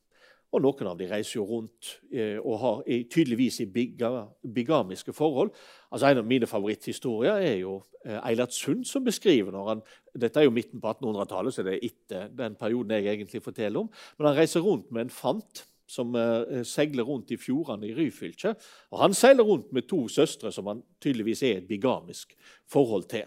Og 0.50 0.64
noen 0.64 0.88
av 0.90 0.96
dem 0.98 1.10
reiser 1.12 1.36
jo 1.36 1.44
rundt 1.46 1.92
eh, 2.10 2.38
og 2.40 2.56
har 2.58 2.80
tydeligvis 3.12 3.60
i 3.62 3.68
bigamiske 3.70 5.14
forhold. 5.14 5.52
Altså 5.92 6.10
En 6.10 6.22
av 6.24 6.26
mine 6.26 6.48
favoritthistorier 6.50 7.38
er 7.38 7.60
jo 7.60 7.76
eh, 8.02 8.18
Eilert 8.18 8.56
Sund 8.56 8.82
som 8.88 9.06
beskriver 9.06 9.54
når 9.54 9.68
han, 9.68 9.84
Dette 10.18 10.42
er 10.42 10.48
jo 10.48 10.54
midten 10.54 10.82
på 10.82 10.90
1800-tallet, 10.90 11.54
så 11.54 11.62
det 11.62 11.76
er 11.76 11.86
etter 11.86 12.32
den 12.34 12.58
perioden 12.58 12.96
jeg 12.96 13.12
egentlig 13.12 13.44
forteller 13.44 13.84
om. 13.84 13.92
Men 14.18 14.32
han 14.32 14.40
reiser 14.40 14.66
rundt 14.66 14.90
med 14.90 15.06
en 15.06 15.14
fant 15.14 15.62
som 15.90 16.14
eh, 16.18 16.62
seiler 16.66 17.06
rundt 17.08 17.32
i 17.34 17.38
fjordene 17.40 17.90
i 17.90 17.96
Ryfylke. 17.96 18.54
Og 18.94 19.02
han 19.02 19.16
seiler 19.16 19.46
rundt 19.46 19.72
med 19.74 19.88
to 19.90 20.04
søstre 20.12 20.52
som 20.54 20.70
han 20.70 20.84
tydeligvis 21.02 21.44
er 21.48 21.60
et 21.60 21.68
bigamisk 21.68 22.36
forhold 22.70 23.08
til. 23.10 23.26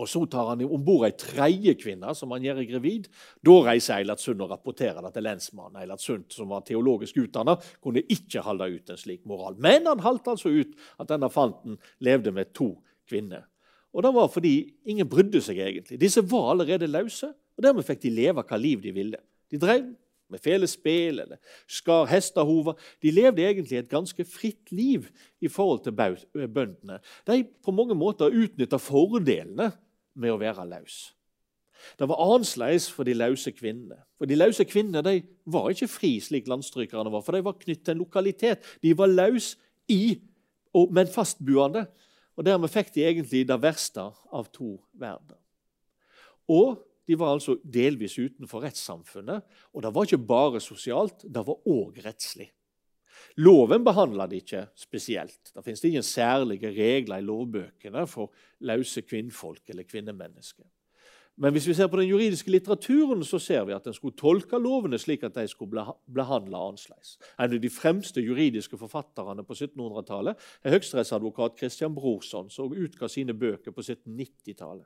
Og 0.00 0.08
Så 0.08 0.22
tar 0.30 0.48
han 0.48 0.62
om 0.64 0.84
bord 0.84 1.04
ei 1.04 1.12
tredje 1.18 1.74
kvinne 1.76 2.14
som 2.16 2.30
han 2.32 2.44
gjør 2.44 2.62
gravid. 2.70 3.08
Da 3.44 3.56
reiser 3.66 3.98
Eilert 3.98 4.22
Sund 4.22 4.40
og 4.40 4.52
rapporterer 4.52 5.02
det 5.04 5.12
til 5.16 5.26
lensmannen. 5.26 5.80
Eilert 5.82 6.00
Sund, 6.00 6.24
som 6.32 6.52
var 6.54 6.64
teologisk 6.64 7.18
utdannet, 7.20 7.66
kunne 7.84 8.04
ikke 8.08 8.44
holde 8.46 8.70
ut 8.76 8.92
en 8.92 9.00
slik 9.00 9.26
moral. 9.28 9.58
Men 9.60 9.90
han 9.90 10.00
holdt 10.04 10.30
altså 10.32 10.52
ut 10.54 10.72
at 10.96 11.10
denne 11.10 11.28
fanten 11.32 11.76
levde 12.00 12.32
med 12.32 12.54
to 12.56 12.72
kvinner. 13.10 13.44
Og 13.92 14.02
Det 14.06 14.14
var 14.14 14.28
fordi 14.30 14.54
ingen 14.86 15.08
brydde 15.08 15.42
seg 15.42 15.58
egentlig. 15.58 15.98
Disse 16.00 16.22
var 16.22 16.52
allerede 16.52 16.86
løse, 16.86 17.32
og 17.58 17.64
dermed 17.64 17.84
fikk 17.84 18.04
de 18.06 18.14
leve 18.14 18.44
hva 18.46 18.56
liv 18.56 18.80
de 18.80 18.94
ville. 18.94 19.18
De 19.50 19.58
drev 19.58 19.90
med 20.30 20.42
felespel 20.42 21.22
eller 21.24 21.38
skar 21.70 22.08
hestehover. 22.10 22.78
De 23.02 23.12
levde 23.14 23.44
egentlig 23.44 23.80
et 23.80 23.90
ganske 23.90 24.24
fritt 24.24 24.72
liv 24.72 25.08
i 25.40 25.48
forhold 25.48 25.84
til 25.84 25.96
bøndene. 26.48 27.00
De 27.26 27.42
på 27.44 27.74
mange 27.74 27.96
måter 27.98 28.32
utnytta 28.32 28.80
fordelene 28.80 29.70
med 30.14 30.34
å 30.34 30.40
være 30.40 30.68
løs. 30.68 31.00
Det 31.98 32.08
var 32.08 32.20
annerledes 32.20 32.90
for 32.92 33.08
de 33.08 33.14
løse 33.16 33.52
kvinnene. 33.56 33.96
For 34.18 34.28
De 34.28 34.36
løse 34.36 34.64
kvinnene 34.68 35.02
de 35.04 35.22
var 35.48 35.70
ikke 35.72 35.88
fri, 35.88 36.12
slik 36.20 36.48
landstrykerne 36.50 37.12
var, 37.12 37.24
for 37.24 37.36
de 37.36 37.44
var 37.44 37.56
knyttet 37.60 37.86
til 37.86 37.96
en 37.96 38.02
lokalitet. 38.02 38.66
De 38.82 38.92
var 38.96 39.08
løs 39.08 39.54
i, 39.88 40.20
men 40.74 41.08
fastboende. 41.10 41.86
Og 42.36 42.46
Dermed 42.46 42.72
fikk 42.72 42.92
de 42.94 43.06
egentlig 43.08 43.46
det 43.48 43.58
verste 43.62 44.04
av 44.32 44.48
to 44.52 44.76
verdener. 44.92 45.40
Og 46.50 46.78
de 47.10 47.18
var 47.18 47.34
altså 47.34 47.58
delvis 47.64 48.14
utenfor 48.20 48.62
rettssamfunnet. 48.62 49.42
Og 49.74 49.82
det 49.82 49.94
var 49.94 50.06
ikke 50.06 50.24
bare 50.30 50.62
sosialt, 50.62 51.26
det 51.26 51.42
var 51.46 51.58
òg 51.66 51.98
rettslig. 52.04 52.50
Loven 53.42 53.84
behandla 53.84 54.26
det 54.30 54.44
ikke 54.44 54.66
spesielt. 54.78 55.52
Det 55.54 55.64
finnes 55.64 55.82
ingen 55.84 56.06
særlige 56.06 56.70
regler 56.74 57.20
i 57.20 57.26
lovbøkene 57.26 58.06
for 58.08 58.32
løse 58.66 59.02
kvinnfolk 59.02 59.70
eller 59.70 59.88
kvinnemennesker. 59.88 60.66
Men 61.40 61.54
hvis 61.54 61.66
vi 61.70 61.74
ser 61.74 61.88
på 61.88 61.96
den 61.96 62.08
juridiske 62.10 62.50
litteraturen, 62.52 63.22
så 63.24 63.38
ser 63.40 63.64
vi 63.64 63.72
at 63.72 63.86
en 63.88 63.94
skulle 63.96 64.18
tolke 64.18 64.58
lovene 64.60 64.98
slik 65.00 65.22
at 65.24 65.38
de 65.38 65.46
skulle 65.48 65.84
behandle 66.04 66.58
annerledes. 66.58 67.14
En 67.38 67.46
av 67.46 67.60
de 67.62 67.70
fremste 67.72 68.20
juridiske 68.20 68.76
forfatterne 68.76 69.44
på 69.46 69.56
1700-tallet 69.56 70.50
er 70.62 70.74
høyesterettsadvokat 70.74 71.56
Christian 71.62 71.94
Brorson, 71.96 72.50
som 72.52 72.74
utga 72.76 73.08
sine 73.08 73.32
bøker 73.32 73.72
på 73.72 73.80
1790-tallet. 73.80 74.84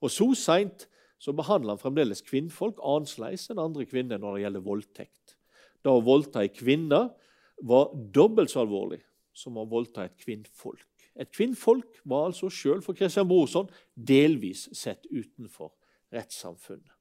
Og 0.00 0.10
Så 0.10 0.30
seint 0.38 0.86
så 1.18 1.32
behandler 1.36 1.74
han 1.74 1.80
fremdeles 1.80 2.24
kvinnfolk 2.26 2.80
annerledes 2.84 3.48
enn 3.50 3.62
andre 3.62 3.86
kvinner 3.88 4.20
når 4.20 4.36
det 4.36 4.42
gjelder 4.44 4.66
voldtekt. 4.66 5.36
Da 5.84 5.94
å 5.94 6.04
voldta 6.04 6.42
ei 6.44 6.52
kvinne 6.52 7.06
var 7.64 7.94
dobbelt 8.12 8.52
så 8.52 8.64
alvorlig 8.64 9.00
som 9.36 9.56
å 9.60 9.68
voldta 9.68 10.06
et 10.06 10.16
kvinnfolk. 10.20 10.84
Et 11.16 11.30
kvinnfolk 11.32 12.02
var 12.04 12.28
altså 12.28 12.50
sjøl 12.52 12.82
for 12.84 12.96
Christian 12.96 13.28
Brorson 13.28 13.70
delvis 13.94 14.66
sett 14.76 15.08
utenfor 15.08 15.72
rettssamfunnet. 16.12 16.92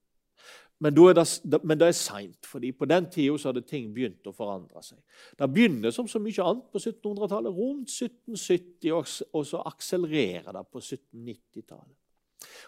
Men, 0.83 0.91
det, 0.91 1.59
men 1.63 1.79
det 1.79 1.87
er 1.87 1.95
seint, 1.95 2.47
fordi 2.47 2.73
på 2.75 2.87
den 2.87 3.05
tida 3.11 3.37
hadde 3.47 3.63
ting 3.63 3.93
begynt 3.95 4.27
å 4.27 4.33
forandre 4.35 4.81
seg. 4.83 4.99
Det 5.39 5.47
begynner 5.47 5.93
som 5.95 6.07
så 6.11 6.19
mye 6.19 6.43
annet 6.43 6.65
på 6.71 6.81
1700-tallet, 6.81 7.55
rundt 7.55 7.93
1770, 7.93 8.91
og 9.31 9.47
så 9.47 9.63
akselererer 9.71 10.51
det 10.51 10.65
på 10.67 10.83
1790-tallet. 10.83 11.95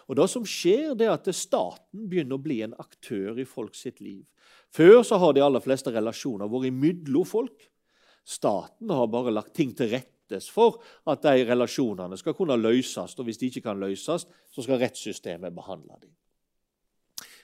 Og 0.08 0.16
Det 0.16 0.28
som 0.32 0.44
skjer, 0.48 0.94
det 0.96 1.06
er 1.06 1.16
at 1.16 1.28
staten 1.36 2.06
begynner 2.08 2.38
å 2.38 2.42
bli 2.42 2.62
en 2.64 2.76
aktør 2.80 3.38
i 3.38 3.46
folk 3.48 3.76
sitt 3.76 4.00
liv. 4.00 4.24
Før 4.72 5.02
så 5.04 5.18
har 5.20 5.34
de 5.34 5.42
aller 5.44 5.64
fleste 5.64 5.92
relasjoner 5.92 6.48
vært 6.50 6.70
imellom 6.70 7.26
folk. 7.28 7.68
Staten 8.28 8.90
har 8.92 9.10
bare 9.12 9.32
lagt 9.32 9.54
ting 9.56 9.74
til 9.76 9.92
rettes 9.92 10.48
for 10.52 10.80
at 11.08 11.22
de 11.24 11.44
relasjonene 11.48 12.16
skal 12.20 12.36
kunne 12.36 12.56
løses. 12.60 13.16
Og 13.16 13.28
hvis 13.28 13.40
de 13.40 13.48
ikke 13.52 13.64
kan 13.68 13.80
løses, 13.80 14.26
så 14.28 14.64
skal 14.64 14.80
rettssystemet 14.82 15.56
behandle 15.56 16.00
dem. 16.02 16.12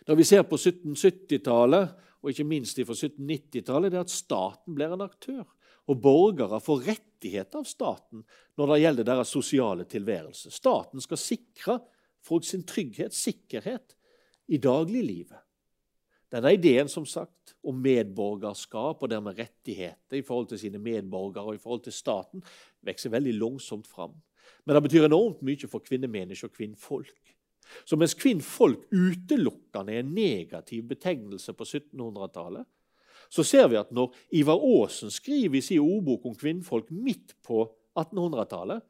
Når 0.05 0.19
vi 0.21 0.27
ser 0.29 0.45
på 0.45 0.59
1770-tallet, 0.61 1.95
og 2.25 2.33
ikke 2.33 2.49
minst 2.49 2.81
fra 2.81 2.97
1790-tallet, 2.97 3.93
det 3.93 4.01
er 4.01 4.05
at 4.05 4.13
staten 4.13 4.77
blir 4.77 4.93
en 4.93 5.05
aktør. 5.05 5.45
Og 5.93 6.01
borgere 6.01 6.61
får 6.65 6.87
rettigheter 6.87 7.61
av 7.61 7.67
staten 7.69 8.23
når 8.57 8.71
det 8.71 8.79
gjelder 8.81 9.09
deres 9.09 9.33
sosiale 9.33 9.85
tilværelse. 9.89 10.53
Staten 10.53 11.05
skal 11.05 11.21
sikre 11.21 11.79
folk 12.25 12.45
trygghet, 12.67 13.15
sikkerhet, 13.15 13.97
i 14.47 14.59
dagliglivet. 14.61 15.41
Denne 16.35 16.51
ideen 16.57 16.89
som 16.91 17.07
sagt, 17.07 17.55
om 17.63 17.79
medborgerskap 17.81 19.03
og 19.03 19.11
dermed 19.11 19.39
rettigheter 19.39 20.19
i 20.19 20.25
forhold 20.27 20.49
til 20.51 20.59
sine 20.59 20.81
medborgere 20.83 21.53
og 21.53 21.55
i 21.55 21.63
forhold 21.63 21.85
til 21.85 21.95
staten, 21.95 22.43
vokser 22.85 23.13
veldig 23.15 23.35
langsomt 23.39 23.87
fram. 23.87 24.17
Men 24.65 24.77
det 24.77 24.83
betyr 24.89 25.07
enormt 25.07 25.45
mye 25.47 25.71
for 25.71 25.85
kvinnemennesker 25.85 26.51
og 26.51 26.57
kvinnfolk. 26.57 27.35
Så 27.89 27.97
mens 27.97 28.17
kvinnfolk 28.19 28.89
utelukkende 28.93 29.95
er 29.95 30.03
en 30.03 30.13
negativ 30.17 30.89
betegnelse 30.91 31.55
på 31.57 31.65
1700-tallet, 31.65 32.67
så 33.33 33.45
ser 33.47 33.71
vi 33.73 33.79
at 33.81 33.93
når 33.95 34.13
Ivar 34.37 34.61
Aasen 34.61 35.11
skriver 35.11 35.59
i 35.59 35.65
sin 35.65 35.81
ordbok 35.81 36.27
om 36.29 36.35
kvinnfolk 36.37 36.91
midt 36.93 37.33
på 37.47 37.65
1800-tallet, 37.97 38.85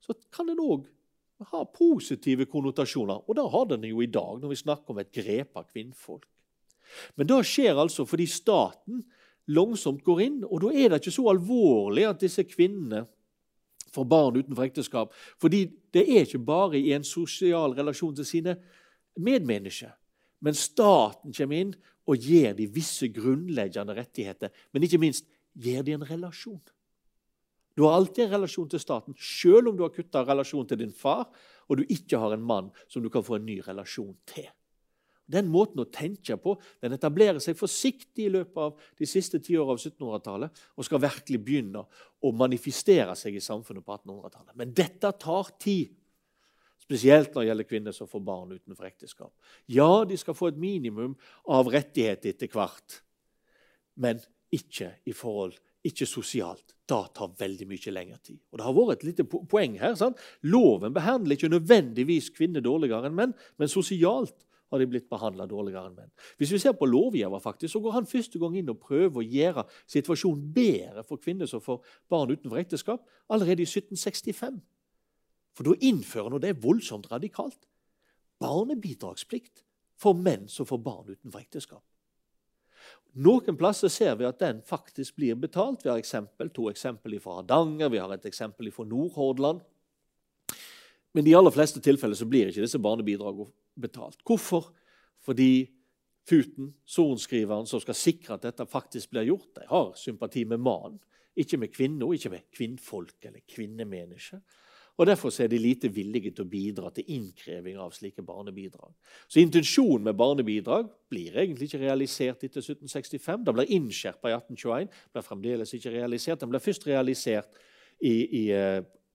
så 0.00 0.14
kan 0.32 0.52
en 0.52 0.62
òg 0.62 0.84
har 1.44 1.68
positive 1.74 2.46
konnotasjoner. 2.48 3.24
Og 3.28 3.36
det 3.36 3.44
har 3.52 3.66
den 3.72 3.84
jo 3.88 4.00
i 4.02 4.10
dag, 4.10 4.40
når 4.40 4.48
vi 4.52 4.62
snakker 4.62 4.94
om 4.94 5.02
et 5.02 5.12
grep 5.12 5.58
av 5.58 5.66
kvinnfolk. 5.68 6.24
Men 7.18 7.28
det 7.28 7.42
skjer 7.48 7.76
altså 7.76 8.06
fordi 8.06 8.28
staten 8.30 9.02
langsomt 9.52 10.02
går 10.06 10.22
inn, 10.22 10.38
og 10.44 10.62
da 10.64 10.72
er 10.72 10.90
det 10.90 11.00
ikke 11.02 11.14
så 11.14 11.26
alvorlig 11.30 12.06
at 12.08 12.22
disse 12.22 12.42
kvinnene 12.46 13.04
får 13.94 14.08
barn 14.10 14.38
utenfor 14.38 14.66
ekteskap. 14.66 15.12
Fordi 15.40 15.64
det 15.94 16.04
er 16.04 16.24
ikke 16.26 16.42
bare 16.46 16.80
i 16.80 16.92
en 16.96 17.06
sosial 17.06 17.76
relasjon 17.76 18.16
til 18.16 18.26
sine 18.26 18.56
medmennesker. 19.16 19.94
Men 20.44 20.56
staten 20.58 21.34
kommer 21.34 21.62
inn 21.62 21.76
og 22.06 22.22
gir 22.22 22.54
de 22.54 22.68
visse 22.70 23.08
grunnleggende 23.14 23.96
rettigheter. 23.96 24.52
Men 24.72 24.86
ikke 24.86 25.00
minst 25.02 25.26
gir 25.56 25.82
de 25.86 25.96
en 25.96 26.06
relasjon. 26.06 26.60
Du 27.76 27.84
har 27.84 27.98
alltid 27.98 28.24
en 28.24 28.36
relasjon 28.38 28.68
til 28.72 28.80
staten, 28.80 29.16
selv 29.20 29.68
om 29.70 29.76
du 29.76 29.84
har 29.84 29.92
kutta 29.92 30.22
relasjon 30.24 30.68
til 30.68 30.80
din 30.80 30.94
far, 30.96 31.26
og 31.68 31.80
du 31.80 31.82
ikke 31.92 32.18
har 32.18 32.32
en 32.32 32.46
mann 32.46 32.70
som 32.88 33.04
du 33.04 33.10
kan 33.12 33.24
få 33.26 33.36
en 33.36 33.44
ny 33.46 33.58
relasjon 33.66 34.14
til. 34.28 34.48
Den 35.26 35.48
måten 35.50 35.82
å 35.82 35.88
tenke 35.90 36.36
på 36.38 36.54
den 36.82 36.94
etablerer 36.94 37.42
seg 37.42 37.58
forsiktig 37.58 38.28
i 38.28 38.32
løpet 38.32 38.60
av 38.62 38.84
de 38.98 39.08
siste 39.10 39.40
ti 39.42 39.56
årene 39.58 39.74
av 39.74 39.82
1700-tallet 39.82 40.60
og 40.78 40.86
skal 40.86 41.02
virkelig 41.02 41.40
begynne 41.42 41.82
å 42.22 42.32
manifestere 42.32 43.16
seg 43.18 43.34
i 43.34 43.42
samfunnet 43.42 43.84
på 43.84 43.96
1800-tallet. 43.96 44.54
Men 44.54 44.74
dette 44.76 45.10
tar 45.18 45.50
tid, 45.58 45.90
spesielt 46.86 47.34
når 47.34 47.42
det 47.42 47.50
gjelder 47.50 47.68
kvinner 47.72 47.96
som 47.96 48.08
får 48.08 48.22
barn 48.28 48.54
utenfor 48.54 48.86
ekteskap. 48.86 49.34
Ja, 49.66 50.06
de 50.06 50.16
skal 50.20 50.38
få 50.38 50.52
et 50.52 50.62
minimum 50.62 51.18
av 51.50 51.72
rettigheter 51.74 52.30
etter 52.30 52.52
hvert, 52.54 53.00
men 53.98 54.22
ikke 54.54 54.94
i 55.10 55.14
forhold 55.16 55.58
ikke 55.88 56.08
sosialt. 56.08 56.74
Det 56.86 56.98
tar 57.18 57.32
veldig 57.38 57.66
mye 57.66 57.92
lengre 57.92 58.18
tid. 58.22 58.38
Og 58.52 58.58
Det 58.58 58.64
har 58.66 58.74
vært 58.76 58.98
et 58.98 59.06
lite 59.08 59.24
poeng 59.26 59.78
her. 59.80 59.94
Sant? 59.98 60.18
Loven 60.42 60.94
behandler 60.94 61.34
ikke 61.34 61.50
nødvendigvis 61.50 62.30
kvinner 62.36 62.62
dårligere 62.62 63.08
enn 63.08 63.16
menn, 63.16 63.34
men 63.58 63.70
sosialt 63.70 64.46
har 64.70 64.82
de 64.82 64.86
blitt 64.90 65.08
behandla 65.10 65.46
dårligere 65.50 65.90
enn 65.90 65.98
menn. 65.98 66.12
Hvis 66.38 66.52
vi 66.54 66.60
ser 66.62 66.74
på 66.78 66.88
lovgiver, 66.90 67.42
faktisk, 67.42 67.72
så 67.72 67.82
går 67.82 67.98
han 67.98 68.08
første 68.10 68.38
gang 68.42 68.56
inn 68.58 68.70
og 68.70 68.80
prøver 68.82 69.22
å 69.22 69.26
gjøre 69.26 69.66
situasjonen 69.90 70.48
bedre 70.54 71.04
for 71.06 71.22
kvinner 71.22 71.50
som 71.50 71.62
får 71.62 71.82
barn 72.10 72.32
utenfor 72.34 72.62
ekteskap, 72.62 73.06
allerede 73.30 73.62
i 73.62 73.68
1765. 73.68 74.58
For 75.56 75.70
da 75.70 75.76
innfører 75.88 76.28
han, 76.28 76.38
og 76.38 76.42
det 76.42 76.52
er 76.52 76.62
voldsomt 76.62 77.10
radikalt, 77.10 77.68
barnebidragsplikt 78.42 79.62
for 79.96 80.18
menn 80.18 80.50
som 80.52 80.68
får 80.68 80.82
barn 80.84 81.14
utenfor 81.14 81.40
ekteskap. 81.40 81.84
Noen 83.16 83.56
plasser 83.56 83.88
ser 83.92 84.16
vi 84.20 84.26
at 84.28 84.40
den 84.42 84.58
faktisk 84.66 85.16
blir 85.16 85.38
betalt. 85.40 85.84
Vi 85.84 85.88
har 85.88 86.00
eksempel, 86.00 86.50
to 86.52 86.68
eksempel 86.68 87.16
fra 87.22 87.38
Hardanger, 87.38 87.88
vi 87.92 88.00
har 88.02 88.12
et 88.12 88.26
eksempel 88.28 88.68
fra 88.74 88.84
Nordhordland. 88.84 89.62
Men 91.16 91.24
i 91.24 91.30
de 91.30 91.38
aller 91.38 91.54
fleste 91.54 91.80
tilfeller 91.80 92.18
så 92.18 92.28
blir 92.28 92.50
ikke 92.50 92.66
disse 92.66 92.80
barnebidragene 92.82 93.48
betalt. 93.80 94.20
Hvorfor? 94.26 94.68
Fordi 95.24 95.64
Futen, 96.26 96.72
sorenskriveren 96.84 97.68
som 97.70 97.78
skal 97.78 97.94
sikre 97.94 98.34
at 98.34 98.42
dette 98.42 98.64
faktisk 98.66 99.12
blir 99.12 99.28
gjort, 99.28 99.52
de 99.54 99.66
har 99.68 99.92
sympati 99.94 100.42
med 100.48 100.58
mannen, 100.58 100.98
ikke 101.38 101.60
med 101.62 101.70
kvinner, 101.70 102.14
ikke 102.16 102.32
med 102.32 102.48
kvinnfolk 102.50 103.28
eller 103.28 103.44
kvinnemennesker. 103.46 104.40
Og 104.96 105.06
Derfor 105.06 105.42
er 105.42 105.50
de 105.52 105.58
lite 105.60 105.90
villige 105.92 106.30
til 106.30 106.46
å 106.46 106.48
bidra 106.48 106.90
til 106.94 107.04
innkreving 107.18 107.76
av 107.76 107.92
slike 107.92 108.22
barnebidrag. 108.24 108.94
Så 109.28 109.42
Intensjonen 109.42 110.06
med 110.08 110.16
barnebidrag 110.16 110.88
blir 111.12 111.36
egentlig 111.36 111.68
ikke 111.68 111.82
realisert 111.82 112.46
etter 112.46 112.64
1765. 112.64 113.44
Det 113.44 113.54
ble 113.58 113.66
innskjerpa 113.76 114.32
i 114.32 114.36
1821, 114.38 114.88
ble 115.12 115.24
fremdeles 115.26 115.74
ikke 115.76 115.92
realisert. 115.98 116.40
Den 116.40 116.52
ble 116.54 116.62
først 116.64 116.88
realisert 116.88 117.60
i, 118.00 118.14
i 118.24 118.44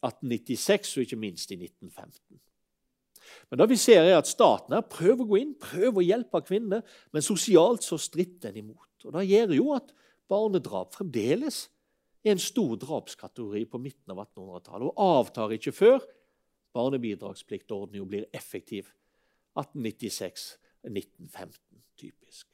1896 0.05 0.93
eh, 0.93 0.99
og 0.99 1.07
ikke 1.07 1.21
minst 1.23 1.55
i 1.55 1.57
1915. 1.57 2.41
Men 3.49 3.61
det 3.61 3.69
vi 3.71 3.79
ser 3.79 4.05
er 4.05 4.19
at 4.19 4.29
Staten 4.29 4.75
her 4.75 4.85
prøver 4.85 5.25
å 5.25 5.29
gå 5.33 5.41
inn, 5.41 5.57
prøver 5.57 6.01
å 6.01 6.05
hjelpe 6.05 6.45
kvinner, 6.45 6.85
men 7.13 7.25
sosialt 7.25 7.85
så 7.85 7.97
stritter 8.01 8.51
en 8.51 8.63
imot. 8.65 9.05
Og 9.07 9.13
Det 9.17 9.27
gjør 9.29 9.57
jo 9.57 9.69
at 9.75 9.93
barnedrap 10.29 10.93
fremdeles 10.95 11.65
er 12.23 12.35
en 12.35 12.41
stor 12.41 12.75
drapskategori 12.79 13.65
på 13.71 13.81
midten 13.81 14.13
av 14.13 14.19
1800-tallet 14.27 14.91
og 14.91 14.99
avtar 15.01 15.55
ikke 15.57 15.73
før 15.73 15.99
barnebidragspliktordninga 16.75 18.05
blir 18.07 18.25
effektiv. 18.35 18.91
1896-1915, 19.59 21.59
typisk. 21.99 22.47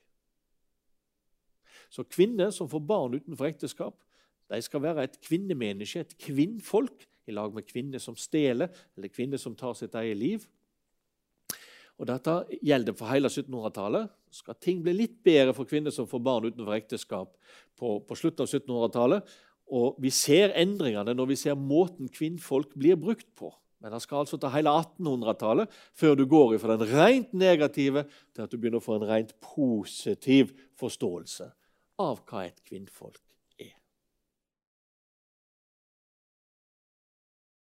Så 1.94 2.02
kvinner 2.10 2.50
som 2.52 2.70
får 2.70 2.88
barn 2.90 3.16
utenfor 3.20 3.46
ekteskap, 3.48 3.96
de 4.48 4.62
skal 4.64 4.82
være 4.84 5.04
et 5.06 5.20
kvinnemenneske, 5.24 6.00
et 6.00 6.18
kvinnfolk, 6.24 7.08
i 7.28 7.32
lag 7.36 7.54
med 7.54 7.68
kvinner 7.68 8.00
som 8.00 8.16
stjeler, 8.16 8.68
eller 8.96 9.08
kvinner 9.12 9.38
som 9.38 9.56
tar 9.56 9.74
sitt 9.76 9.96
eget 10.00 10.18
liv. 10.18 10.48
Og 11.98 12.08
Dette 12.08 12.46
gjelder 12.64 12.94
for 12.96 13.08
hele 13.12 13.28
1700-tallet. 13.28 14.08
Skal 14.32 14.56
ting 14.62 14.84
bli 14.86 14.94
litt 14.96 15.24
bedre 15.26 15.54
for 15.58 15.66
kvinner 15.68 15.92
som 15.92 16.08
får 16.08 16.20
barn 16.24 16.46
utenfor 16.48 16.76
ekteskap 16.78 17.36
på, 17.76 18.00
på 18.00 18.16
slutten 18.16 18.44
av 18.46 18.52
1700-tallet, 18.52 19.24
og 19.68 20.00
vi 20.02 20.12
ser 20.14 20.56
endringene 20.58 21.16
når 21.16 21.32
vi 21.34 21.40
ser 21.40 21.60
måten 21.60 22.12
kvinnfolk 22.14 22.74
blir 22.78 23.00
brukt 23.00 23.28
på. 23.38 23.52
Men 23.84 23.94
det 23.94 24.02
skal 24.02 24.24
altså 24.24 24.40
ta 24.42 24.50
hele 24.56 24.72
1800-tallet 24.74 25.74
før 25.98 26.18
du 26.18 26.26
går 26.30 26.58
fra 26.62 26.78
den 26.80 26.90
rent 26.96 27.36
negative 27.38 28.08
til 28.34 28.46
at 28.46 28.52
du 28.52 28.58
begynner 28.58 28.82
å 28.82 28.88
få 28.88 28.98
en 28.98 29.08
rent 29.10 29.36
positiv 29.44 30.56
forståelse 30.80 31.52
av 32.02 32.22
hva 32.26 32.48
et 32.48 32.62
kvinnfolk 32.66 33.27